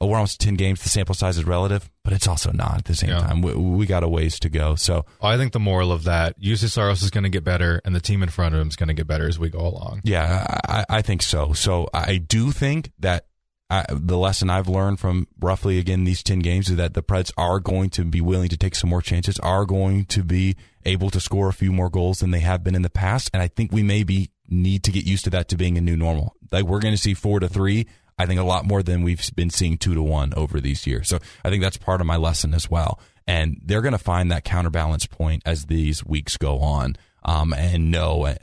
oh, 0.03 0.07
we're 0.09 0.17
almost 0.17 0.41
10 0.41 0.55
games. 0.55 0.83
The 0.83 0.89
sample 0.89 1.15
size 1.15 1.39
is 1.39 1.45
relative, 1.45 1.89
but 2.05 2.13
it's 2.13 2.27
also 2.27 2.51
not 2.53 2.79
at 2.79 2.85
the 2.87 2.95
same 2.95 3.11
Yeah. 3.11 3.21
time. 3.21 3.41
We, 3.41 3.55
we 3.55 3.87
got 3.87 4.03
a 4.03 4.09
ways 4.09 4.39
to 4.41 4.49
go. 4.49 4.75
So, 4.75 5.07
I 5.23 5.37
think 5.37 5.53
the 5.53 5.61
moral 5.61 5.93
of 5.93 6.05
that, 6.05 6.35
Saros 6.43 7.03
is 7.03 7.11
going 7.11 7.25
to 7.25 7.31
get 7.31 7.45
better, 7.45 7.81
and 7.85 7.95
the 7.95 8.01
team 8.01 8.23
in 8.23 8.29
front 8.29 8.55
of 8.55 8.61
him 8.61 8.69
is 8.69 8.77
going 8.77 8.89
to 8.89 8.95
get 8.95 9.07
better 9.07 9.29
as 9.29 9.39
we 9.39 9.49
go 9.49 9.61
along. 9.61 10.01
Yeah, 10.05 10.45
I, 10.69 10.85
I 10.91 11.03
think 11.03 11.23
so. 11.23 11.53
So 11.53 11.89
I 11.95 12.17
do 12.19 12.51
think 12.51 12.91
that 12.99 13.27
I, 13.71 13.87
the 13.91 14.19
lesson 14.19 14.51
I've 14.51 14.69
learned 14.69 15.01
from 15.01 15.29
roughly 15.41 15.79
again 15.79 16.05
these 16.05 16.23
ten 16.23 16.41
games 16.41 16.69
is 16.69 16.77
that 16.77 16.93
the 16.93 17.03
Preds 17.03 17.33
are 17.39 17.59
going 17.59 17.89
to 17.91 18.05
be 18.05 18.21
willing 18.21 18.51
to 18.51 18.57
take 18.59 18.75
some 18.75 18.91
more 18.91 19.01
chances, 19.01 19.39
are 19.39 19.65
going 19.65 20.05
to 20.07 20.23
be 20.23 20.57
able 20.85 21.09
to 21.11 21.21
score 21.21 21.49
a 21.49 21.53
few 21.55 21.73
more 21.73 21.89
goals 21.89 22.19
than 22.19 22.33
they 22.33 22.41
have 22.41 22.63
been 22.63 22.75
in 22.75 22.83
the 22.83 22.91
past, 22.91 23.31
and 23.33 23.43
I 23.43 23.49
think 23.49 23.73
we 23.73 23.83
maybe 23.83 24.31
need 24.49 24.83
to 24.85 24.91
get 24.91 25.07
used 25.07 25.25
to 25.25 25.31
that 25.31 25.49
to 25.49 25.57
being 25.57 25.79
a 25.79 25.81
new 25.81 25.97
normal. 25.97 26.35
Like 26.51 26.65
we're 26.65 26.81
going 26.81 26.93
to 26.93 27.01
see 27.01 27.15
four 27.15 27.41
to 27.41 27.49
three. 27.49 27.87
I 28.19 28.27
think 28.27 28.41
a 28.41 28.45
lot 28.45 28.65
more 28.65 28.83
than 28.83 29.03
we've 29.03 29.23
been 29.35 29.51
seeing 29.51 29.79
two 29.79 29.95
to 29.95 30.03
one 30.03 30.33
over 30.35 30.61
these 30.61 30.87
years. 30.87 31.09
So 31.09 31.19
I 31.45 31.51
think 31.51 31.63
that's 31.63 31.77
part 31.77 32.01
of 32.01 32.07
my 32.07 32.17
lesson 32.17 32.55
as 32.55 32.71
well. 32.71 33.01
And 33.27 33.61
they're 33.65 33.83
going 33.83 33.93
to 33.93 33.99
find 33.99 34.31
that 34.31 34.45
counterbalance 34.45 35.07
point 35.07 35.43
as 35.47 35.67
these 35.67 36.05
weeks 36.05 36.37
go 36.37 36.59
on, 36.59 36.97
um, 37.25 37.53
and 37.53 37.91
know 37.91 38.35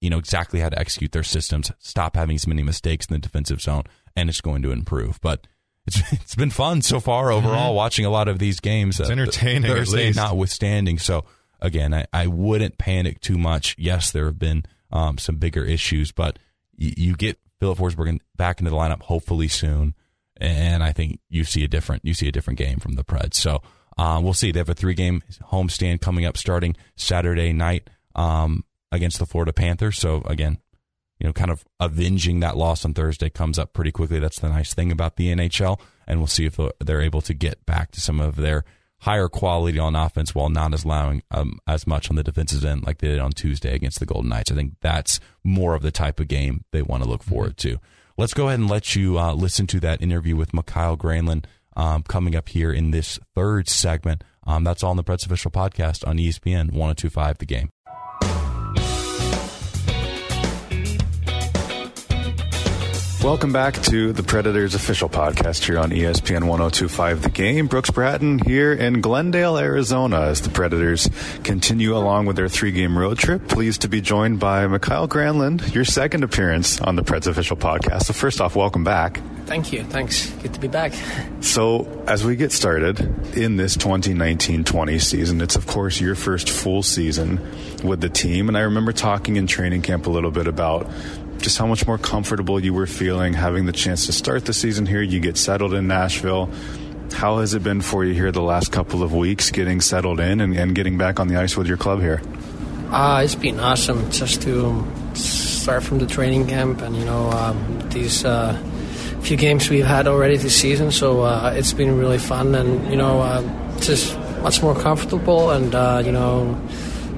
you 0.00 0.08
know 0.08 0.18
exactly 0.18 0.60
how 0.60 0.68
to 0.68 0.78
execute 0.78 1.12
their 1.12 1.22
systems, 1.22 1.70
stop 1.78 2.16
having 2.16 2.34
as 2.36 2.46
many 2.46 2.62
mistakes 2.62 3.06
in 3.06 3.14
the 3.14 3.18
defensive 3.18 3.60
zone, 3.60 3.84
and 4.16 4.28
it's 4.28 4.40
going 4.40 4.62
to 4.62 4.70
improve. 4.70 5.20
But 5.20 5.46
it's 5.86 6.00
it's 6.12 6.34
been 6.34 6.50
fun 6.50 6.82
so 6.82 7.00
far 7.00 7.30
overall 7.30 7.74
watching 7.74 8.04
a 8.04 8.10
lot 8.10 8.28
of 8.28 8.38
these 8.38 8.60
games. 8.60 8.96
Mm-hmm. 8.96 9.02
It's 9.02 9.10
uh, 9.10 9.12
entertaining, 9.12 9.70
Thursday 9.70 10.12
notwithstanding. 10.12 10.98
So 10.98 11.24
again, 11.60 11.92
I, 11.92 12.06
I 12.12 12.26
wouldn't 12.26 12.78
panic 12.78 13.20
too 13.20 13.38
much. 13.38 13.76
Yes, 13.78 14.10
there 14.10 14.26
have 14.26 14.38
been 14.38 14.64
um, 14.90 15.18
some 15.18 15.36
bigger 15.36 15.64
issues, 15.64 16.12
but 16.12 16.38
you, 16.76 16.92
you 16.96 17.16
get 17.16 17.38
Philip 17.60 17.78
Forsberg 17.78 18.18
back 18.36 18.58
into 18.60 18.70
the 18.70 18.76
lineup 18.76 19.02
hopefully 19.02 19.48
soon, 19.48 19.94
and 20.36 20.82
I 20.82 20.92
think 20.92 21.20
you 21.28 21.44
see 21.44 21.62
a 21.62 21.68
different 21.68 22.04
you 22.04 22.14
see 22.14 22.28
a 22.28 22.32
different 22.32 22.58
game 22.58 22.78
from 22.78 22.94
the 22.94 23.04
Preds. 23.04 23.34
So. 23.34 23.62
Um, 23.98 24.24
we'll 24.24 24.32
see. 24.32 24.50
They 24.50 24.60
have 24.60 24.68
a 24.70 24.74
three 24.74 24.94
game 24.94 25.22
homestand 25.50 26.00
coming 26.00 26.24
up 26.24 26.38
starting 26.38 26.74
Saturday 26.96 27.52
night 27.52 27.90
um, 28.14 28.64
against 28.90 29.18
the 29.18 29.26
Florida 29.26 29.52
Panthers. 29.52 29.98
So, 29.98 30.22
again, 30.24 30.58
you 31.18 31.26
know, 31.26 31.34
kind 31.34 31.50
of 31.50 31.64
avenging 31.78 32.40
that 32.40 32.56
loss 32.56 32.84
on 32.84 32.94
Thursday 32.94 33.28
comes 33.28 33.58
up 33.58 33.74
pretty 33.74 33.92
quickly. 33.92 34.18
That's 34.18 34.40
the 34.40 34.48
nice 34.48 34.72
thing 34.72 34.90
about 34.90 35.16
the 35.16 35.28
NHL. 35.28 35.78
And 36.06 36.18
we'll 36.18 36.28
see 36.28 36.46
if 36.46 36.58
they're 36.80 37.02
able 37.02 37.20
to 37.20 37.34
get 37.34 37.66
back 37.66 37.90
to 37.92 38.00
some 38.00 38.20
of 38.20 38.36
their 38.36 38.64
higher 39.00 39.28
quality 39.28 39.78
on 39.78 39.96
offense 39.96 40.34
while 40.34 40.48
not 40.48 40.74
as 40.74 40.84
allowing 40.84 41.22
um, 41.30 41.58
as 41.66 41.86
much 41.86 42.10
on 42.10 42.16
the 42.16 42.22
defensive 42.22 42.64
end 42.64 42.86
like 42.86 42.98
they 42.98 43.08
did 43.08 43.18
on 43.18 43.32
Tuesday 43.32 43.74
against 43.74 43.98
the 43.98 44.06
Golden 44.06 44.30
Knights. 44.30 44.52
I 44.52 44.54
think 44.54 44.74
that's 44.80 45.20
more 45.42 45.74
of 45.74 45.82
the 45.82 45.90
type 45.90 46.20
of 46.20 46.28
game 46.28 46.64
they 46.72 46.82
want 46.82 47.02
to 47.02 47.08
look 47.08 47.22
forward 47.22 47.56
to. 47.58 47.78
Let's 48.16 48.34
go 48.34 48.48
ahead 48.48 48.60
and 48.60 48.70
let 48.70 48.94
you 48.94 49.18
uh, 49.18 49.32
listen 49.32 49.66
to 49.68 49.80
that 49.80 50.02
interview 50.02 50.36
with 50.36 50.52
Mikael 50.52 50.96
Granlund 50.96 51.46
um, 51.76 52.02
coming 52.02 52.36
up 52.36 52.50
here 52.50 52.72
in 52.72 52.90
this 52.90 53.18
third 53.34 53.68
segment. 53.68 54.22
Um, 54.46 54.64
that's 54.64 54.82
all 54.82 54.90
on 54.90 54.96
the 54.96 55.04
Preds 55.04 55.24
Official 55.24 55.50
Podcast 55.50 56.06
on 56.06 56.18
ESPN 56.18 56.72
1025 56.72 57.38
The 57.38 57.46
Game. 57.46 57.70
Welcome 63.22 63.52
back 63.52 63.74
to 63.82 64.14
the 64.14 64.22
Predators 64.22 64.74
official 64.74 65.10
podcast 65.10 65.64
here 65.64 65.78
on 65.78 65.90
ESPN 65.90 66.44
1025 66.44 67.20
The 67.20 67.28
Game. 67.28 67.66
Brooks 67.66 67.90
Bratton 67.90 68.38
here 68.38 68.72
in 68.72 69.02
Glendale, 69.02 69.58
Arizona 69.58 70.22
as 70.22 70.40
the 70.40 70.48
Predators 70.48 71.10
continue 71.44 71.94
along 71.94 72.24
with 72.24 72.36
their 72.36 72.48
three 72.48 72.72
game 72.72 72.96
road 72.96 73.18
trip. 73.18 73.46
Pleased 73.46 73.82
to 73.82 73.88
be 73.88 74.00
joined 74.00 74.40
by 74.40 74.66
Mikael 74.66 75.06
Granlund, 75.06 75.74
your 75.74 75.84
second 75.84 76.24
appearance 76.24 76.80
on 76.80 76.96
the 76.96 77.02
Preds 77.02 77.26
official 77.26 77.58
podcast. 77.58 78.04
So, 78.04 78.14
first 78.14 78.40
off, 78.40 78.56
welcome 78.56 78.84
back. 78.84 79.20
Thank 79.44 79.70
you. 79.70 79.84
Thanks. 79.84 80.30
Good 80.30 80.54
to 80.54 80.60
be 80.60 80.68
back. 80.68 80.94
So, 81.40 82.02
as 82.06 82.24
we 82.24 82.36
get 82.36 82.52
started 82.52 83.00
in 83.36 83.56
this 83.56 83.76
2019 83.76 84.64
20 84.64 84.98
season, 84.98 85.42
it's 85.42 85.56
of 85.56 85.66
course 85.66 86.00
your 86.00 86.14
first 86.14 86.48
full 86.48 86.82
season 86.82 87.38
with 87.84 88.00
the 88.00 88.08
team. 88.08 88.48
And 88.48 88.56
I 88.56 88.62
remember 88.62 88.92
talking 88.92 89.36
in 89.36 89.46
training 89.46 89.82
camp 89.82 90.06
a 90.06 90.10
little 90.10 90.30
bit 90.30 90.46
about 90.46 90.90
just 91.40 91.58
how 91.58 91.66
much 91.66 91.86
more 91.86 91.98
comfortable 91.98 92.62
you 92.62 92.74
were 92.74 92.86
feeling 92.86 93.32
having 93.32 93.66
the 93.66 93.72
chance 93.72 94.06
to 94.06 94.12
start 94.12 94.44
the 94.44 94.52
season 94.52 94.86
here. 94.86 95.02
You 95.02 95.20
get 95.20 95.36
settled 95.36 95.74
in 95.74 95.86
Nashville. 95.86 96.50
How 97.12 97.38
has 97.38 97.54
it 97.54 97.62
been 97.62 97.80
for 97.80 98.04
you 98.04 98.14
here 98.14 98.30
the 98.30 98.42
last 98.42 98.72
couple 98.72 99.02
of 99.02 99.12
weeks 99.12 99.50
getting 99.50 99.80
settled 99.80 100.20
in 100.20 100.40
and, 100.40 100.56
and 100.56 100.74
getting 100.74 100.96
back 100.96 101.18
on 101.18 101.28
the 101.28 101.36
ice 101.36 101.56
with 101.56 101.66
your 101.66 101.76
club 101.76 102.00
here? 102.00 102.22
Uh, 102.90 103.22
it's 103.24 103.34
been 103.34 103.60
awesome 103.60 104.10
just 104.10 104.42
to 104.42 104.86
start 105.14 105.82
from 105.82 105.98
the 105.98 106.06
training 106.06 106.46
camp 106.46 106.82
and, 106.82 106.96
you 106.96 107.04
know, 107.04 107.30
um, 107.30 107.88
these 107.90 108.24
uh, 108.24 108.56
few 109.22 109.36
games 109.36 109.68
we've 109.70 109.86
had 109.86 110.06
already 110.06 110.36
this 110.36 110.56
season. 110.56 110.90
So 110.90 111.22
uh, 111.22 111.52
it's 111.54 111.72
been 111.72 111.98
really 111.98 112.18
fun 112.18 112.54
and, 112.54 112.90
you 112.90 112.96
know, 112.96 113.20
uh, 113.20 113.80
just 113.80 114.16
much 114.42 114.62
more 114.62 114.74
comfortable 114.74 115.50
and, 115.50 115.74
uh, 115.74 116.02
you 116.04 116.12
know, 116.12 116.60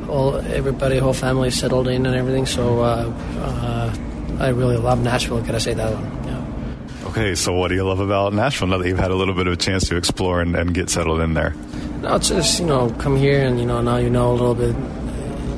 all 0.08 0.36
everybody, 0.36 0.98
whole 0.98 1.14
family 1.14 1.50
settled 1.50 1.88
in 1.88 2.04
and 2.06 2.14
everything. 2.14 2.46
So 2.46 2.80
uh, 2.80 3.12
uh, 3.38 3.94
I 4.42 4.48
really 4.48 4.76
love 4.76 5.00
Nashville. 5.00 5.42
Can 5.44 5.54
I 5.54 5.58
say 5.58 5.72
that 5.74 5.94
one? 5.94 6.24
Yeah. 6.24 7.08
Okay, 7.08 7.34
so 7.36 7.52
what 7.52 7.68
do 7.68 7.76
you 7.76 7.84
love 7.84 8.00
about 8.00 8.32
Nashville 8.32 8.66
now 8.66 8.78
that 8.78 8.88
you've 8.88 8.98
had 8.98 9.12
a 9.12 9.14
little 9.14 9.34
bit 9.34 9.46
of 9.46 9.52
a 9.52 9.56
chance 9.56 9.88
to 9.88 9.96
explore 9.96 10.40
and, 10.40 10.56
and 10.56 10.74
get 10.74 10.90
settled 10.90 11.20
in 11.20 11.34
there? 11.34 11.54
No, 12.00 12.16
it's 12.16 12.28
just 12.28 12.58
you 12.58 12.66
know 12.66 12.90
come 12.98 13.16
here 13.16 13.46
and 13.46 13.60
you 13.60 13.66
know 13.66 13.80
now 13.80 13.98
you 13.98 14.10
know 14.10 14.32
a 14.32 14.34
little 14.34 14.56
bit, 14.56 14.74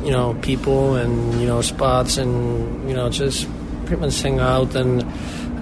you 0.05 0.12
know 0.12 0.35
people 0.42 0.97
and 0.97 1.40
you 1.40 1.47
know 1.47 1.62
spots 1.62 2.18
and 2.18 2.87
you 2.87 2.94
know 2.94 3.09
just 3.09 3.49
pretty 3.87 4.03
much 4.03 4.20
hang 4.20 4.38
out 4.38 4.75
and 4.75 5.03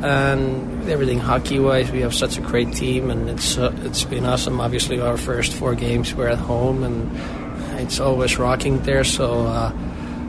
and 0.04 0.90
everything 0.90 1.20
hockey 1.20 1.60
wise 1.60 1.92
we 1.92 2.00
have 2.00 2.12
such 2.12 2.38
a 2.38 2.40
great 2.40 2.72
team 2.72 3.08
and 3.08 3.30
it's 3.30 3.56
uh, 3.56 3.72
it's 3.84 4.02
been 4.02 4.26
awesome. 4.26 4.60
Obviously 4.60 5.00
our 5.00 5.16
first 5.16 5.52
four 5.52 5.76
games 5.76 6.12
we're 6.12 6.26
at 6.26 6.38
home 6.38 6.82
and 6.82 7.80
it's 7.80 8.00
always 8.00 8.36
rocking 8.36 8.82
there. 8.82 9.04
So 9.04 9.46
uh, 9.46 9.70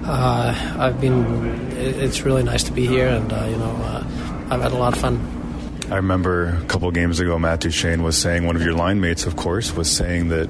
uh, 0.06 0.76
I've 0.80 1.00
been 1.00 1.72
it's 1.78 2.22
really 2.22 2.44
nice 2.44 2.64
to 2.64 2.72
be 2.72 2.88
here 2.88 3.08
and 3.08 3.32
uh, 3.32 3.46
you 3.50 3.58
know 3.58 3.72
uh, 3.72 4.04
I've 4.50 4.62
had 4.62 4.72
a 4.72 4.78
lot 4.78 4.94
of 4.94 5.00
fun. 5.00 5.44
I 5.92 5.98
remember 5.98 6.48
a 6.48 6.66
couple 6.66 6.90
games 6.92 7.20
ago, 7.20 7.38
Matt 7.38 7.60
Duchene 7.60 8.04
was 8.04 8.18
saying, 8.18 8.46
one 8.46 8.56
of 8.56 8.64
your 8.64 8.74
line 8.74 9.02
mates, 9.02 9.26
of 9.26 9.36
course, 9.36 9.76
was 9.76 9.92
saying 9.92 10.30
that 10.30 10.50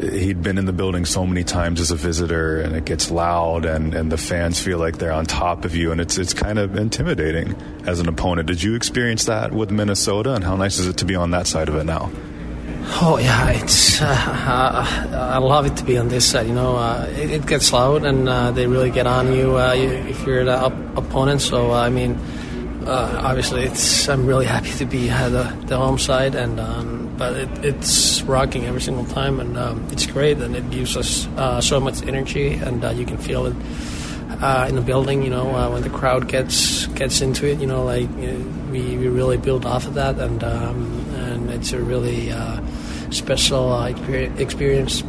he'd 0.00 0.42
been 0.42 0.58
in 0.58 0.64
the 0.64 0.72
building 0.72 1.04
so 1.04 1.24
many 1.24 1.44
times 1.44 1.80
as 1.80 1.90
a 1.90 1.96
visitor 1.96 2.60
and 2.60 2.74
it 2.74 2.84
gets 2.84 3.10
loud 3.10 3.64
and, 3.64 3.94
and 3.94 4.10
the 4.10 4.16
fans 4.16 4.60
feel 4.60 4.78
like 4.78 4.98
they're 4.98 5.12
on 5.12 5.24
top 5.24 5.64
of 5.64 5.76
you 5.76 5.92
and 5.92 6.00
it's 6.00 6.18
it's 6.18 6.34
kind 6.34 6.58
of 6.58 6.76
intimidating 6.76 7.54
as 7.86 8.00
an 8.00 8.08
opponent. 8.08 8.48
Did 8.48 8.62
you 8.62 8.74
experience 8.74 9.26
that 9.26 9.52
with 9.52 9.70
Minnesota 9.70 10.34
and 10.34 10.42
how 10.42 10.56
nice 10.56 10.78
is 10.78 10.88
it 10.88 10.96
to 10.98 11.04
be 11.04 11.14
on 11.14 11.30
that 11.30 11.46
side 11.46 11.68
of 11.68 11.76
it 11.76 11.84
now? 11.84 12.10
Oh 12.86 13.18
yeah, 13.18 13.50
it's 13.50 14.00
uh, 14.00 14.84
I 15.32 15.38
love 15.38 15.66
it 15.66 15.76
to 15.78 15.84
be 15.84 15.96
on 15.98 16.08
this 16.08 16.30
side. 16.30 16.46
You 16.46 16.54
know, 16.54 16.76
uh, 16.76 17.06
it, 17.16 17.30
it, 17.30 17.46
gets 17.46 17.72
loud 17.72 18.04
and 18.04 18.28
uh, 18.28 18.50
they 18.50 18.66
really 18.66 18.90
get 18.90 19.06
on 19.06 19.32
you, 19.32 19.58
uh, 19.58 19.72
you 19.72 19.88
if 19.88 20.26
you're 20.26 20.44
the 20.44 20.56
op- 20.56 20.96
opponent. 20.96 21.40
So 21.40 21.72
I 21.72 21.88
mean 21.88 22.18
uh, 22.86 23.20
obviously, 23.24 23.62
it's 23.62 24.08
I'm 24.08 24.26
really 24.26 24.46
happy 24.46 24.70
to 24.72 24.84
be 24.84 25.08
the, 25.08 25.56
the 25.66 25.76
home 25.76 25.98
side, 25.98 26.34
and 26.34 26.60
um, 26.60 27.14
but 27.16 27.34
it, 27.34 27.64
it's 27.64 28.22
rocking 28.22 28.66
every 28.66 28.80
single 28.80 29.06
time, 29.06 29.40
and 29.40 29.56
um, 29.56 29.88
it's 29.90 30.06
great, 30.06 30.38
and 30.38 30.54
it 30.54 30.70
gives 30.70 30.96
us 30.96 31.26
uh, 31.38 31.60
so 31.60 31.80
much 31.80 32.02
energy, 32.02 32.54
and 32.54 32.84
uh, 32.84 32.90
you 32.90 33.06
can 33.06 33.16
feel 33.16 33.46
it 33.46 33.56
uh, 34.42 34.66
in 34.68 34.76
the 34.76 34.82
building. 34.82 35.22
You 35.22 35.30
know, 35.30 35.54
uh, 35.54 35.70
when 35.70 35.82
the 35.82 35.90
crowd 35.90 36.28
gets 36.28 36.86
gets 36.88 37.22
into 37.22 37.46
it, 37.46 37.58
you 37.58 37.66
know, 37.66 37.84
like 37.84 38.10
we 38.70 38.96
we 38.98 39.08
really 39.08 39.38
build 39.38 39.64
off 39.64 39.86
of 39.86 39.94
that, 39.94 40.18
and 40.18 40.44
um, 40.44 41.03
it's 41.54 41.72
a 41.72 41.80
really 41.80 42.30
uh, 42.30 42.60
special 43.10 43.84
experience 43.84 45.02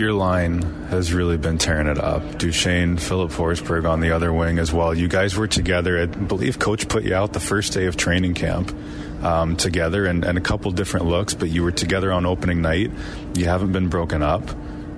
your 0.00 0.14
line 0.14 0.62
has 0.88 1.12
really 1.12 1.36
been 1.36 1.58
tearing 1.58 1.86
it 1.86 1.98
up. 1.98 2.38
Duchene, 2.38 2.96
Filip 2.96 3.30
Forsberg 3.30 3.88
on 3.88 4.00
the 4.00 4.12
other 4.12 4.32
wing 4.32 4.58
as 4.58 4.72
well. 4.72 4.94
You 4.94 5.08
guys 5.08 5.36
were 5.36 5.46
together. 5.46 6.00
I 6.00 6.06
believe 6.06 6.58
Coach 6.58 6.88
put 6.88 7.04
you 7.04 7.14
out 7.14 7.34
the 7.34 7.40
first 7.40 7.74
day 7.74 7.84
of 7.84 7.98
training 7.98 8.32
camp 8.32 8.74
um, 9.22 9.56
together 9.56 10.06
and, 10.06 10.24
and 10.24 10.38
a 10.38 10.40
couple 10.40 10.70
different 10.70 11.06
looks, 11.06 11.34
but 11.34 11.50
you 11.50 11.62
were 11.62 11.70
together 11.70 12.10
on 12.10 12.24
opening 12.24 12.62
night. 12.62 12.90
You 13.34 13.44
haven't 13.44 13.72
been 13.72 13.88
broken 13.88 14.22
up. 14.22 14.48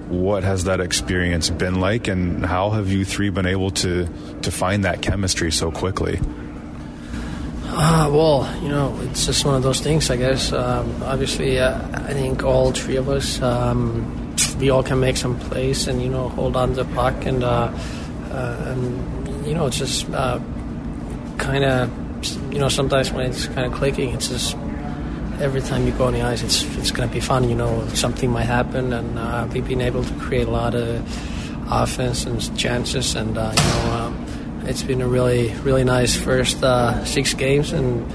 What 0.08 0.44
has 0.44 0.64
that 0.64 0.80
experience 0.80 1.50
been 1.50 1.80
like, 1.80 2.06
and 2.06 2.46
how 2.46 2.70
have 2.70 2.92
you 2.92 3.04
three 3.04 3.30
been 3.30 3.46
able 3.46 3.70
to 3.70 4.06
to 4.42 4.50
find 4.50 4.84
that 4.84 5.00
chemistry 5.00 5.50
so 5.50 5.72
quickly? 5.72 6.20
Uh, 7.74 8.10
well, 8.12 8.62
you 8.62 8.68
know, 8.68 8.94
it's 9.04 9.24
just 9.24 9.46
one 9.46 9.54
of 9.54 9.62
those 9.62 9.80
things, 9.80 10.10
I 10.10 10.16
guess. 10.16 10.52
Um, 10.52 11.02
obviously, 11.02 11.58
uh, 11.58 11.80
I 12.06 12.12
think 12.12 12.42
all 12.44 12.70
three 12.70 12.96
of 12.96 13.08
us 13.08 13.40
um, 13.40 14.36
we 14.58 14.70
all 14.70 14.82
can 14.82 15.00
make 15.00 15.16
some 15.16 15.38
plays 15.38 15.88
and 15.88 16.00
you 16.02 16.08
know 16.08 16.28
hold 16.30 16.56
on 16.56 16.68
to 16.70 16.84
the 16.84 16.94
puck 16.94 17.26
and 17.26 17.42
uh, 17.42 17.72
uh, 18.30 18.64
and 18.68 19.46
you 19.46 19.54
know 19.54 19.66
it's 19.66 19.78
just 19.78 20.08
uh, 20.10 20.38
kind 21.38 21.64
of 21.64 21.90
you 22.52 22.58
know 22.58 22.68
sometimes 22.68 23.10
when 23.10 23.26
it's 23.26 23.46
kind 23.46 23.66
of 23.66 23.72
clicking 23.72 24.10
it's 24.14 24.28
just 24.28 24.56
every 25.40 25.60
time 25.60 25.84
you 25.86 25.92
go 25.92 26.04
on 26.04 26.12
the 26.12 26.22
ice 26.22 26.42
it's 26.42 26.62
it's 26.76 26.92
going 26.92 27.08
to 27.08 27.12
be 27.12 27.20
fun 27.20 27.48
you 27.48 27.56
know 27.56 27.86
something 27.88 28.30
might 28.30 28.44
happen 28.44 28.92
and 28.92 29.18
uh, 29.18 29.48
we've 29.52 29.66
been 29.66 29.80
able 29.80 30.04
to 30.04 30.14
create 30.14 30.46
a 30.46 30.50
lot 30.50 30.74
of 30.74 31.02
offense 31.70 32.24
and 32.24 32.56
chances 32.56 33.16
and 33.16 33.30
you 33.30 33.34
know 33.34 33.92
um, 33.98 34.21
it's 34.64 34.82
been 34.82 35.00
a 35.00 35.08
really 35.08 35.52
really 35.62 35.84
nice 35.84 36.16
first 36.16 36.62
uh, 36.62 37.04
six 37.04 37.34
games 37.34 37.72
and 37.72 38.10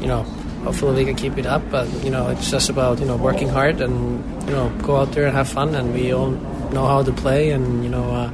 you 0.00 0.06
know 0.06 0.26
hopefully 0.64 0.94
we 0.94 1.04
can 1.04 1.16
keep 1.16 1.38
it 1.38 1.46
up. 1.46 1.62
But 1.70 1.88
you 2.04 2.10
know, 2.10 2.28
it's 2.28 2.50
just 2.50 2.70
about 2.70 3.00
you 3.00 3.06
know 3.06 3.16
working 3.16 3.48
hard 3.48 3.80
and 3.80 4.22
you 4.48 4.52
know 4.52 4.70
go 4.82 4.96
out 4.96 5.12
there 5.12 5.26
and 5.26 5.36
have 5.36 5.48
fun. 5.48 5.74
And 5.74 5.92
we 5.94 6.12
all 6.12 6.30
know 6.30 6.86
how 6.86 7.02
to 7.02 7.12
play. 7.12 7.50
And 7.50 7.82
you 7.84 7.90
know, 7.90 8.10
uh, 8.10 8.30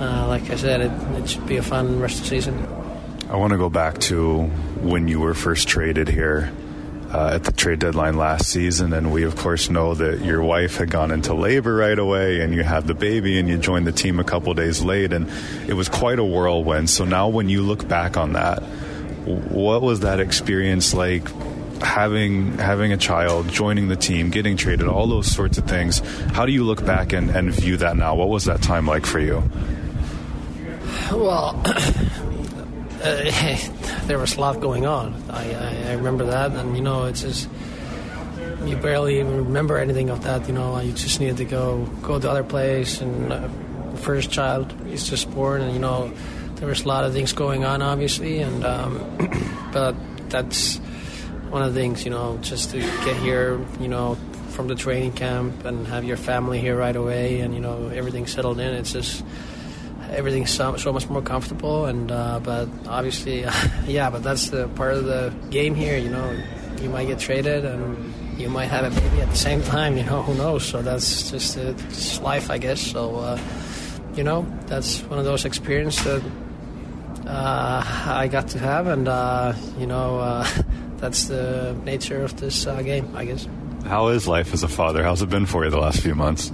uh, 0.00 0.28
like 0.28 0.50
I 0.50 0.56
said, 0.56 0.80
it, 0.80 0.92
it 1.22 1.28
should 1.28 1.46
be 1.46 1.56
a 1.56 1.62
fun 1.62 2.00
rest 2.00 2.16
of 2.16 2.22
the 2.22 2.28
season. 2.28 2.66
I 3.28 3.36
want 3.36 3.52
to 3.52 3.58
go 3.58 3.70
back 3.70 3.98
to 4.10 4.42
when 4.82 5.08
you 5.08 5.20
were 5.20 5.34
first 5.34 5.66
traded 5.66 6.08
here. 6.08 6.52
Uh, 7.14 7.30
at 7.32 7.44
the 7.44 7.52
trade 7.52 7.78
deadline 7.78 8.16
last 8.16 8.50
season, 8.50 8.92
and 8.92 9.12
we 9.12 9.22
of 9.22 9.36
course 9.36 9.70
know 9.70 9.94
that 9.94 10.24
your 10.24 10.42
wife 10.42 10.78
had 10.78 10.90
gone 10.90 11.12
into 11.12 11.32
labor 11.32 11.76
right 11.76 12.00
away, 12.00 12.40
and 12.40 12.52
you 12.52 12.64
had 12.64 12.88
the 12.88 12.94
baby, 12.94 13.38
and 13.38 13.48
you 13.48 13.56
joined 13.56 13.86
the 13.86 13.92
team 13.92 14.18
a 14.18 14.24
couple 14.24 14.52
days 14.52 14.82
late, 14.82 15.12
and 15.12 15.30
it 15.68 15.74
was 15.74 15.88
quite 15.88 16.18
a 16.18 16.24
whirlwind. 16.24 16.90
So 16.90 17.04
now, 17.04 17.28
when 17.28 17.48
you 17.48 17.62
look 17.62 17.86
back 17.86 18.16
on 18.16 18.32
that, 18.32 18.64
what 19.24 19.80
was 19.80 20.00
that 20.00 20.18
experience 20.18 20.92
like 20.92 21.28
having 21.80 22.58
having 22.58 22.92
a 22.92 22.96
child, 22.96 23.48
joining 23.48 23.86
the 23.86 23.96
team, 23.96 24.30
getting 24.30 24.56
traded, 24.56 24.88
all 24.88 25.06
those 25.06 25.30
sorts 25.30 25.56
of 25.56 25.66
things. 25.66 26.00
How 26.32 26.46
do 26.46 26.52
you 26.52 26.64
look 26.64 26.84
back 26.84 27.12
and, 27.12 27.30
and 27.30 27.52
view 27.52 27.76
that 27.76 27.96
now? 27.96 28.16
What 28.16 28.28
was 28.28 28.46
that 28.46 28.60
time 28.60 28.88
like 28.88 29.06
for 29.06 29.20
you? 29.20 29.42
Well, 31.12 31.62
uh, 33.04 34.06
there 34.06 34.18
was 34.18 34.36
a 34.36 34.40
lot 34.40 34.60
going 34.60 34.86
on. 34.86 35.14
I, 35.30 35.52
I, 35.52 35.90
I, 35.90 35.92
remember 35.94 36.26
that, 36.26 36.52
and 36.52 36.76
you 36.76 36.82
know, 36.82 37.04
it's 37.04 37.22
just 37.22 37.48
you 38.64 38.76
barely 38.76 39.20
even 39.20 39.44
remember 39.44 39.78
anything 39.78 40.10
of 40.10 40.22
that. 40.24 40.48
You 40.48 40.54
know, 40.54 40.78
you 40.80 40.92
just 40.92 41.20
needed 41.20 41.36
to 41.38 41.44
go 41.44 41.84
go 42.02 42.18
to 42.18 42.30
other 42.30 42.44
place, 42.44 43.00
and 43.00 43.32
uh, 43.32 43.48
first 43.96 44.30
child 44.30 44.72
is 44.86 45.08
just 45.08 45.30
born, 45.30 45.60
and 45.60 45.72
you 45.72 45.80
know, 45.80 46.12
there 46.56 46.68
was 46.68 46.84
a 46.84 46.88
lot 46.88 47.04
of 47.04 47.12
things 47.12 47.32
going 47.32 47.64
on, 47.64 47.82
obviously, 47.82 48.40
and 48.40 48.64
um, 48.64 49.68
but 49.72 49.94
that's 50.30 50.80
one 51.54 51.62
of 51.62 51.72
the 51.72 51.80
things, 51.80 52.04
you 52.04 52.10
know, 52.10 52.36
just 52.42 52.70
to 52.70 52.80
get 52.80 53.16
here, 53.18 53.60
you 53.78 53.86
know, 53.86 54.16
from 54.48 54.66
the 54.66 54.74
training 54.74 55.12
camp 55.12 55.64
and 55.64 55.86
have 55.86 56.02
your 56.02 56.16
family 56.16 56.58
here 56.58 56.76
right 56.76 56.96
away 56.96 57.40
and, 57.40 57.54
you 57.54 57.60
know, 57.60 57.88
everything 57.94 58.26
settled 58.26 58.58
in. 58.58 58.74
It's 58.74 58.92
just 58.92 59.24
everything's 60.14 60.50
so, 60.50 60.76
so 60.76 60.92
much 60.92 61.08
more 61.08 61.22
comfortable. 61.22 61.86
And, 61.86 62.10
uh, 62.10 62.40
but 62.40 62.68
obviously, 62.86 63.40
yeah, 63.86 64.10
but 64.10 64.22
that's 64.22 64.50
the 64.50 64.68
part 64.68 64.94
of 64.94 65.04
the 65.04 65.32
game 65.50 65.74
here, 65.74 65.98
you 65.98 66.10
know, 66.10 66.36
you 66.80 66.88
might 66.88 67.06
get 67.06 67.18
traded 67.18 67.64
and 67.64 68.14
you 68.38 68.48
might 68.48 68.66
have 68.66 68.84
a 68.84 69.00
baby 69.00 69.22
at 69.22 69.30
the 69.30 69.36
same 69.36 69.62
time, 69.74 69.96
you 69.96 70.04
know, 70.04 70.22
who 70.22 70.34
knows? 70.34 70.64
So 70.64 70.82
that's 70.82 71.30
just, 71.30 71.54
just 71.56 72.22
life, 72.22 72.50
I 72.50 72.58
guess. 72.58 72.80
So, 72.80 73.16
uh, 73.16 73.38
you 74.16 74.24
know, 74.24 74.46
that's 74.66 75.00
one 75.02 75.18
of 75.18 75.24
those 75.24 75.44
experiences 75.44 76.04
that 76.04 76.22
uh, 77.26 77.82
I 78.06 78.28
got 78.28 78.48
to 78.48 78.58
have, 78.58 78.86
and 78.86 79.08
uh, 79.08 79.54
you 79.78 79.86
know, 79.86 80.18
uh, 80.18 80.46
that's 80.98 81.24
the 81.24 81.76
nature 81.84 82.22
of 82.22 82.38
this 82.38 82.64
game, 82.64 83.10
I 83.16 83.24
guess. 83.24 83.48
How 83.86 84.08
is 84.08 84.28
life 84.28 84.52
as 84.54 84.62
a 84.62 84.68
father? 84.68 85.02
How's 85.02 85.22
it 85.22 85.30
been 85.30 85.46
for 85.46 85.64
you 85.64 85.70
the 85.70 85.78
last 85.78 86.00
few 86.00 86.14
months? 86.14 86.52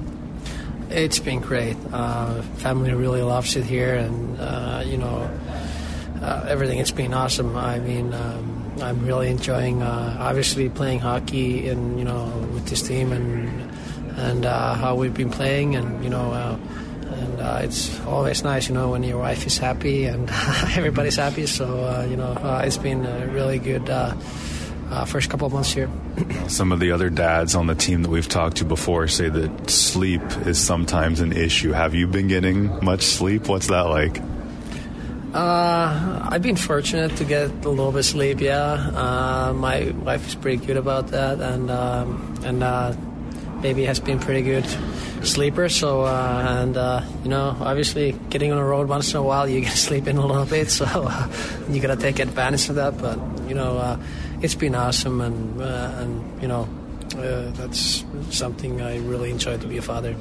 It's 0.91 1.21
been 1.21 1.39
great. 1.39 1.77
Uh, 1.93 2.43
family 2.59 2.93
really 2.93 3.23
loves 3.23 3.55
it 3.55 3.65
here, 3.65 3.95
and 3.95 4.41
uh, 4.41 4.83
you 4.85 4.97
know 4.97 5.31
uh, 6.21 6.47
everything. 6.49 6.79
It's 6.79 6.91
been 6.91 7.15
awesome. 7.15 7.57
I 7.57 7.79
mean, 7.79 8.13
um, 8.13 8.73
I'm 8.83 9.07
really 9.07 9.31
enjoying 9.31 9.83
uh, 9.83 10.17
obviously 10.19 10.69
playing 10.69 10.99
hockey, 10.99 11.69
and 11.69 11.97
you 11.97 12.05
know 12.05 12.27
with 12.53 12.67
this 12.67 12.83
team, 12.83 13.13
and 13.13 13.71
and 14.19 14.45
uh, 14.45 14.75
how 14.75 14.97
we've 14.97 15.15
been 15.15 15.31
playing, 15.31 15.77
and 15.77 16.03
you 16.03 16.11
know 16.11 16.59
and 17.07 17.41
uh, 17.41 17.61
it's 17.63 18.01
always 18.07 18.43
nice, 18.43 18.69
you 18.69 18.75
know, 18.75 18.91
when 18.91 19.03
your 19.05 19.19
wife 19.19 19.47
is 19.47 19.59
happy 19.59 20.07
and 20.07 20.29
everybody's 20.77 21.17
happy. 21.17 21.47
So 21.47 22.05
you 22.11 22.17
know, 22.17 22.37
it's 22.65 22.79
been 22.79 23.07
a 23.07 23.29
really 23.29 23.61
good 23.61 23.87
first 25.07 25.31
couple 25.31 25.47
of 25.47 25.53
months 25.53 25.73
here. 25.73 25.89
Some 26.51 26.73
of 26.73 26.81
the 26.81 26.91
other 26.91 27.11
dads 27.11 27.55
on 27.55 27.69
the 27.69 27.77
team 27.77 28.03
that 28.03 28.11
we've 28.11 28.29
talked 28.29 28.57
to 28.59 28.65
before 28.65 29.07
say 29.07 29.29
that 29.29 29.71
sleep 29.71 30.21
is 30.47 30.59
sometimes 30.59 31.21
an 31.21 31.33
issue. 31.33 31.71
Have 31.71 31.95
you 31.95 32.09
been 32.09 32.27
getting 32.27 32.85
much 32.85 33.03
sleep? 33.03 33.47
What's 33.49 33.69
that 33.69 33.83
like? 33.83 34.21
Uh, 35.33 36.29
I've 36.29 36.43
been 36.43 36.57
fortunate 36.57 37.17
to 37.19 37.25
get 37.25 37.51
a 37.65 37.69
little 37.69 37.93
bit 37.93 38.01
of 38.01 38.05
sleep. 38.05 38.41
Yeah, 38.41 39.53
my 39.55 39.91
wife 40.03 40.27
is 40.27 40.35
pretty 40.35 40.67
good 40.67 40.77
about 40.77 41.09
that, 41.09 41.41
and 41.41 41.71
um, 41.71 42.35
and 42.45 42.63
baby 43.63 43.85
has 43.85 44.01
been 44.01 44.19
pretty 44.19 44.43
good 44.43 44.67
sleeper. 45.23 45.69
So 45.69 46.03
uh, 46.03 46.63
and 46.63 46.77
uh, 46.77 47.03
you 47.23 47.29
know, 47.29 47.57
obviously, 47.61 48.13
getting 48.31 48.51
on 48.51 48.59
the 48.59 48.65
road 48.65 48.89
once 48.89 49.13
in 49.13 49.19
a 49.19 49.23
while, 49.23 49.49
you 49.49 49.61
get 49.61 49.71
to 49.73 49.77
sleep 49.77 50.07
in 50.07 50.17
a 50.17 50.27
little 50.27 50.47
bit. 50.47 50.71
So 50.71 50.85
uh, 50.87 51.29
you 51.69 51.81
gotta 51.81 51.97
take 51.97 52.19
advantage 52.19 52.69
of 52.69 52.77
that. 52.77 52.99
But 52.99 53.19
you 53.49 53.55
know, 53.55 53.79
uh, 53.79 53.99
it's 54.43 54.55
been 54.55 54.75
awesome, 54.75 55.21
and 55.21 55.61
uh, 55.61 55.93
and 55.99 56.43
you 56.43 56.49
know, 56.49 56.69
uh, 57.17 57.51
that's 57.53 58.05
something 58.31 58.81
I 58.81 58.99
really 58.99 59.31
enjoy 59.31 59.59
to 59.59 59.67
be 59.67 59.77
a 59.77 59.83
father. 59.83 60.17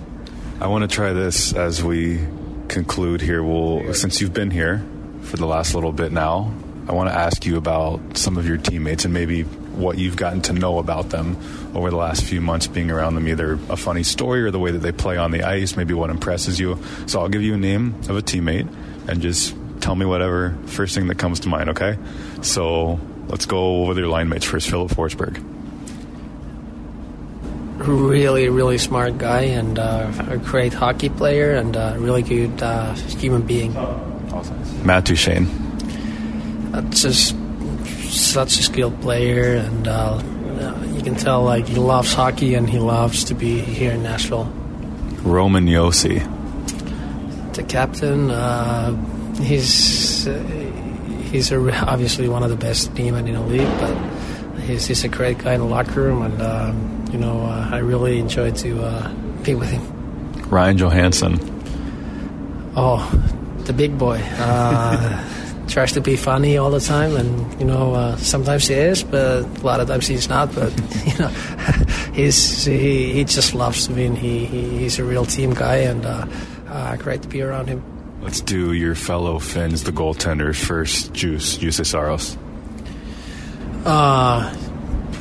I 0.59 0.67
want 0.67 0.89
to 0.89 0.93
try 0.93 1.13
this 1.13 1.53
as 1.53 1.83
we 1.83 2.19
conclude 2.67 3.21
here. 3.21 3.43
Well, 3.43 3.93
since 3.93 4.21
you've 4.21 4.33
been 4.33 4.51
here 4.51 4.85
for 5.21 5.37
the 5.37 5.45
last 5.45 5.73
little 5.73 5.91
bit 5.91 6.11
now, 6.11 6.53
I 6.87 6.93
want 6.93 7.09
to 7.09 7.15
ask 7.15 7.45
you 7.45 7.57
about 7.57 8.17
some 8.17 8.37
of 8.37 8.47
your 8.47 8.57
teammates 8.57 9.05
and 9.05 9.13
maybe 9.13 9.43
what 9.43 9.97
you've 9.97 10.17
gotten 10.17 10.41
to 10.41 10.53
know 10.53 10.79
about 10.79 11.09
them 11.09 11.37
over 11.73 11.89
the 11.89 11.95
last 11.95 12.23
few 12.23 12.41
months 12.41 12.67
being 12.67 12.91
around 12.91 13.15
them, 13.15 13.27
either 13.27 13.53
a 13.69 13.77
funny 13.77 14.03
story 14.03 14.41
or 14.41 14.51
the 14.51 14.59
way 14.59 14.71
that 14.71 14.79
they 14.79 14.91
play 14.91 15.15
on 15.15 15.31
the 15.31 15.43
ice, 15.43 15.77
maybe 15.77 15.93
what 15.93 16.09
impresses 16.09 16.59
you. 16.59 16.77
So 17.05 17.21
I'll 17.21 17.29
give 17.29 17.41
you 17.41 17.53
a 17.53 17.57
name 17.57 17.95
of 18.09 18.17
a 18.17 18.21
teammate 18.21 18.67
and 19.07 19.21
just 19.21 19.55
tell 19.79 19.95
me 19.95 20.05
whatever 20.05 20.57
first 20.65 20.95
thing 20.95 21.07
that 21.07 21.17
comes 21.17 21.39
to 21.41 21.47
mind, 21.47 21.69
okay? 21.69 21.97
So 22.41 22.99
let's 23.29 23.45
go 23.45 23.85
with 23.85 23.97
your 23.97 24.07
line 24.07 24.27
mates 24.27 24.45
first. 24.45 24.69
Filip 24.69 24.91
Forsberg. 24.91 25.43
Really, 27.77 28.49
really 28.49 28.77
smart 28.77 29.17
guy 29.17 29.41
and 29.41 29.79
uh, 29.79 30.11
a 30.27 30.37
great 30.37 30.73
hockey 30.73 31.07
player 31.09 31.55
and 31.55 31.75
a 31.75 31.95
really 31.97 32.21
good 32.21 32.61
uh, 32.61 32.93
human 32.93 33.43
being. 33.43 33.73
Matt 34.83 35.05
Duchene. 35.05 35.47
That's 36.71 37.01
just 37.01 37.35
such 38.09 38.59
a 38.59 38.63
skilled 38.63 38.99
player 39.01 39.55
and 39.55 39.87
uh, 39.87 40.21
you 40.93 41.01
can 41.01 41.15
tell 41.15 41.43
like 41.43 41.67
he 41.67 41.75
loves 41.75 42.13
hockey 42.13 42.55
and 42.55 42.69
he 42.69 42.79
loves 42.79 43.23
to 43.25 43.33
be 43.33 43.59
here 43.59 43.93
in 43.93 44.03
Nashville. 44.03 44.51
Roman 45.23 45.65
Josi. 45.65 46.19
The 47.53 47.63
captain, 47.63 48.29
uh, 48.29 48.93
he's 49.41 50.27
uh, 50.27 50.33
he's 51.31 51.51
a, 51.51 51.57
obviously 51.85 52.27
one 52.27 52.43
of 52.43 52.49
the 52.49 52.55
best 52.55 52.95
teammen 52.95 53.27
in 53.27 53.35
the 53.35 53.41
league, 53.41 53.79
but 53.79 53.95
he's, 54.61 54.87
he's 54.87 55.03
a 55.03 55.07
great 55.07 55.37
guy 55.37 55.53
in 55.53 55.61
the 55.61 55.65
locker 55.65 56.01
room, 56.01 56.21
and 56.21 56.41
um, 56.41 57.05
you 57.11 57.17
know 57.17 57.41
uh, 57.41 57.69
I 57.71 57.77
really 57.79 58.19
enjoy 58.19 58.51
to 58.51 58.83
uh, 58.83 59.13
be 59.43 59.55
with 59.55 59.69
him. 59.69 59.81
Ryan 60.49 60.77
Johansen. 60.77 61.37
Oh, 62.75 63.09
the 63.65 63.73
big 63.73 63.97
boy. 63.97 64.19
Uh, 64.37 65.25
tries 65.69 65.91
to 65.93 66.01
be 66.01 66.15
funny 66.15 66.57
all 66.57 66.71
the 66.71 66.79
time, 66.79 67.15
and 67.15 67.59
you 67.59 67.65
know 67.65 67.93
uh, 67.93 68.17
sometimes 68.17 68.67
he 68.67 68.75
is, 68.75 69.03
but 69.03 69.43
a 69.43 69.61
lot 69.61 69.79
of 69.79 69.87
times 69.87 70.07
he's 70.07 70.27
not. 70.27 70.53
But 70.53 70.73
you 71.05 71.17
know, 71.19 71.27
he's 72.13 72.65
he, 72.65 73.13
he 73.13 73.23
just 73.23 73.53
loves 73.53 73.87
to 73.87 73.93
win. 73.93 74.15
He, 74.15 74.45
he 74.45 74.79
he's 74.79 74.99
a 74.99 75.03
real 75.03 75.25
team 75.25 75.53
guy, 75.53 75.77
and 75.77 76.05
uh, 76.05 76.25
uh, 76.67 76.95
great 76.97 77.21
to 77.21 77.27
be 77.27 77.41
around 77.41 77.67
him. 77.67 77.83
Let's 78.21 78.41
do 78.41 78.73
your 78.73 78.95
fellow 78.95 79.39
Finns, 79.39 79.83
the 79.83 79.91
goaltenders 79.91 80.57
first. 80.57 81.13
Juuse, 81.13 81.57
Juuse 81.57 81.85
Saros. 81.85 82.37
Uh, 83.85 84.53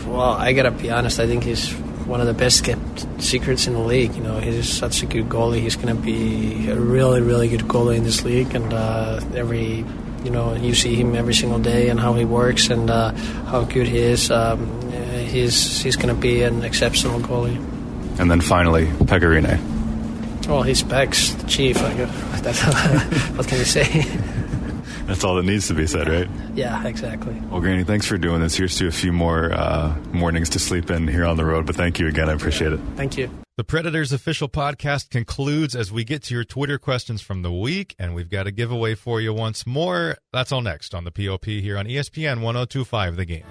well, 0.07 0.33
I 0.33 0.53
gotta 0.53 0.73
be 0.73 0.91
honest. 0.91 1.21
I 1.21 1.27
think 1.27 1.45
he's 1.45 1.73
one 2.07 2.21
of 2.21 2.27
the 2.27 2.35
best 2.35 2.65
kept 2.65 3.07
secrets 3.23 3.67
in 3.67 3.75
the 3.75 3.81
league. 3.81 4.15
You 4.15 4.23
know, 4.23 4.41
he's 4.41 4.69
such 4.69 5.03
a 5.03 5.07
good 5.07 5.29
goalie. 5.29 5.61
He's 5.61 5.77
gonna 5.77 5.95
be 5.95 6.69
a 6.69 6.75
really, 6.75 7.21
really 7.21 7.49
good 7.49 7.63
goalie 7.63 7.97
in 7.97 8.05
this 8.05 8.25
league, 8.25 8.55
and 8.55 8.73
uh, 8.73 9.21
every 9.35 9.85
you 10.25 10.31
know 10.31 10.55
you 10.55 10.75
see 10.75 10.97
him 10.97 11.15
every 11.15 11.35
single 11.35 11.61
day 11.61 11.91
and 11.91 12.01
how 12.01 12.15
he 12.15 12.25
works 12.25 12.69
and 12.69 12.91
uh, 12.91 13.13
how 13.47 13.63
good 13.63 13.87
he 13.87 13.99
is. 13.99 14.31
Um, 14.31 14.91
he's 15.29 15.83
he's 15.83 15.97
gonna 15.97 16.15
be 16.15 16.43
an 16.43 16.65
exceptional 16.65 17.21
goalie. 17.21 17.57
And 18.19 18.29
then 18.29 18.41
finally, 18.41 18.87
Pekka 18.87 19.29
Rinne. 19.31 19.68
Well, 20.49 20.63
he's 20.63 20.83
Peck's 20.83 21.35
the 21.35 21.47
chief. 21.47 21.77
I 21.83 21.95
guess. 21.95 22.41
That's, 22.41 22.63
what 23.37 23.47
can 23.47 23.59
you 23.59 23.65
say? 23.65 23.85
That's 25.07 25.23
all 25.25 25.37
that 25.37 25.45
needs 25.45 25.69
to 25.69 25.75
be 25.75 25.87
said, 25.87 26.09
right? 26.09 26.29
yeah, 26.55 26.87
exactly. 26.87 27.35
Well, 27.51 27.61
Granny, 27.61 27.85
thanks 27.85 28.07
for 28.07 28.19
doing 28.19 28.41
this. 28.41 28.57
Here's 28.57 28.77
to 28.79 28.89
a 28.89 28.91
few 28.91 29.13
more 29.13 29.53
uh, 29.53 29.97
mornings 30.13 30.51
to 30.51 30.59
sleep 30.59 30.91
in 30.91 31.09
here 31.09 31.25
on 31.25 31.37
the 31.37 31.45
road. 31.45 31.67
But 31.67 31.77
thank 31.77 31.99
you 31.99 32.09
again. 32.09 32.29
I 32.29 32.33
appreciate 32.33 32.73
it. 32.73 32.81
Thank 32.97 33.17
you. 33.17 33.31
The 33.57 33.65
Predators 33.65 34.13
official 34.13 34.49
podcast 34.49 35.11
concludes 35.11 35.75
as 35.75 35.91
we 35.91 36.05
get 36.05 36.23
to 36.25 36.35
your 36.35 36.45
Twitter 36.45 36.79
questions 36.79 37.21
from 37.21 37.43
the 37.43 37.53
week, 37.53 37.95
and 37.99 38.15
we've 38.15 38.31
got 38.31 38.47
a 38.47 38.51
giveaway 38.51 38.95
for 38.95 39.21
you 39.21 39.35
once 39.35 39.67
more. 39.67 40.17
That's 40.33 40.53
all 40.53 40.63
next 40.63 40.95
on 40.95 41.05
the 41.05 41.11
POP 41.11 41.47
here 41.47 41.77
on 41.77 41.87
ESPN 41.87 42.41
1025 42.41 43.17
The 43.17 43.25
Game. 43.25 43.45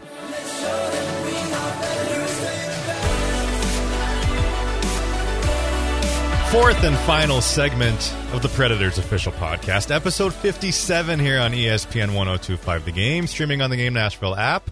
Fourth 6.51 6.83
and 6.85 6.97
final 6.99 7.41
segment 7.41 8.15
of 8.31 8.41
the 8.41 8.47
Predators 8.49 8.97
official 8.97 9.33
podcast, 9.33 9.93
episode 9.93 10.33
57 10.33 11.19
here 11.19 11.39
on 11.39 11.51
ESPN 11.51 12.13
1025 12.15 12.85
The 12.85 12.91
Game, 12.91 13.27
streaming 13.27 13.61
on 13.61 13.69
the 13.69 13.75
Game 13.75 13.93
Nashville 13.93 14.33
app. 14.35 14.71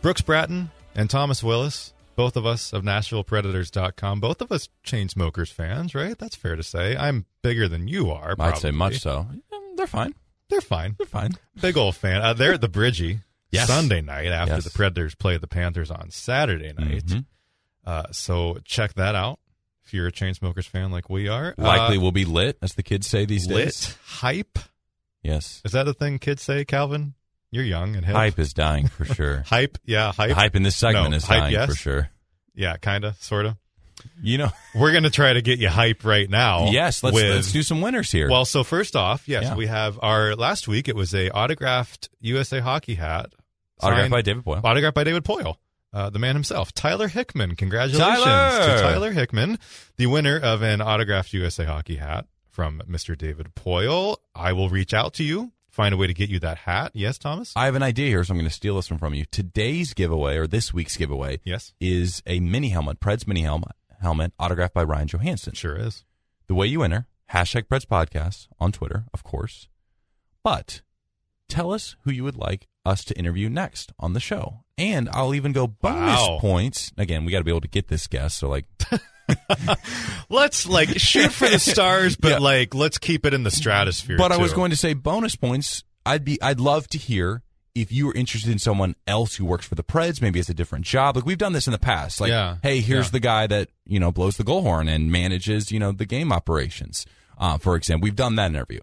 Brooks 0.00 0.22
Bratton 0.22 0.70
and 0.94 1.10
Thomas 1.10 1.42
Willis, 1.42 1.92
both 2.16 2.36
of 2.36 2.46
us 2.46 2.72
of 2.72 2.82
NashvillePredators.com, 2.84 4.18
both 4.20 4.40
of 4.40 4.50
us 4.50 4.70
Chainsmokers 4.84 5.52
fans, 5.52 5.94
right? 5.94 6.18
That's 6.18 6.36
fair 6.36 6.56
to 6.56 6.62
say. 6.62 6.96
I'm 6.96 7.26
bigger 7.42 7.68
than 7.68 7.86
you 7.86 8.10
are. 8.10 8.34
I'd 8.38 8.56
say 8.58 8.70
much 8.70 9.00
so. 9.00 9.26
Mm, 9.52 9.76
They're 9.76 9.86
fine. 9.86 10.14
They're 10.48 10.60
fine. 10.62 10.94
They're 10.98 11.06
fine. 11.06 11.32
Big 11.60 11.76
old 11.76 11.96
fan. 11.96 12.22
Uh, 12.22 12.32
they're 12.32 12.54
at 12.54 12.60
the 12.62 12.68
Bridgie 12.68 13.20
Yes. 13.50 13.66
Sunday 13.68 14.00
night 14.00 14.28
after 14.28 14.54
Yes. 14.54 14.64
the 14.64 14.70
Predators 14.70 15.14
play 15.14 15.36
the 15.36 15.46
Panthers 15.46 15.90
on 15.90 16.10
Saturday 16.10 16.72
night. 16.72 17.06
Mhm. 17.06 17.26
Uh, 17.86 18.04
so 18.10 18.58
check 18.64 18.94
that 18.94 19.14
out 19.14 19.38
if 19.84 19.92
you're 19.94 20.06
a 20.06 20.12
Chainsmokers 20.12 20.66
fan 20.66 20.90
like 20.90 21.08
we 21.10 21.28
are. 21.28 21.54
Likely 21.58 21.98
uh, 21.98 22.00
will 22.00 22.12
be 22.12 22.24
lit, 22.24 22.58
as 22.62 22.74
the 22.74 22.82
kids 22.82 23.06
say 23.06 23.24
these 23.24 23.46
lit 23.46 23.64
days. 23.66 23.96
hype. 24.04 24.58
Yes. 25.22 25.60
Is 25.64 25.72
that 25.72 25.88
a 25.88 25.94
thing 25.94 26.18
kids 26.18 26.42
say, 26.42 26.64
Calvin? 26.64 27.14
You're 27.50 27.64
young 27.64 27.94
and 27.96 28.04
hip. 28.04 28.14
Hype 28.16 28.38
is 28.38 28.52
dying 28.52 28.88
for 28.88 29.04
sure. 29.14 29.44
Hype, 29.46 29.78
yeah, 29.84 30.12
hype. 30.12 30.30
The 30.30 30.34
hype 30.34 30.56
in 30.56 30.62
this 30.64 30.76
segment 30.76 31.10
No, 31.10 31.16
is 31.16 31.24
hype, 31.24 31.40
dying 31.40 31.52
yes. 31.52 31.68
for 31.70 31.74
sure. 31.76 32.10
Yeah, 32.54 32.76
kind 32.76 33.04
of, 33.04 33.16
sort 33.22 33.46
of. 33.46 33.56
You 34.22 34.38
know, 34.38 34.50
We're 34.74 34.90
going 34.90 35.04
to 35.04 35.10
try 35.10 35.32
to 35.32 35.40
get 35.40 35.58
you 35.60 35.68
hype 35.68 36.04
right 36.04 36.28
now. 36.28 36.70
yes, 36.70 37.02
let's, 37.02 37.14
with- 37.14 37.30
let's 37.30 37.52
do 37.52 37.62
some 37.62 37.80
winners 37.80 38.10
here. 38.10 38.28
Well, 38.28 38.44
so 38.44 38.64
first 38.64 38.96
off, 38.96 39.28
yes, 39.28 39.44
Yeah. 39.44 39.54
we 39.54 39.66
have 39.66 39.98
our 40.02 40.34
last 40.34 40.66
week. 40.68 40.88
It 40.88 40.96
was 40.96 41.14
a 41.14 41.30
autographed 41.30 42.10
USA 42.20 42.58
hockey 42.60 42.94
hat, 42.96 43.32
Autographed 43.80 44.02
signed- 44.02 44.10
by 44.10 44.22
David 44.22 44.44
Poile. 44.44 44.60
autographed 44.64 44.94
by 44.94 45.04
David 45.04 45.24
Poile, 45.24 45.56
uh, 45.94 46.10
the 46.10 46.18
man 46.18 46.34
himself, 46.34 46.74
Tyler 46.74 47.06
Hickman. 47.08 47.54
Congratulations 47.54 48.24
Tyler! 48.24 48.76
to 48.76 48.82
Tyler 48.82 49.12
Hickman, 49.12 49.58
the 49.96 50.06
winner 50.06 50.38
of 50.38 50.60
an 50.62 50.82
autographed 50.82 51.32
USA 51.32 51.64
hockey 51.64 51.96
hat 51.96 52.26
from 52.50 52.82
Mr. 52.88 53.16
David 53.16 53.54
Poile. 53.54 54.16
I 54.34 54.52
will 54.52 54.68
reach 54.68 54.92
out 54.92 55.14
to 55.14 55.24
you, 55.24 55.52
find 55.70 55.94
a 55.94 55.96
way 55.96 56.08
to 56.08 56.12
get 56.12 56.28
you 56.30 56.40
that 56.40 56.58
hat. 56.58 56.90
Yes, 56.94 57.16
Thomas. 57.16 57.52
I 57.54 57.66
have 57.66 57.76
an 57.76 57.82
idea 57.84 58.08
here, 58.08 58.24
so 58.24 58.32
I'm 58.32 58.38
going 58.38 58.48
to 58.48 58.54
steal 58.54 58.74
this 58.74 58.90
one 58.90 58.98
from 58.98 59.14
you. 59.14 59.24
Today's 59.30 59.94
giveaway, 59.94 60.36
or 60.36 60.48
this 60.48 60.74
week's 60.74 60.96
giveaway, 60.96 61.38
yes, 61.44 61.72
is 61.80 62.22
a 62.26 62.40
mini 62.40 62.70
helmet, 62.70 62.98
Preds 62.98 63.26
mini 63.28 63.42
helmet, 63.42 63.72
helmet 64.02 64.32
autographed 64.38 64.74
by 64.74 64.82
Ryan 64.82 65.06
Johansen. 65.08 65.54
sure 65.54 65.76
is. 65.76 66.04
The 66.48 66.54
way 66.54 66.66
you 66.66 66.82
enter, 66.82 67.06
hashtag 67.32 67.68
Preds 67.68 67.86
Podcast 67.86 68.48
on 68.58 68.72
Twitter, 68.72 69.04
of 69.14 69.22
course. 69.22 69.68
But 70.42 70.82
tell 71.48 71.72
us 71.72 71.94
who 72.02 72.10
you 72.10 72.24
would 72.24 72.36
like 72.36 72.66
us 72.84 73.04
to 73.04 73.18
interview 73.18 73.48
next 73.48 73.92
on 73.98 74.12
the 74.12 74.20
show. 74.20 74.60
And 74.76 75.08
I'll 75.10 75.34
even 75.34 75.52
go 75.52 75.66
bonus 75.66 76.20
Wow. 76.20 76.38
points. 76.40 76.92
Again, 76.98 77.24
we 77.24 77.32
got 77.32 77.38
to 77.38 77.44
be 77.44 77.50
able 77.50 77.60
to 77.62 77.68
get 77.68 77.88
this 77.88 78.06
guest. 78.06 78.38
So, 78.38 78.48
like, 78.48 78.66
Let's 80.28 80.66
like 80.66 80.98
shoot 80.98 81.32
for 81.32 81.48
the 81.48 81.58
stars, 81.58 82.16
but 82.16 82.28
Yeah. 82.32 82.38
like 82.38 82.74
let's 82.74 82.98
keep 82.98 83.24
it 83.26 83.34
in 83.34 83.42
the 83.42 83.50
stratosphere. 83.50 84.16
but 84.18 84.32
I 84.32 84.36
was 84.36 84.52
going 84.52 84.70
to 84.70 84.76
say 84.76 84.94
bonus 84.94 85.36
points. 85.36 85.84
I'd 86.06 86.24
be, 86.24 86.40
I'd 86.42 86.60
love 86.60 86.88
to 86.88 86.98
hear 86.98 87.42
if 87.74 87.90
you 87.90 88.06
were 88.06 88.14
interested 88.14 88.50
in 88.52 88.58
someone 88.58 88.94
else 89.06 89.36
who 89.36 89.44
works 89.44 89.66
for 89.66 89.74
the 89.74 89.82
Preds, 89.82 90.20
maybe 90.20 90.38
it's 90.38 90.48
a 90.50 90.54
different 90.54 90.84
job. 90.84 91.16
Like 91.16 91.24
we've 91.26 91.38
done 91.38 91.52
this 91.54 91.66
in 91.66 91.72
the 91.72 91.78
past. 91.78 92.20
Like, 92.20 92.28
Yeah. 92.28 92.56
hey, 92.62 92.80
here's 92.80 93.06
Yeah. 93.06 93.10
the 93.12 93.20
guy 93.20 93.46
that 93.46 93.68
you 93.86 93.98
know 93.98 94.12
blows 94.12 94.36
the 94.36 94.44
goal 94.44 94.62
horn 94.62 94.88
and 94.88 95.10
manages 95.10 95.72
you 95.72 95.78
know 95.78 95.92
the 95.92 96.06
game 96.06 96.32
operations. 96.32 97.06
Uh, 97.38 97.58
for 97.58 97.74
example, 97.76 98.04
we've 98.04 98.14
done 98.16 98.36
that 98.36 98.50
interview. 98.50 98.80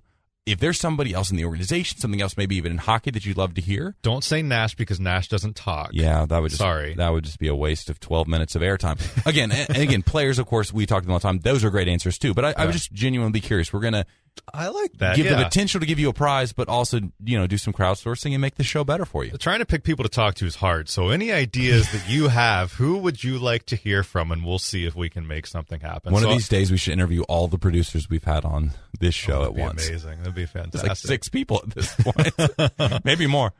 If 0.47 0.59
there's 0.59 0.79
somebody 0.79 1.13
else 1.13 1.29
in 1.29 1.37
the 1.37 1.45
organization, 1.45 1.99
something 1.99 2.19
else 2.19 2.35
maybe 2.35 2.55
even 2.55 2.71
in 2.71 2.79
hockey 2.79 3.11
that 3.11 3.23
you'd 3.27 3.37
love 3.37 3.53
to 3.53 3.61
hear, 3.61 3.95
Don't 4.01 4.23
say 4.23 4.41
Nash 4.41 4.73
because 4.73 4.99
Nash 4.99 5.27
doesn't 5.27 5.55
talk. 5.55 5.91
yeah, 5.93 6.25
that 6.25 6.41
would 6.41 6.49
just, 6.49 6.59
Sorry. 6.59 6.95
that 6.95 7.09
would 7.09 7.25
just 7.25 7.37
be 7.37 7.47
a 7.47 7.53
waste 7.55 7.91
of 7.91 7.99
12 7.99 8.27
minutes 8.27 8.55
of 8.55 8.63
airtime. 8.63 8.99
Again, 9.27 9.51
and, 9.51 9.77
again, 9.77 10.01
players, 10.01 10.39
of 10.39 10.47
course, 10.47 10.73
we 10.73 10.87
talk 10.87 11.03
to 11.03 11.05
them 11.05 11.13
all 11.13 11.19
the 11.19 11.23
time. 11.27 11.37
Those 11.39 11.63
are 11.63 11.69
great 11.69 11.87
answers 11.87 12.17
too. 12.17 12.33
But 12.33 12.45
I, 12.45 12.53
I 12.57 12.65
would 12.65 12.71
just 12.73 12.91
genuinely 12.91 13.39
curious. 13.39 13.71
We're 13.71 13.81
gonna 13.81 14.05
I 14.53 14.67
like 14.69 14.93
that. 14.97 15.15
give 15.15 15.25
yeah. 15.27 15.35
the 15.37 15.43
potential 15.43 15.79
to 15.79 15.85
give 15.85 15.99
you 15.99 16.09
a 16.09 16.13
prize, 16.13 16.51
but 16.51 16.67
also 16.67 16.99
you 17.23 17.37
know 17.37 17.47
do 17.47 17.57
some 17.57 17.73
crowdsourcing 17.73 18.31
and 18.33 18.41
make 18.41 18.55
the 18.55 18.63
show 18.63 18.83
better 18.83 19.05
for 19.05 19.23
you. 19.23 19.31
Trying 19.37 19.59
to 19.59 19.65
pick 19.65 19.83
people 19.83 20.03
to 20.03 20.09
talk 20.09 20.35
to 20.35 20.45
is 20.45 20.55
hard. 20.55 20.89
So, 20.89 21.09
any 21.09 21.31
ideas 21.31 21.91
that 21.91 22.09
you 22.09 22.27
have, 22.29 22.73
who 22.73 22.97
would 22.97 23.23
you 23.23 23.37
like 23.39 23.65
to 23.67 23.75
hear 23.75 24.03
from? 24.03 24.31
And 24.31 24.45
we'll 24.45 24.59
see 24.59 24.85
if 24.85 24.95
we 24.95 25.09
can 25.09 25.27
make 25.27 25.47
something 25.47 25.79
happen. 25.79 26.11
One 26.11 26.23
So- 26.23 26.29
of 26.29 26.33
these 26.35 26.49
days, 26.49 26.71
we 26.71 26.77
should 26.77 26.93
interview 26.93 27.21
all 27.23 27.47
the 27.47 27.57
producers 27.57 28.09
we've 28.09 28.23
had 28.23 28.43
on 28.43 28.71
this 28.99 29.15
show 29.15 29.41
Oh, 29.41 29.45
at 29.45 29.55
be 29.55 29.61
once. 29.61 29.87
amazing. 29.87 30.17
That'd 30.19 30.35
be 30.35 30.43
It's 30.43 30.51
fantastic. 30.51 30.89
like 30.89 30.97
six 30.97 31.29
people 31.29 31.61
at 31.63 31.69
this 31.75 31.95
point, 31.95 33.05
maybe 33.05 33.27
more. 33.27 33.53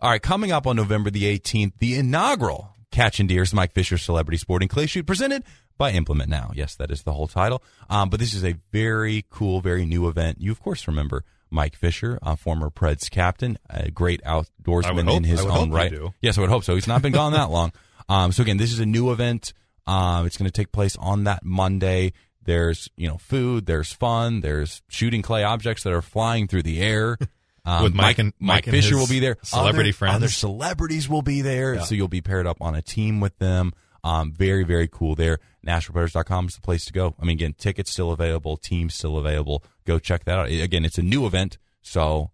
All 0.00 0.10
right, 0.10 0.22
coming 0.22 0.52
up 0.52 0.66
on 0.66 0.76
November 0.76 1.10
the 1.10 1.24
18th, 1.24 1.72
the 1.78 1.96
inaugural 1.96 2.74
Catch 2.98 3.20
and 3.20 3.28
Deer's 3.28 3.54
Mike 3.54 3.70
Fisher 3.70 3.96
Celebrity 3.96 4.38
Sporting 4.38 4.66
Clay 4.66 4.86
Shoot 4.86 5.06
presented 5.06 5.44
by 5.76 5.92
Implement 5.92 6.28
Now. 6.28 6.50
Yes, 6.52 6.74
that 6.74 6.90
is 6.90 7.04
the 7.04 7.12
whole 7.12 7.28
title. 7.28 7.62
Um, 7.88 8.10
but 8.10 8.18
this 8.18 8.34
is 8.34 8.44
a 8.44 8.56
very 8.72 9.24
cool, 9.30 9.60
very 9.60 9.86
new 9.86 10.08
event. 10.08 10.38
You, 10.40 10.50
of 10.50 10.60
course, 10.60 10.88
remember 10.88 11.24
Mike 11.48 11.76
Fisher, 11.76 12.18
uh, 12.22 12.34
former 12.34 12.70
Preds 12.70 13.08
captain, 13.08 13.56
a 13.70 13.92
great 13.92 14.20
outdoorsman 14.24 15.16
in 15.16 15.22
his 15.22 15.44
own 15.44 15.70
right. 15.70 15.92
Yes, 16.20 16.38
I 16.38 16.40
would 16.40 16.50
hope 16.50 16.64
so. 16.64 16.74
He's 16.74 16.88
not 16.88 17.00
been 17.00 17.12
gone 17.12 17.34
that 17.34 17.50
long. 17.50 17.72
Um, 18.10 18.32
so 18.32 18.42
again, 18.42 18.56
this 18.56 18.72
is 18.72 18.80
a 18.80 18.86
new 18.86 19.12
event. 19.12 19.52
Um, 19.86 20.24
it's 20.24 20.38
going 20.38 20.50
to 20.50 20.50
take 20.50 20.72
place 20.72 20.96
on 20.96 21.24
that 21.24 21.44
Monday. 21.44 22.14
There's 22.42 22.88
you 22.96 23.06
know 23.06 23.18
food, 23.18 23.66
there's 23.66 23.92
fun, 23.92 24.40
there's 24.40 24.80
shooting 24.88 25.20
clay 25.20 25.44
objects 25.44 25.82
that 25.82 25.92
are 25.92 26.00
flying 26.00 26.48
through 26.48 26.62
the 26.62 26.80
air. 26.80 27.18
Um, 27.68 27.82
With 27.82 27.94
Mike 27.94 28.18
and- 28.18 28.32
Mike, 28.38 28.66
Mike 28.66 28.74
Fisher 28.74 28.96
will 28.96 29.06
be 29.06 29.18
there. 29.18 29.36
celebrity 29.42 29.90
other, 29.90 29.96
friends. 29.96 30.14
Other 30.16 30.28
celebrities 30.28 31.08
will 31.08 31.20
be 31.22 31.42
there, 31.42 31.80
so 31.82 31.94
you'll 31.94 32.08
be 32.08 32.22
paired 32.22 32.46
up 32.46 32.56
on 32.62 32.74
a 32.74 32.80
team 32.82 33.20
with 33.20 33.36
them. 33.38 33.72
Um, 34.02 34.32
very 34.32 34.64
very 34.64 34.88
cool 34.88 35.14
there. 35.14 35.38
NashvillePredators.com 35.66 36.46
is 36.46 36.54
the 36.54 36.60
place 36.62 36.84
to 36.86 36.92
go. 36.92 37.14
I 37.20 37.24
mean, 37.24 37.36
again, 37.36 37.54
tickets 37.58 37.90
still 37.90 38.10
available, 38.10 38.56
teams 38.56 38.94
still 38.94 39.18
available. 39.18 39.62
Go 39.84 39.98
check 39.98 40.24
that 40.24 40.38
out. 40.38 40.48
Again, 40.48 40.84
it's 40.84 40.98
a 40.98 41.02
new 41.02 41.26
event, 41.26 41.58
so 41.82 42.30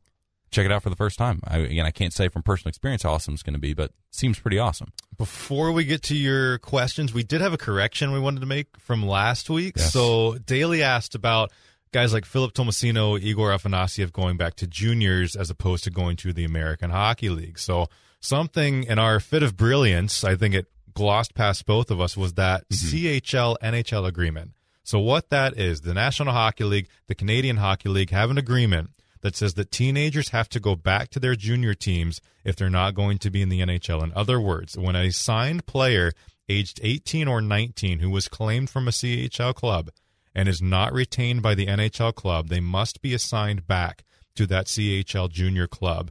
check 0.50 0.64
it 0.66 0.70
out 0.70 0.82
for 0.84 0.90
the 0.90 0.96
first 0.96 1.18
time. 1.18 1.40
I, 1.44 1.58
again, 1.58 1.84
I 1.86 1.90
can't 1.90 2.12
say 2.12 2.28
from 2.28 2.42
personal 2.42 2.68
experience 2.68 3.02
how 3.02 3.12
awesome 3.12 3.34
it's 3.34 3.42
going 3.42 3.54
to 3.54 3.60
be, 3.60 3.74
but 3.74 3.90
seems 4.12 4.38
pretty 4.38 4.58
awesome. 4.58 4.92
Before 5.18 5.72
we 5.72 5.84
get 5.84 6.02
to 6.04 6.16
your 6.16 6.58
questions, 6.58 7.12
we 7.12 7.24
did 7.24 7.40
have 7.40 7.52
a 7.52 7.58
correction 7.58 8.12
we 8.12 8.20
wanted 8.20 8.40
to 8.40 8.46
make 8.46 8.68
from 8.78 9.04
last 9.04 9.50
week. 9.50 9.74
Yes. 9.78 9.92
So 9.92 10.38
Daly 10.38 10.82
asked 10.82 11.14
about 11.16 11.50
guys 11.94 12.12
like 12.12 12.24
Philip 12.24 12.52
Tomasino, 12.54 13.20
Egor 13.20 13.50
Afanasyev 13.50 14.10
going 14.10 14.36
back 14.36 14.56
to 14.56 14.66
juniors 14.66 15.36
as 15.36 15.48
opposed 15.48 15.84
to 15.84 15.90
going 15.90 16.16
to 16.16 16.32
the 16.32 16.44
American 16.44 16.90
Hockey 16.90 17.28
League. 17.28 17.56
So 17.56 17.86
something 18.18 18.82
in 18.82 18.98
our 18.98 19.20
fit 19.20 19.44
of 19.44 19.56
brilliance, 19.56 20.24
I 20.24 20.34
think 20.34 20.56
it 20.56 20.66
glossed 20.92 21.36
past 21.36 21.66
both 21.66 21.92
of 21.92 22.00
us, 22.00 22.16
was 22.16 22.34
that 22.34 22.68
mm-hmm. 22.68 22.96
CHL 22.96 23.56
NHL 23.62 24.08
agreement. 24.08 24.54
So 24.82 24.98
what 24.98 25.30
that 25.30 25.56
is, 25.56 25.82
the 25.82 25.94
National 25.94 26.32
Hockey 26.32 26.64
League, 26.64 26.88
the 27.06 27.14
Canadian 27.14 27.58
Hockey 27.58 27.88
League 27.88 28.10
have 28.10 28.28
an 28.28 28.38
agreement 28.38 28.90
that 29.20 29.36
says 29.36 29.54
that 29.54 29.70
teenagers 29.70 30.30
have 30.30 30.48
to 30.48 30.58
go 30.58 30.74
back 30.74 31.10
to 31.10 31.20
their 31.20 31.36
junior 31.36 31.74
teams 31.74 32.20
if 32.42 32.56
they're 32.56 32.68
not 32.68 32.96
going 32.96 33.18
to 33.18 33.30
be 33.30 33.40
in 33.40 33.50
the 33.50 33.60
NHL. 33.60 34.02
In 34.02 34.12
other 34.16 34.40
words, 34.40 34.76
when 34.76 34.96
a 34.96 35.12
signed 35.12 35.66
player 35.66 36.10
aged 36.48 36.80
18 36.82 37.28
or 37.28 37.40
19 37.40 38.00
who 38.00 38.10
was 38.10 38.26
claimed 38.26 38.68
from 38.68 38.88
a 38.88 38.90
CHL 38.90 39.54
club 39.54 39.90
and 40.34 40.48
is 40.48 40.60
not 40.60 40.92
retained 40.92 41.42
by 41.42 41.54
the 41.54 41.66
NHL 41.66 42.14
club, 42.14 42.48
they 42.48 42.60
must 42.60 43.00
be 43.00 43.14
assigned 43.14 43.66
back 43.66 44.04
to 44.34 44.46
that 44.46 44.66
CHL 44.66 45.30
junior 45.30 45.66
club 45.66 46.10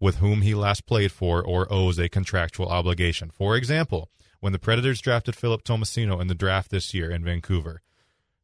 with 0.00 0.18
whom 0.18 0.42
he 0.42 0.54
last 0.54 0.86
played 0.86 1.10
for 1.10 1.42
or 1.42 1.66
owes 1.72 1.98
a 1.98 2.08
contractual 2.08 2.68
obligation. 2.68 3.30
For 3.30 3.56
example, 3.56 4.10
when 4.40 4.52
the 4.52 4.58
Predators 4.58 5.00
drafted 5.00 5.34
Philip 5.34 5.64
Tomasino 5.64 6.20
in 6.20 6.28
the 6.28 6.34
draft 6.34 6.70
this 6.70 6.94
year 6.94 7.10
in 7.10 7.24
Vancouver, 7.24 7.82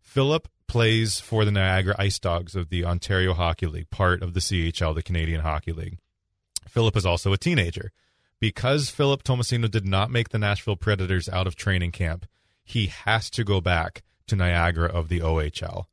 Philip 0.01 0.49
plays 0.67 1.21
for 1.21 1.45
the 1.45 1.53
Niagara 1.53 1.95
Ice 1.99 2.19
Dogs 2.19 2.57
of 2.57 2.69
the 2.69 2.85
Ontario 2.85 3.35
Hockey 3.35 3.67
League, 3.67 3.91
part 3.91 4.23
of 4.23 4.35
the 4.35 4.41
CHL, 4.41 4.95
the 4.95 5.03
Canadian 5.03 5.43
Hockey 5.43 5.73
League. 5.73 5.99
Philip 6.67 6.97
is 6.97 7.07
also 7.07 7.33
a 7.33 7.39
teenager. 7.39 7.93
Because 8.41 8.91
Philip 8.91 9.23
Tomasino 9.23 9.71
did 9.71 9.87
not 9.87 10.11
make 10.11 10.31
the 10.31 10.39
Nashville 10.39 10.77
Predators 10.77 11.29
out 11.29 11.47
of 11.47 11.55
training 11.57 11.93
camp, 11.93 12.27
he 12.65 12.89
has 12.89 13.31
to 13.31 13.45
go 13.45 13.61
back 13.61 14.03
to 14.29 14.37
Niagara 14.37 14.89
of 14.89 15.09
the 15.09 15.21
OHL 15.21 15.87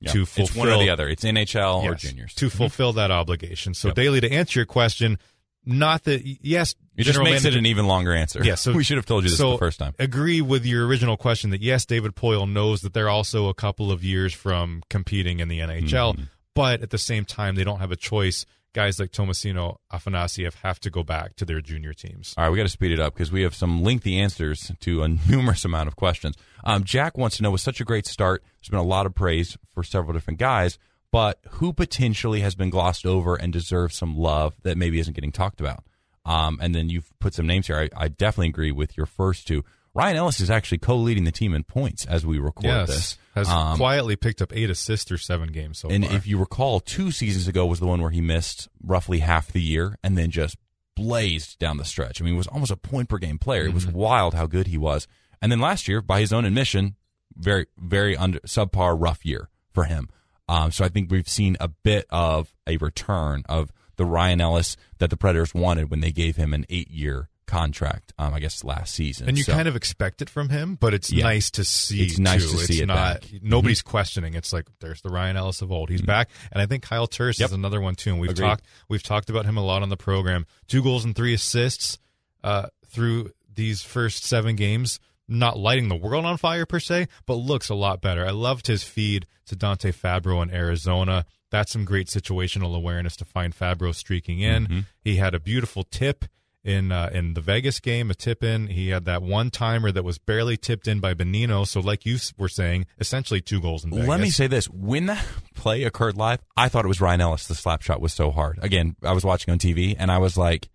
Yeah. 0.00 0.12
to 0.12 0.26
fulfill 0.26 0.44
it's 0.46 0.54
one 0.56 0.68
or 0.68 0.78
the 0.78 0.90
other. 0.90 1.08
It's 1.08 1.24
NHL 1.24 1.82
or 1.82 1.94
juniors. 1.94 2.34
to 2.34 2.50
fulfill 2.50 2.92
that 2.94 3.10
obligation. 3.10 3.74
So, 3.74 3.88
Yep. 3.88 3.94
Daly, 3.96 4.20
to 4.20 4.30
answer 4.32 4.58
your 4.60 4.66
question, 4.66 5.18
not 5.64 6.04
that 6.04 6.22
yes, 6.24 6.74
It 6.96 7.04
just 7.04 7.18
makes 7.18 7.42
manager- 7.42 7.48
it 7.48 7.54
an 7.56 7.66
even 7.66 7.86
longer 7.86 8.14
answer. 8.14 8.42
Yeah, 8.44 8.54
so 8.54 8.72
we 8.76 8.84
should 8.84 8.98
have 8.98 9.06
told 9.06 9.24
you 9.24 9.30
this 9.30 9.38
so 9.38 9.52
the 9.52 9.58
first 9.58 9.78
time. 9.78 9.94
Agree 9.98 10.40
with 10.40 10.64
your 10.64 10.86
original 10.86 11.16
question 11.16 11.50
that 11.50 11.60
yes, 11.62 11.84
David 11.86 12.14
Poile 12.14 12.48
knows 12.50 12.82
that 12.82 12.92
they're 12.94 13.08
also 13.08 13.48
a 13.48 13.54
couple 13.54 13.90
of 13.90 14.04
years 14.04 14.32
from 14.34 14.82
competing 14.90 15.40
in 15.40 15.48
the 15.48 15.58
NHL, 15.60 16.12
Mm-hmm. 16.14 16.22
but 16.54 16.82
at 16.82 16.90
the 16.90 16.98
same 16.98 17.24
time, 17.24 17.54
they 17.56 17.64
don't 17.64 17.80
have 17.80 17.90
a 17.92 17.96
choice. 17.96 18.44
Guys 18.76 19.00
like 19.00 19.10
Tomasino, 19.10 19.78
Afanasyev 19.90 20.52
have 20.56 20.78
to 20.80 20.90
go 20.90 21.02
back 21.02 21.34
to 21.36 21.46
their 21.46 21.62
junior 21.62 21.94
teams. 21.94 22.34
All 22.36 22.44
right, 22.44 22.50
we 22.50 22.58
got 22.58 22.64
to 22.64 22.68
speed 22.68 22.92
it 22.92 23.00
up 23.00 23.14
because 23.14 23.32
we 23.32 23.40
have 23.40 23.54
some 23.54 23.82
lengthy 23.82 24.18
answers 24.18 24.70
to 24.80 25.02
a 25.02 25.08
numerous 25.30 25.64
amount 25.64 25.88
of 25.88 25.96
questions. 25.96 26.36
Um, 26.62 26.84
Jack 26.84 27.16
wants 27.16 27.38
to 27.38 27.42
know 27.42 27.50
with 27.50 27.62
such 27.62 27.80
a 27.80 27.86
great 27.86 28.06
start, 28.06 28.42
there's 28.60 28.68
been 28.68 28.78
a 28.78 28.82
lot 28.82 29.06
of 29.06 29.14
praise 29.14 29.56
for 29.72 29.82
several 29.82 30.12
different 30.12 30.38
guys, 30.38 30.78
but 31.10 31.38
who 31.52 31.72
potentially 31.72 32.40
has 32.40 32.54
been 32.54 32.68
glossed 32.68 33.06
over 33.06 33.34
and 33.34 33.50
deserves 33.50 33.96
some 33.96 34.14
love 34.14 34.52
that 34.62 34.76
maybe 34.76 35.00
isn't 35.00 35.14
getting 35.14 35.32
talked 35.32 35.58
about? 35.58 35.82
Um, 36.26 36.58
and 36.60 36.74
then 36.74 36.90
you've 36.90 37.10
put 37.18 37.32
some 37.32 37.46
names 37.46 37.68
here. 37.68 37.78
I, 37.78 37.88
I 37.96 38.08
definitely 38.08 38.48
agree 38.50 38.72
with 38.72 38.94
your 38.94 39.06
first 39.06 39.46
two. 39.46 39.64
Ryan 39.96 40.16
Ellis 40.16 40.40
is 40.40 40.50
actually 40.50 40.78
co-leading 40.78 41.24
the 41.24 41.32
team 41.32 41.54
in 41.54 41.64
points 41.64 42.04
as 42.04 42.24
we 42.26 42.38
record 42.38 42.64
Yes, 42.66 42.88
this. 42.88 43.18
has 43.34 43.48
Um, 43.48 43.76
quietly 43.78 44.14
picked 44.16 44.42
up 44.42 44.52
eight 44.54 44.68
assists 44.70 45.06
through 45.08 45.16
seven 45.18 45.50
games 45.50 45.78
so 45.78 45.88
far. 45.88 45.94
and 45.94 46.06
far. 46.06 46.16
if 46.16 46.26
you 46.26 46.38
recall, 46.38 46.80
two 46.80 47.10
seasons 47.10 47.48
ago 47.48 47.64
was 47.66 47.80
the 47.80 47.86
one 47.86 48.02
where 48.02 48.10
he 48.10 48.20
missed 48.20 48.68
roughly 48.82 49.20
half 49.20 49.50
the 49.52 49.62
year 49.62 49.96
and 50.04 50.16
then 50.18 50.30
just 50.30 50.56
blazed 50.94 51.58
down 51.58 51.76
the 51.76 51.84
stretch. 51.84 52.20
I 52.20 52.24
mean, 52.24 52.34
he 52.34 52.38
was 52.38 52.46
almost 52.46 52.70
a 52.72 52.76
point 52.76 53.08
per 53.08 53.18
game 53.18 53.38
player. 53.38 53.64
It 53.66 53.74
was 53.74 53.86
Mm-hmm. 53.86 53.96
wild 53.98 54.34
how 54.34 54.46
good 54.46 54.66
he 54.68 54.78
was. 54.78 55.06
And 55.42 55.50
then 55.52 55.60
last 55.60 55.88
year, 55.88 56.00
by 56.00 56.20
his 56.20 56.32
own 56.32 56.44
admission, 56.44 56.96
very, 57.34 57.66
very 57.78 58.16
under 58.16 58.40
subpar, 58.40 58.96
rough 58.98 59.24
year 59.26 59.50
for 59.72 59.84
him. 59.84 60.08
Um, 60.48 60.70
so 60.70 60.84
I 60.84 60.88
think 60.88 61.10
we've 61.10 61.28
seen 61.28 61.56
a 61.60 61.68
bit 61.68 62.06
of 62.10 62.54
a 62.66 62.76
return 62.78 63.42
of 63.48 63.72
the 63.96 64.04
Ryan 64.04 64.40
Ellis 64.40 64.76
that 64.98 65.10
the 65.10 65.16
Predators 65.16 65.52
wanted 65.54 65.90
when 65.90 66.00
they 66.00 66.12
gave 66.12 66.36
him 66.36 66.54
an 66.54 66.64
eight 66.70 66.90
year 66.90 67.28
contract. 67.46 68.12
Um, 68.18 68.34
I 68.34 68.40
guess 68.40 68.62
last 68.64 68.94
season. 68.94 69.28
and 69.28 69.38
you 69.38 69.44
So- 69.44 69.52
kind 69.52 69.68
of 69.68 69.76
expect 69.76 70.20
it 70.22 70.28
from 70.30 70.48
him, 70.48 70.76
but 70.80 70.92
it's 70.94 71.10
Yeah. 71.12 71.24
nice 71.24 71.50
to 71.52 71.64
see. 71.64 72.02
It's 72.02 72.18
nice 72.18 72.44
too. 72.44 72.58
to 72.58 72.64
see 72.64 72.72
it's 72.74 72.82
it 72.82 72.86
not, 72.86 72.94
back. 73.20 73.22
Mm-hmm. 73.30 73.48
Nobody's 73.48 73.82
questioning. 73.82 74.34
It's 74.34 74.52
like 74.52 74.66
there's 74.80 75.00
the 75.02 75.10
Ryan 75.10 75.36
Ellis 75.36 75.62
of 75.62 75.70
old. 75.72 75.88
He's 75.90 76.02
back, 76.02 76.28
and 76.52 76.60
I 76.60 76.66
think 76.66 76.82
Kyle 76.82 77.06
Turris 77.06 77.38
Yep. 77.40 77.48
is 77.48 77.52
another 77.52 77.80
one 77.80 77.94
too. 77.94 78.10
And 78.10 78.20
we've 78.20 78.30
Agreed. 78.30 78.46
talked 78.46 78.64
we've 78.88 79.02
talked 79.02 79.30
about 79.30 79.44
him 79.46 79.56
a 79.56 79.64
lot 79.64 79.82
on 79.82 79.88
the 79.88 79.96
program. 79.96 80.46
Two 80.68 80.82
goals 80.82 81.04
and 81.04 81.14
three 81.14 81.34
assists 81.34 81.98
uh, 82.44 82.66
through 82.86 83.30
these 83.54 83.82
first 83.82 84.24
seven 84.24 84.56
games. 84.56 85.00
Not 85.28 85.58
lighting 85.58 85.88
the 85.88 85.96
world 85.96 86.24
on 86.24 86.36
fire 86.36 86.66
per 86.66 86.78
se, 86.78 87.08
but 87.26 87.34
looks 87.34 87.68
a 87.68 87.74
lot 87.74 88.00
better. 88.00 88.24
I 88.24 88.30
loved 88.30 88.68
his 88.68 88.84
feed 88.84 89.26
to 89.46 89.56
Dante 89.56 89.90
Fabbro 89.90 90.40
in 90.40 90.50
Arizona. 90.54 91.26
That's 91.50 91.72
some 91.72 91.84
great 91.84 92.06
situational 92.06 92.76
awareness 92.76 93.16
to 93.16 93.24
find 93.24 93.52
Fabbro 93.56 93.92
streaking 93.92 94.38
in. 94.40 94.64
Mm-hmm. 94.66 94.78
He 95.00 95.16
had 95.16 95.34
a 95.34 95.40
beautiful 95.40 95.82
tip 95.82 96.26
in 96.66 96.90
uh, 96.92 97.08
in 97.12 97.34
the 97.34 97.40
Vegas 97.40 97.80
game, 97.80 98.10
a 98.10 98.14
tip 98.14 98.42
in. 98.42 98.66
He 98.66 98.88
had 98.88 99.04
that 99.06 99.22
one 99.22 99.50
timer 99.50 99.92
that 99.92 100.02
was 100.02 100.18
barely 100.18 100.56
tipped 100.56 100.88
in 100.88 101.00
by 101.00 101.14
Bonino. 101.14 101.66
So, 101.66 101.80
like 101.80 102.04
you 102.04 102.18
were 102.36 102.48
saying, 102.48 102.86
essentially 102.98 103.40
two 103.40 103.60
goals 103.60 103.84
in 103.84 103.90
Vegas. 103.92 104.08
Let 104.08 104.20
me 104.20 104.30
say 104.30 104.46
this: 104.48 104.66
when 104.68 105.06
that 105.06 105.24
play 105.54 105.84
occurred 105.84 106.16
live, 106.16 106.40
I 106.56 106.68
thought 106.68 106.84
it 106.84 106.88
was 106.88 107.00
Ryan 107.00 107.20
Ellis. 107.20 107.46
The 107.46 107.54
slap 107.54 107.82
shot 107.82 108.00
was 108.00 108.12
so 108.12 108.30
hard. 108.30 108.58
Again, 108.60 108.96
I 109.02 109.12
was 109.12 109.24
watching 109.24 109.52
on 109.52 109.58
TV, 109.58 109.94
and 109.98 110.10
I 110.10 110.18
was 110.18 110.36
like, 110.36 110.68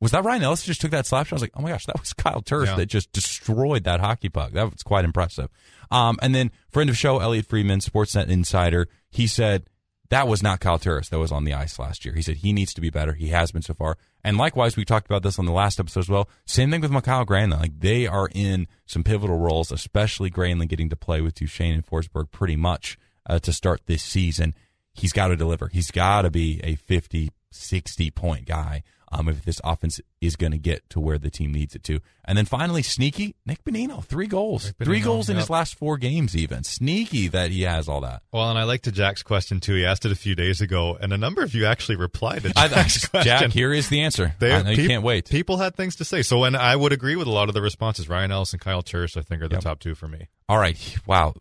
"Was 0.00 0.10
that 0.12 0.24
Ryan 0.24 0.42
Ellis 0.42 0.64
who 0.64 0.68
just 0.70 0.80
took 0.80 0.90
that 0.90 1.06
slap 1.06 1.26
shot?" 1.26 1.34
I 1.34 1.36
was 1.36 1.42
like, 1.42 1.52
"Oh 1.56 1.62
my 1.62 1.70
gosh, 1.70 1.86
that 1.86 1.98
was 1.98 2.12
Kyle 2.12 2.42
Turris 2.42 2.68
Yeah. 2.70 2.76
that 2.76 2.86
just 2.86 3.10
destroyed 3.12 3.84
that 3.84 4.00
hockey 4.00 4.28
puck. 4.28 4.52
That 4.52 4.70
was 4.70 4.82
quite 4.82 5.04
impressive." 5.04 5.48
Um, 5.90 6.18
and 6.20 6.34
then 6.34 6.50
friend 6.70 6.90
of 6.90 6.98
show 6.98 7.18
Elliotte 7.18 7.46
Friedman, 7.46 7.80
Sportsnet 7.80 8.28
insider, 8.28 8.88
he 9.10 9.26
said 9.26 9.64
that 10.10 10.28
was 10.28 10.42
not 10.42 10.60
Kyle 10.60 10.78
Turris 10.78 11.08
that 11.10 11.18
was 11.18 11.32
on 11.32 11.44
the 11.44 11.52
ice 11.54 11.78
last 11.78 12.04
year. 12.04 12.14
He 12.14 12.22
said 12.22 12.36
he 12.36 12.52
needs 12.52 12.72
to 12.74 12.80
be 12.80 12.90
better. 12.90 13.12
He 13.14 13.28
has 13.28 13.50
been 13.52 13.62
so 13.62 13.74
far. 13.74 13.96
And 14.24 14.36
likewise, 14.36 14.76
we 14.76 14.84
talked 14.84 15.06
about 15.06 15.22
this 15.22 15.38
on 15.38 15.46
the 15.46 15.52
last 15.52 15.78
episode 15.78 16.00
as 16.00 16.08
well. 16.08 16.28
Same 16.44 16.70
thing 16.70 16.80
with 16.80 16.90
Mikael 16.90 17.24
Granlund. 17.24 17.60
Like 17.60 17.80
they 17.80 18.06
are 18.06 18.28
in 18.34 18.66
some 18.86 19.04
pivotal 19.04 19.38
roles, 19.38 19.70
especially 19.70 20.30
Granlund 20.30 20.68
getting 20.68 20.90
to 20.90 20.96
play 20.96 21.20
with 21.20 21.34
Duchene 21.34 21.74
and 21.74 21.86
Forsberg 21.86 22.30
pretty 22.30 22.56
much 22.56 22.98
uh, 23.26 23.38
to 23.40 23.52
start 23.52 23.82
this 23.86 24.02
season. 24.02 24.54
He's 24.92 25.12
got 25.12 25.28
to 25.28 25.36
deliver. 25.36 25.68
He's 25.68 25.90
got 25.90 26.22
to 26.22 26.30
be 26.30 26.60
a 26.64 26.74
50, 26.74 27.30
60 27.50 28.10
point 28.10 28.46
guy 28.46 28.82
um, 29.12 29.28
if 29.28 29.44
this 29.44 29.60
offense 29.64 30.00
is 30.20 30.36
going 30.36 30.52
to 30.52 30.58
get 30.58 30.88
to 30.90 31.00
where 31.00 31.18
the 31.18 31.30
team 31.30 31.52
needs 31.52 31.74
it 31.74 31.82
to. 31.84 32.00
And 32.24 32.36
then 32.36 32.44
finally, 32.44 32.82
sneaky 32.82 33.34
Nick 33.46 33.64
Bonino, 33.64 34.04
three 34.04 34.26
goals, 34.26 34.66
Nick 34.78 34.86
three 34.86 35.00
goals 35.00 35.30
in 35.30 35.36
his 35.36 35.48
last 35.48 35.76
four 35.76 35.96
games. 35.96 36.36
Even 36.36 36.62
sneaky 36.64 37.28
that 37.28 37.50
he 37.50 37.62
has 37.62 37.88
all 37.88 38.02
that. 38.02 38.22
Well, 38.32 38.50
and 38.50 38.58
I 38.58 38.64
like 38.64 38.82
to 38.82 38.92
Jack's 38.92 39.22
question 39.22 39.60
too. 39.60 39.74
He 39.74 39.86
asked 39.86 40.04
it 40.04 40.12
a 40.12 40.16
few 40.16 40.34
days 40.34 40.60
ago, 40.60 40.96
and 41.00 41.12
a 41.12 41.16
number 41.18 41.42
of 41.42 41.54
you 41.54 41.64
actually 41.66 41.96
replied 41.96 42.42
to 42.42 42.52
I, 42.56 42.68
Jack's 42.68 43.06
question. 43.08 43.38
Jack, 43.40 43.50
here 43.52 43.72
is 43.72 43.88
the 43.88 44.02
answer. 44.02 44.34
They- 44.38 44.52
I 44.52 44.62
know 44.62 44.70
you 44.70 44.86
can't 44.88 45.02
wait. 45.02 45.28
People 45.30 45.56
had 45.56 45.74
things 45.74 45.96
to 45.96 46.04
say. 46.04 46.22
So, 46.22 46.44
and 46.44 46.56
I 46.56 46.76
would 46.76 46.92
agree 46.92 47.16
with 47.16 47.26
a 47.28 47.30
lot 47.32 47.48
of 47.48 47.54
the 47.54 47.62
responses. 47.62 48.08
Ryan 48.08 48.30
Ellis 48.32 48.52
and 48.52 48.60
Kyle 48.60 48.82
Turris, 48.82 49.16
I 49.16 49.22
think, 49.22 49.40
are 49.42 49.48
the 49.48 49.54
Yep. 49.56 49.62
top 49.64 49.78
two 49.80 49.94
for 49.94 50.08
me. 50.08 50.28
All 50.50 50.58
right. 50.58 50.96
Wow. 51.06 51.34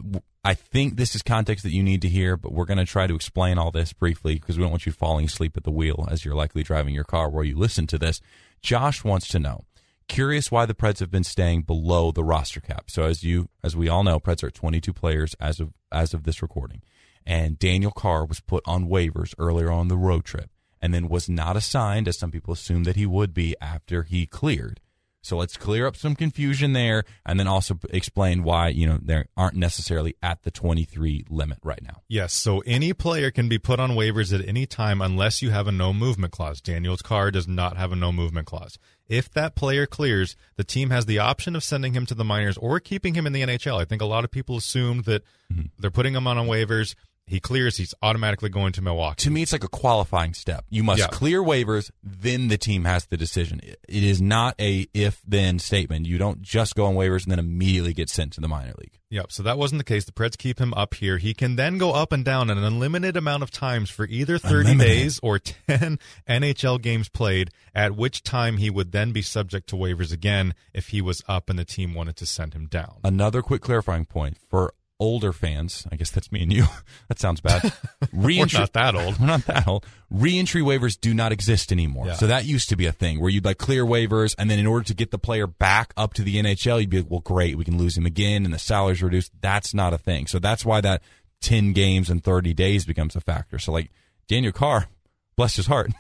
I 0.44 0.54
think 0.54 0.96
this 0.96 1.16
is 1.16 1.22
context 1.22 1.64
that 1.64 1.74
you 1.74 1.84
need 1.84 2.02
to 2.04 2.10
hear, 2.10 2.38
but 2.38 2.54
we're 2.54 2.66
going 2.66 2.78
to 2.78 2.86
try 2.86 3.08
to 3.08 3.16
explain 3.16 3.58
all 3.58 3.72
this 3.72 3.92
briefly 3.92 4.36
because 4.36 4.58
we 4.58 4.64
don't 4.64 4.72
want 4.72 4.86
you 4.86 4.92
falling 4.92 5.26
asleep 5.26 5.58
at 5.58 5.64
the 5.64 5.72
wheel 5.72 6.08
as 6.10 6.24
you're 6.24 6.36
likely 6.36 6.64
driving 6.64 6.94
your 6.94 7.04
car 7.04 7.30
while 7.30 7.44
you 7.44 7.58
listen 7.58 7.86
to 7.88 7.98
this. 7.98 8.22
Josh 8.62 9.04
wants 9.04 9.28
to 9.30 9.40
know, 9.40 9.66
curious 10.08 10.52
why 10.52 10.66
the 10.66 10.74
Preds 10.74 11.00
have 11.00 11.12
been 11.12 11.24
staying 11.24 11.64
below 11.64 12.12
the 12.12 12.24
roster 12.24 12.62
cap. 12.62 12.90
So 12.90 13.04
as 13.04 13.24
you, 13.24 13.50
as 13.64 13.76
we 13.76 13.90
all 13.90 14.04
know, 14.04 14.20
Preds 14.20 14.44
are 14.44 14.48
at 14.48 14.54
22 14.54 14.94
players 14.94 15.36
as 15.40 15.60
of 15.60 15.74
as 15.92 16.14
of 16.14 16.24
this 16.24 16.42
recording, 16.42 16.82
and 17.26 17.60
Daniel 17.60 17.92
Carr 17.92 18.26
was 18.26 18.40
put 18.40 18.64
on 18.66 18.88
waivers 18.88 19.34
earlier 19.38 19.72
on 19.72 19.88
the 19.88 19.98
road 19.98 20.26
trip, 20.26 20.50
and 20.82 20.94
then 20.94 21.10
was 21.10 21.30
not 21.30 21.58
assigned 21.58 22.08
as 22.08 22.18
some 22.18 22.32
people 22.32 22.54
assumed 22.54 22.86
that 22.86 22.96
he 22.96 23.06
would 23.06 23.34
be 23.34 23.56
after 23.62 24.04
he 24.04 24.26
cleared. 24.26 24.80
So 25.22 25.38
let's 25.38 25.57
clear 25.57 25.88
up 25.88 25.95
some 25.95 26.15
confusion 26.15 26.74
there, 26.74 27.03
and 27.26 27.39
then 27.39 27.47
also 27.47 27.78
explain 27.89 28.43
why 28.43 28.70
you 28.70 28.88
know 28.88 28.99
they 29.01 29.24
aren't 29.36 29.55
necessarily 29.55 30.15
at 30.22 30.43
the 30.43 30.51
23 30.51 31.26
limit 31.30 31.57
right 31.63 31.82
now. 31.84 32.01
Yes, 32.07 32.34
so 32.34 32.59
any 32.65 32.93
player 32.93 33.32
can 33.32 33.49
be 33.49 33.57
put 33.57 33.80
on 33.80 33.91
waivers 33.91 34.34
at 34.38 34.47
any 34.47 34.65
time 34.65 35.01
unless 35.01 35.41
you 35.41 35.49
have 35.49 35.68
a 35.68 35.72
no 35.72 35.93
movement 35.93 36.32
clause. 36.32 36.61
Daniel's 36.61 37.01
car 37.01 37.32
does 37.32 37.47
not 37.47 37.78
have 37.78 37.91
a 37.91 37.95
no 37.95 38.11
movement 38.11 38.47
clause. 38.47 38.78
If 39.09 39.32
that 39.32 39.55
player 39.55 39.86
clears, 39.86 40.36
the 40.57 40.63
team 40.63 40.89
has 40.89 41.05
the 41.05 41.20
option 41.20 41.55
of 41.55 41.63
sending 41.63 41.93
him 41.93 42.05
to 42.07 42.15
the 42.15 42.26
minors 42.26 42.57
or 42.57 42.80
keeping 42.80 43.13
him 43.13 43.26
in 43.26 43.34
the 43.34 43.41
NHL. 43.41 43.80
I 43.80 43.86
think 43.86 44.01
a 44.01 44.05
lot 44.05 44.26
of 44.26 44.32
people 44.32 44.57
assumed 44.57 45.05
that 45.05 45.24
mm-hmm. 45.51 45.68
they're 45.80 45.91
putting 45.91 46.13
him 46.13 46.28
on 46.28 46.38
waivers 46.38 46.95
he 47.28 47.40
clears, 47.40 47.78
he's 47.78 47.94
automatically 48.02 48.50
going 48.50 48.72
to 48.74 48.82
Milwaukee. 48.82 49.24
To 49.26 49.30
me, 49.32 49.42
it's 49.44 49.52
like 49.52 49.64
a 49.64 49.68
qualifying 49.68 50.34
step. 50.34 50.66
You 50.70 50.84
must 50.84 51.00
Yeah. 51.00 51.08
clear 51.08 51.44
waivers, 51.44 51.92
then 52.02 52.48
the 52.48 52.58
team 52.58 52.86
has 52.86 53.06
the 53.06 53.18
decision. 53.18 53.60
It 53.64 53.78
is 54.04 54.22
not 54.22 54.56
a 54.60 54.88
if 54.94 55.22
then 55.28 55.60
statement. 55.60 56.06
You 56.06 56.18
don't 56.18 56.42
just 56.42 56.76
go 56.76 56.86
on 56.86 56.96
waivers 56.96 57.24
and 57.24 57.32
then 57.32 57.40
immediately 57.40 57.94
get 57.94 58.10
sent 58.10 58.34
to 58.34 58.42
the 58.42 58.48
minor 58.48 58.74
league. 58.80 58.94
Yep. 59.10 59.32
So 59.32 59.44
that 59.44 59.58
wasn't 59.58 59.80
the 59.80 59.86
case. 59.86 60.04
The 60.06 60.12
Preds 60.12 60.38
keep 60.38 60.60
him 60.60 60.74
up 60.74 60.94
here. 60.96 61.18
He 61.18 61.34
can 61.34 61.56
then 61.56 61.78
go 61.78 61.94
up 61.94 62.12
and 62.12 62.26
down 62.26 62.50
an 62.50 62.58
unlimited 62.62 63.16
amount 63.16 63.42
of 63.44 63.52
times 63.52 63.90
for 63.90 64.06
either 64.08 64.38
30 64.38 64.72
Unlimited. 64.72 64.88
days 64.88 65.20
or 65.24 65.40
10 65.68 65.98
NHL 66.28 66.82
games 66.82 67.08
played, 67.08 67.52
at 67.74 67.96
which 67.96 68.22
time 68.24 68.58
he 68.58 68.70
would 68.70 68.92
then 68.92 69.12
be 69.14 69.22
subject 69.22 69.68
to 69.70 69.76
waivers 69.78 70.12
again 70.12 70.54
if 70.74 70.90
he 70.90 71.02
was 71.02 71.22
up 71.28 71.50
and 71.50 71.58
the 71.58 71.64
team 71.66 71.94
wanted 71.94 72.16
to 72.18 72.26
send 72.26 72.54
him 72.54 72.66
down. 72.68 72.96
Another 73.04 73.42
quick 73.42 73.62
clarifying 73.62 74.06
point 74.06 74.38
for 74.50 74.74
older 75.00 75.32
fans. 75.34 75.86
I 75.91 75.95
guess 75.95 76.10
that's 76.12 76.32
me 76.32 76.41
and 76.41 76.52
you. 76.52 76.66
that 77.08 77.20
sounds 77.20 77.39
bad. 77.41 77.72
We're 78.14 78.28
Reentry- 78.28 78.60
not 78.60 78.74
that 78.74 78.95
old. 78.95 79.18
We're 79.20 79.28
not 79.28 79.45
that 79.45 79.68
old. 79.68 79.86
Reentry 80.10 80.62
waivers 80.62 81.00
do 81.00 81.14
not 81.14 81.32
exist 81.32 81.72
anymore. 81.72 82.08
Yeah. 82.08 82.14
So 82.14 82.28
that 82.28 82.45
used 82.45 82.70
to 82.70 82.76
be 82.76 82.86
a 82.86 82.91
thing 82.91 83.20
where 83.20 83.30
you'd 83.30 83.45
like 83.45 83.58
clear 83.58 83.86
waivers, 83.86 84.34
and 84.38 84.50
then 84.50 84.58
in 84.60 84.66
order 84.68 84.86
to 84.86 84.93
get 84.93 85.12
the 85.12 85.20
player 85.20 85.45
back 85.48 85.93
up 85.98 86.14
to 86.16 86.24
the 86.24 86.38
NHL, 86.38 86.80
you'd 86.82 86.89
be 86.89 86.98
like, 87.02 87.12
well, 87.12 87.20
great, 87.20 87.58
we 87.58 87.64
can 87.66 87.78
lose 87.78 87.98
him 87.98 88.06
again, 88.06 88.45
and 88.45 88.54
the 88.54 88.60
salary's 88.60 89.04
reduced. 89.04 89.32
That's 89.41 89.74
not 89.74 89.93
a 89.93 89.98
thing. 89.98 90.28
So 90.28 90.39
that's 90.39 90.66
why 90.66 90.82
that 90.82 91.02
10 91.41 91.74
games 91.74 92.10
and 92.10 92.24
30 92.24 92.54
days 92.54 92.86
becomes 92.86 93.16
a 93.16 93.22
factor. 93.22 93.60
So, 93.60 93.72
like, 93.72 93.91
Daniel 94.28 94.52
Carr, 94.54 94.88
bless 95.36 95.56
his 95.56 95.68
heart, 95.68 95.91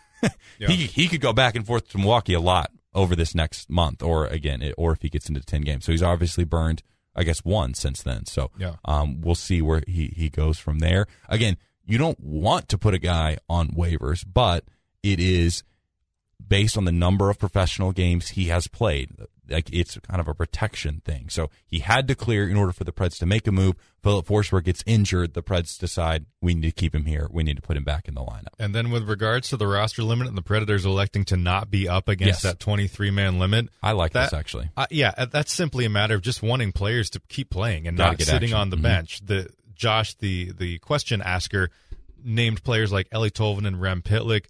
Yeah. 0.57 0.67
he, 0.69 0.87
he 0.87 1.07
could 1.07 1.21
go 1.21 1.31
back 1.33 1.55
and 1.55 1.65
forth 1.67 1.89
to 1.89 1.97
Milwaukee 1.99 2.33
a 2.33 2.39
lot 2.39 2.71
over 2.95 3.15
this 3.15 3.35
next 3.35 3.69
month, 3.69 4.01
or 4.01 4.25
again, 4.25 4.63
it, 4.63 4.73
or 4.77 4.91
if 4.93 5.03
he 5.03 5.09
gets 5.09 5.29
into 5.29 5.41
10 5.41 5.61
games. 5.61 5.85
So 5.85 5.91
he's 5.91 6.01
obviously 6.01 6.43
burned, 6.43 6.81
I 7.17 7.23
guess, 7.23 7.39
one 7.39 7.73
since 7.73 8.03
then. 8.03 8.25
So 8.27 8.51
Yeah. 8.57 8.75
um, 8.85 9.21
we'll 9.21 9.35
see 9.35 9.61
where 9.61 9.81
he, 9.87 10.13
he 10.15 10.29
goes 10.29 10.59
from 10.59 10.79
there. 10.79 11.07
Again, 11.27 11.57
you 11.85 11.97
don't 11.97 12.19
want 12.19 12.69
to 12.69 12.77
put 12.77 12.93
a 12.93 12.99
guy 12.99 13.37
on 13.49 13.69
waivers, 13.69 14.23
but 14.31 14.63
it 15.03 15.19
is 15.19 15.63
based 16.47 16.77
on 16.77 16.85
the 16.85 16.91
number 16.91 17.29
of 17.29 17.37
professional 17.39 17.91
games 17.91 18.29
he 18.29 18.45
has 18.45 18.67
played. 18.67 19.09
Like 19.49 19.69
it's 19.71 19.97
kind 19.99 20.19
of 20.19 20.27
a 20.27 20.33
protection 20.33 21.01
thing. 21.05 21.29
So 21.29 21.49
he 21.65 21.79
had 21.79 22.07
to 22.09 22.15
clear 22.15 22.49
in 22.49 22.57
order 22.57 22.73
for 22.73 22.83
the 22.83 22.91
Preds 22.91 23.17
to 23.19 23.25
make 23.25 23.47
a 23.47 23.51
move. 23.51 23.75
Filip 24.03 24.25
Forsberg 24.27 24.65
gets 24.65 24.83
injured. 24.85 25.33
The 25.33 25.41
Preds 25.43 25.79
decide 25.79 26.25
we 26.41 26.53
need 26.53 26.63
to 26.63 26.71
keep 26.71 26.93
him 26.93 27.05
here. 27.05 27.27
We 27.31 27.43
need 27.43 27.55
to 27.55 27.61
put 27.61 27.77
him 27.77 27.83
back 27.85 28.07
in 28.09 28.13
the 28.13 28.21
lineup. 28.21 28.49
And 28.59 28.75
then 28.75 28.91
with 28.91 29.07
regards 29.07 29.49
to 29.49 29.57
the 29.57 29.65
roster 29.67 30.03
limit 30.03 30.27
and 30.27 30.37
the 30.37 30.41
Predators 30.41 30.85
electing 30.85 31.23
to 31.25 31.37
not 31.37 31.71
be 31.71 31.87
up 31.87 32.09
against 32.09 32.43
Yes. 32.43 32.53
that 32.53 32.59
23 32.59 33.09
man 33.11 33.39
limit, 33.39 33.69
I 33.81 33.93
like 33.93 34.11
that, 34.13 34.31
this 34.31 34.33
actually. 34.37 34.69
Uh, 34.75 34.87
yeah, 34.91 35.13
uh, 35.17 35.25
that's 35.25 35.53
simply 35.53 35.85
a 35.85 35.89
matter 35.89 36.15
of 36.15 36.21
just 36.21 36.43
wanting 36.43 36.73
players 36.73 37.09
to 37.11 37.21
keep 37.29 37.49
playing 37.49 37.87
and 37.87 37.95
Gotta 37.97 38.11
not 38.17 38.21
sitting 38.21 38.49
action. 38.49 38.57
on 38.57 38.69
the 38.69 38.77
Mhm. 38.77 38.81
bench. 38.81 39.21
The 39.25 39.49
Josh, 39.75 40.15
the 40.15 40.51
the 40.51 40.79
question 40.79 41.21
asker, 41.21 41.69
named 42.23 42.63
players 42.63 42.91
like 42.91 43.09
Eeli 43.11 43.31
Tolvanen 43.31 43.67
and 43.67 43.79
Rem 43.81 44.01
Pitlick. 44.01 44.45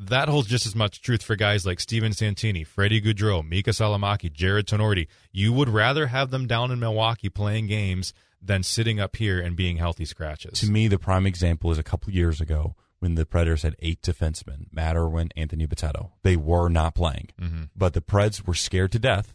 That 0.00 0.30
holds 0.30 0.48
just 0.48 0.66
as 0.66 0.74
much 0.74 1.02
truth 1.02 1.22
for 1.22 1.36
guys 1.36 1.66
like 1.66 1.78
Steven 1.78 2.14
Santini, 2.14 2.64
Freddie 2.64 3.02
Gaudreau, 3.02 3.46
Miikka 3.46 3.74
Salomaki, 3.74 4.32
Jarred 4.32 4.66
Tinordi. 4.66 5.08
You 5.30 5.52
would 5.52 5.68
rather 5.68 6.06
have 6.06 6.30
them 6.30 6.46
down 6.46 6.70
in 6.70 6.80
Milwaukee 6.80 7.28
playing 7.28 7.66
games 7.66 8.14
than 8.40 8.62
sitting 8.62 8.98
up 8.98 9.16
here 9.16 9.38
and 9.38 9.54
being 9.54 9.76
healthy 9.76 10.06
scratches. 10.06 10.60
To 10.60 10.70
me, 10.70 10.88
the 10.88 10.98
prime 10.98 11.26
example 11.26 11.70
is 11.70 11.76
a 11.76 11.82
couple 11.82 12.12
years 12.12 12.40
ago 12.40 12.74
when 13.00 13.14
the 13.14 13.26
Predators 13.26 13.62
had 13.62 13.76
eight 13.80 14.00
defensemen, 14.00 14.66
Matt 14.72 14.96
Irwin, 14.96 15.30
Anthony 15.36 15.66
Bitetto. 15.66 16.12
They 16.22 16.36
were 16.36 16.70
not 16.70 16.94
playing, 16.94 17.28
mm-hmm. 17.38 17.64
but 17.76 17.92
the 17.92 18.00
Preds 18.00 18.46
were 18.46 18.54
scared 18.54 18.92
to 18.92 18.98
death, 18.98 19.34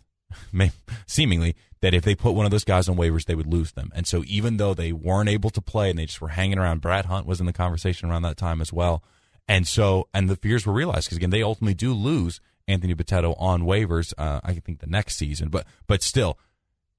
seemingly, 1.05 1.55
that 1.81 1.93
if 1.93 2.03
they 2.03 2.15
put 2.15 2.33
one 2.33 2.45
of 2.45 2.51
those 2.51 2.63
guys 2.63 2.89
on 2.89 2.95
waivers, 2.95 3.25
they 3.25 3.35
would 3.35 3.45
lose 3.45 3.73
them. 3.73 3.91
And 3.93 4.07
so 4.07 4.23
even 4.25 4.57
though 4.57 4.73
they 4.73 4.91
weren't 4.91 5.29
able 5.29 5.51
to 5.51 5.61
play 5.61 5.91
and 5.91 5.99
they 5.99 6.07
just 6.07 6.21
were 6.21 6.29
hanging 6.29 6.57
around, 6.57 6.81
Brad 6.81 7.05
Hunt 7.05 7.27
was 7.27 7.39
in 7.39 7.45
the 7.45 7.53
conversation 7.53 8.09
around 8.09 8.23
that 8.23 8.37
time 8.37 8.61
as 8.61 8.73
well. 8.73 9.03
And 9.47 9.67
so, 9.67 10.07
and 10.13 10.29
the 10.29 10.35
fears 10.35 10.65
were 10.65 10.73
realized 10.73 11.07
because 11.07 11.17
again, 11.17 11.29
they 11.29 11.43
ultimately 11.43 11.75
do 11.75 11.93
lose 11.93 12.41
Anthony 12.67 12.95
Bitetto 12.95 13.35
on 13.39 13.63
waivers. 13.63 14.13
Uh, 14.17 14.39
I 14.43 14.53
think 14.53 14.79
the 14.79 14.87
next 14.87 15.17
season, 15.17 15.49
but 15.49 15.65
but 15.87 16.01
still, 16.01 16.39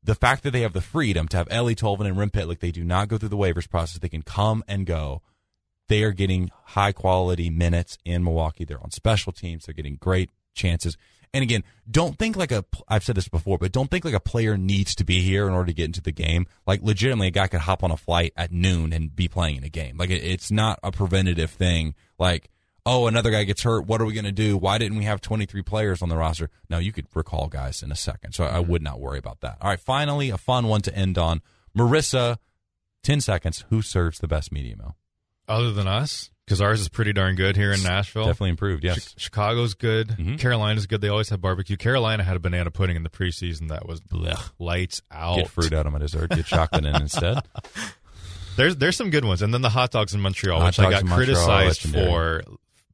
the 0.03 0.15
fact 0.15 0.45
that 0.45 0.53
they 0.53 0.61
have 0.61 0.73
the 0.73 0.81
freedom 0.81 1.27
to 1.29 1.37
have 1.37 1.49
Eeli 1.49 1.75
Tolvanen 1.75 2.07
and 2.07 2.19
Rem 2.19 2.31
Pitlick, 2.31 2.61
they 2.61 2.71
do 2.71 2.85
not 2.85 3.09
go 3.09 3.19
through 3.19 3.31
the 3.31 3.37
waivers 3.37 3.69
process. 3.69 3.99
They 3.99 4.09
can 4.09 4.23
come 4.23 4.63
and 4.69 4.87
go. 4.87 5.23
They 5.89 6.03
are 6.03 6.13
getting 6.13 6.51
high 6.65 6.93
quality 6.93 7.51
minutes 7.51 7.99
in 8.05 8.25
Milwaukee. 8.25 8.65
They're 8.65 8.83
on 8.83 8.91
special 8.91 9.33
teams. 9.33 9.67
They're 9.67 9.75
getting 9.75 9.97
great 9.97 10.31
chances. 10.55 10.97
And 11.33 11.43
again, 11.43 11.65
don't 11.91 12.19
think 12.19 12.37
like 12.37 12.53
a, 12.53 12.65
I've 12.89 13.05
said 13.05 13.17
this 13.17 13.29
before, 13.29 13.59
but 13.59 13.73
don't 13.73 13.91
think 13.91 14.05
like 14.05 14.15
a 14.15 14.21
player 14.21 14.57
needs 14.57 14.95
to 14.97 15.05
be 15.05 15.23
here 15.23 15.47
in 15.47 15.53
order 15.53 15.67
to 15.67 15.75
get 15.75 15.85
into 15.85 16.01
the 16.01 16.13
game. 16.13 16.47
Like 16.67 16.83
legitimately, 16.83 17.29
a 17.29 17.33
guy 17.33 17.47
could 17.47 17.61
hop 17.61 17.85
on 17.85 17.91
a 17.91 17.97
flight 17.97 18.33
at 18.37 18.53
noon 18.53 18.93
and 18.93 19.15
be 19.15 19.29
playing 19.29 19.57
in 19.57 19.65
a 19.65 19.69
game. 19.69 19.97
Like 19.97 20.11
it's 20.11 20.51
not 20.51 20.79
a 20.83 20.91
preventative 20.91 21.51
thing. 21.51 21.95
Like, 22.19 22.51
oh, 22.85 23.07
another 23.07 23.31
guy 23.31 23.45
gets 23.45 23.63
hurt. 23.63 23.87
What 23.87 24.01
are 24.01 24.07
we 24.07 24.15
going 24.15 24.25
to 24.25 24.33
do? 24.33 24.57
Why 24.57 24.79
didn't 24.79 24.97
we 24.97 25.05
have 25.05 25.21
23 25.21 25.63
players 25.63 26.03
on 26.03 26.09
the 26.09 26.17
roster? 26.17 26.51
No, 26.71 26.79
you 26.79 26.93
could 26.93 27.07
recall 27.15 27.49
guys 27.49 27.83
in 27.83 27.91
a 27.93 27.97
second. 27.97 28.33
So 28.33 28.45
I 28.45 28.61
would 28.61 28.83
not 28.83 29.01
worry 29.01 29.19
about 29.19 29.41
that. 29.41 29.59
All 29.61 29.69
right. 29.69 29.81
Finally, 29.81 30.31
a 30.31 30.39
fun 30.39 30.69
one 30.69 30.83
to 30.83 30.95
end 30.95 31.19
on. 31.19 31.43
Marissa, 31.77 32.39
10 33.03 33.21
seconds. 33.21 33.65
Who 33.71 33.83
serves 33.83 34.19
the 34.19 34.29
best 34.29 34.53
media 34.53 34.77
meal? 34.77 34.97
Other 35.49 35.73
than 35.73 35.87
us, 35.87 36.31
because 36.45 36.61
ours 36.61 36.81
is 36.81 36.89
pretty 36.89 37.13
darn 37.13 37.37
good 37.37 37.57
here 37.57 37.73
in 37.73 37.83
Nashville. 37.83 38.25
Definitely 38.27 38.51
improved. 38.51 38.83
Yes. 38.85 39.09
Chi- 39.09 39.15
Chicago's 39.19 39.75
good. 39.75 40.09
Mhm. 40.09 40.39
Carolina's 40.39 40.87
good. 40.87 41.01
They 41.01 41.09
always 41.09 41.29
have 41.31 41.41
barbecue. 41.41 41.77
Carolina 41.77 42.23
had 42.25 42.37
a 42.37 42.41
banana 42.41 42.71
pudding 42.71 42.97
in 42.97 43.03
the 43.05 43.11
preseason 43.11 43.69
that 43.69 43.87
was 43.87 44.01
blech, 44.01 44.51
lights 44.59 45.03
out. 45.11 45.37
Get 45.37 45.51
fruit 45.51 45.73
out 45.73 45.87
of 45.87 45.93
my 45.93 45.99
dessert. 46.01 46.31
Get 46.31 46.47
chocolate 46.47 46.85
in 46.85 46.97
instead. 46.97 47.39
There's 48.57 48.77
there's 48.77 48.97
some 48.97 49.11
good 49.11 49.25
ones, 49.27 49.43
and 49.43 49.53
then 49.53 49.61
the 49.61 49.69
hot 49.69 49.91
dogs 49.91 50.15
in 50.15 50.21
Montreal, 50.23 50.59
Hot 50.61 50.67
which 50.69 50.79
I 50.81 50.91
got 50.91 51.03
in 51.03 51.09
Montreal 51.09 51.39
are 51.51 51.61
criticized 51.65 51.93
for 51.93 52.43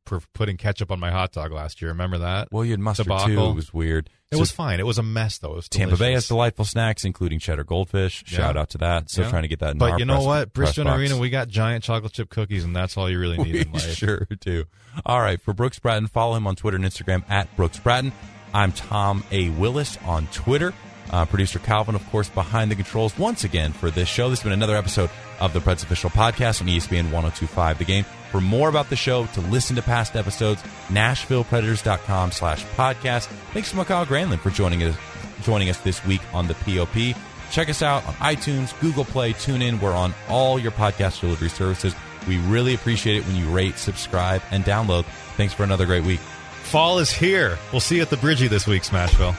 for 0.07 0.21
putting 0.35 0.57
ketchup 0.57 0.91
on 0.91 0.99
my 1.01 1.11
hot 1.11 1.33
dog 1.33 1.53
last 1.53 1.81
year. 1.81 1.91
Remember 1.91 2.19
that? 2.19 2.49
Well, 2.51 2.65
you 2.65 2.73
had 2.73 2.81
mustard 2.81 3.07
too. 3.07 3.13
Debacle. 3.13 3.51
It 3.51 3.55
was 3.55 3.73
weird. 3.73 4.11
It 4.31 4.37
So 4.37 4.41
was 4.41 4.51
fine. 4.51 4.81
It 4.81 4.87
was 4.87 4.99
a 4.99 5.03
mess 5.03 5.39
though. 5.39 5.53
It 5.53 5.57
was 5.57 5.69
Tampa 5.69 5.97
Bay 5.97 6.13
has 6.13 6.27
delightful 6.29 6.65
snacks, 6.65 7.05
including 7.05 7.39
cheddar 7.39 7.65
goldfish. 7.65 8.25
Shout 8.27 8.57
out 8.57 8.71
to 8.71 8.79
that. 8.79 9.11
Still 9.11 9.25
Yeah. 9.25 9.31
trying 9.31 9.43
to 9.43 9.49
get 9.49 9.61
that 9.61 9.73
in 9.73 9.79
But 9.79 9.99
you 10.01 10.05
know 10.07 10.15
press- 10.15 10.27
what? 10.27 10.53
Bridgestone. 10.55 10.97
Arena, 10.97 11.19
we 11.19 11.29
got 11.31 11.49
giant 11.49 11.85
chocolate 11.85 12.13
chip 12.13 12.31
cookies, 12.31 12.65
and 12.65 12.75
that's 12.75 12.97
all 12.97 13.09
you 13.11 13.19
really 13.19 13.37
need 13.45 13.53
We 13.55 13.61
in 13.61 13.73
life. 13.73 13.95
sure 13.95 14.27
do. 14.41 14.65
All 15.07 15.21
right. 15.21 15.41
For 15.41 15.53
Brooks 15.53 15.79
Bratton, 15.79 16.07
follow 16.09 16.35
him 16.37 16.47
on 16.47 16.57
Twitter 16.57 16.77
and 16.77 16.85
Instagram 16.85 17.23
at 17.31 17.55
Brooks 17.57 17.79
Bratton. 17.79 18.13
I'm 18.55 18.73
Tom 18.73 19.23
A. 19.31 19.51
Willis 19.51 19.99
on 20.05 20.27
Twitter. 20.29 20.73
Uh, 21.11 21.27
producer 21.27 21.59
Calvin, 21.59 21.95
of 21.95 22.07
course, 22.11 22.29
behind 22.31 22.71
the 22.71 22.75
controls 22.75 23.17
once 23.19 23.45
again 23.45 23.73
for 23.73 23.91
this 23.91 24.09
show. 24.09 24.31
This 24.31 24.39
has 24.41 24.45
been 24.45 24.53
another 24.53 24.77
episode 24.77 25.11
of 25.41 25.53
the 25.53 25.59
Preds 25.61 25.83
Official 25.83 26.09
Podcast 26.11 26.63
on 26.63 26.69
ESPN 26.69 27.11
1025 27.11 27.79
The 27.79 27.85
Game. 27.85 28.07
For 28.33 28.41
more 28.41 28.71
about 28.71 28.89
the 28.89 28.97
show, 28.97 29.27
to 29.27 29.41
listen 29.43 29.77
to 29.77 29.83
past 29.83 30.17
episodes, 30.17 30.63
NashvillePredators.com 30.89 32.33
slash 32.33 32.65
podcast. 32.65 33.27
Thanks 33.53 33.71
to 33.71 33.77
Mikael 33.77 34.07
Granlund 34.07 34.41
for 34.41 34.49
joining 34.49 34.83
us, 34.83 34.97
joining 35.43 35.69
us 35.69 35.79
this 35.81 36.05
week 36.07 36.23
on 36.33 36.49
the 36.49 36.55
POP. 36.55 37.15
Check 37.51 37.69
us 37.69 37.83
out 37.83 38.07
on 38.07 38.15
iTunes, 38.15 38.79
Google 38.81 39.05
Play, 39.05 39.35
TuneIn. 39.35 39.83
We're 39.83 39.93
on 39.93 40.15
all 40.31 40.59
your 40.59 40.73
podcast 40.73 41.21
delivery 41.21 41.51
services. 41.51 41.95
We 42.27 42.39
really 42.39 42.73
appreciate 42.73 43.19
it 43.19 43.27
when 43.27 43.37
you 43.37 43.51
rate, 43.51 43.77
subscribe, 43.77 44.41
and 44.51 44.65
download. 44.65 45.05
Thanks 45.37 45.53
for 45.53 45.63
another 45.65 45.85
great 45.85 46.05
week. 46.05 46.21
Fall 46.21 47.01
is 47.01 47.11
here. 47.13 47.59
We'll 47.71 47.81
see 47.81 47.97
you 47.97 48.03
at 48.03 48.09
the 48.09 48.17
Bridgie 48.17 48.49
this 48.49 48.67
week, 48.67 48.83
Smashville. 48.83 49.37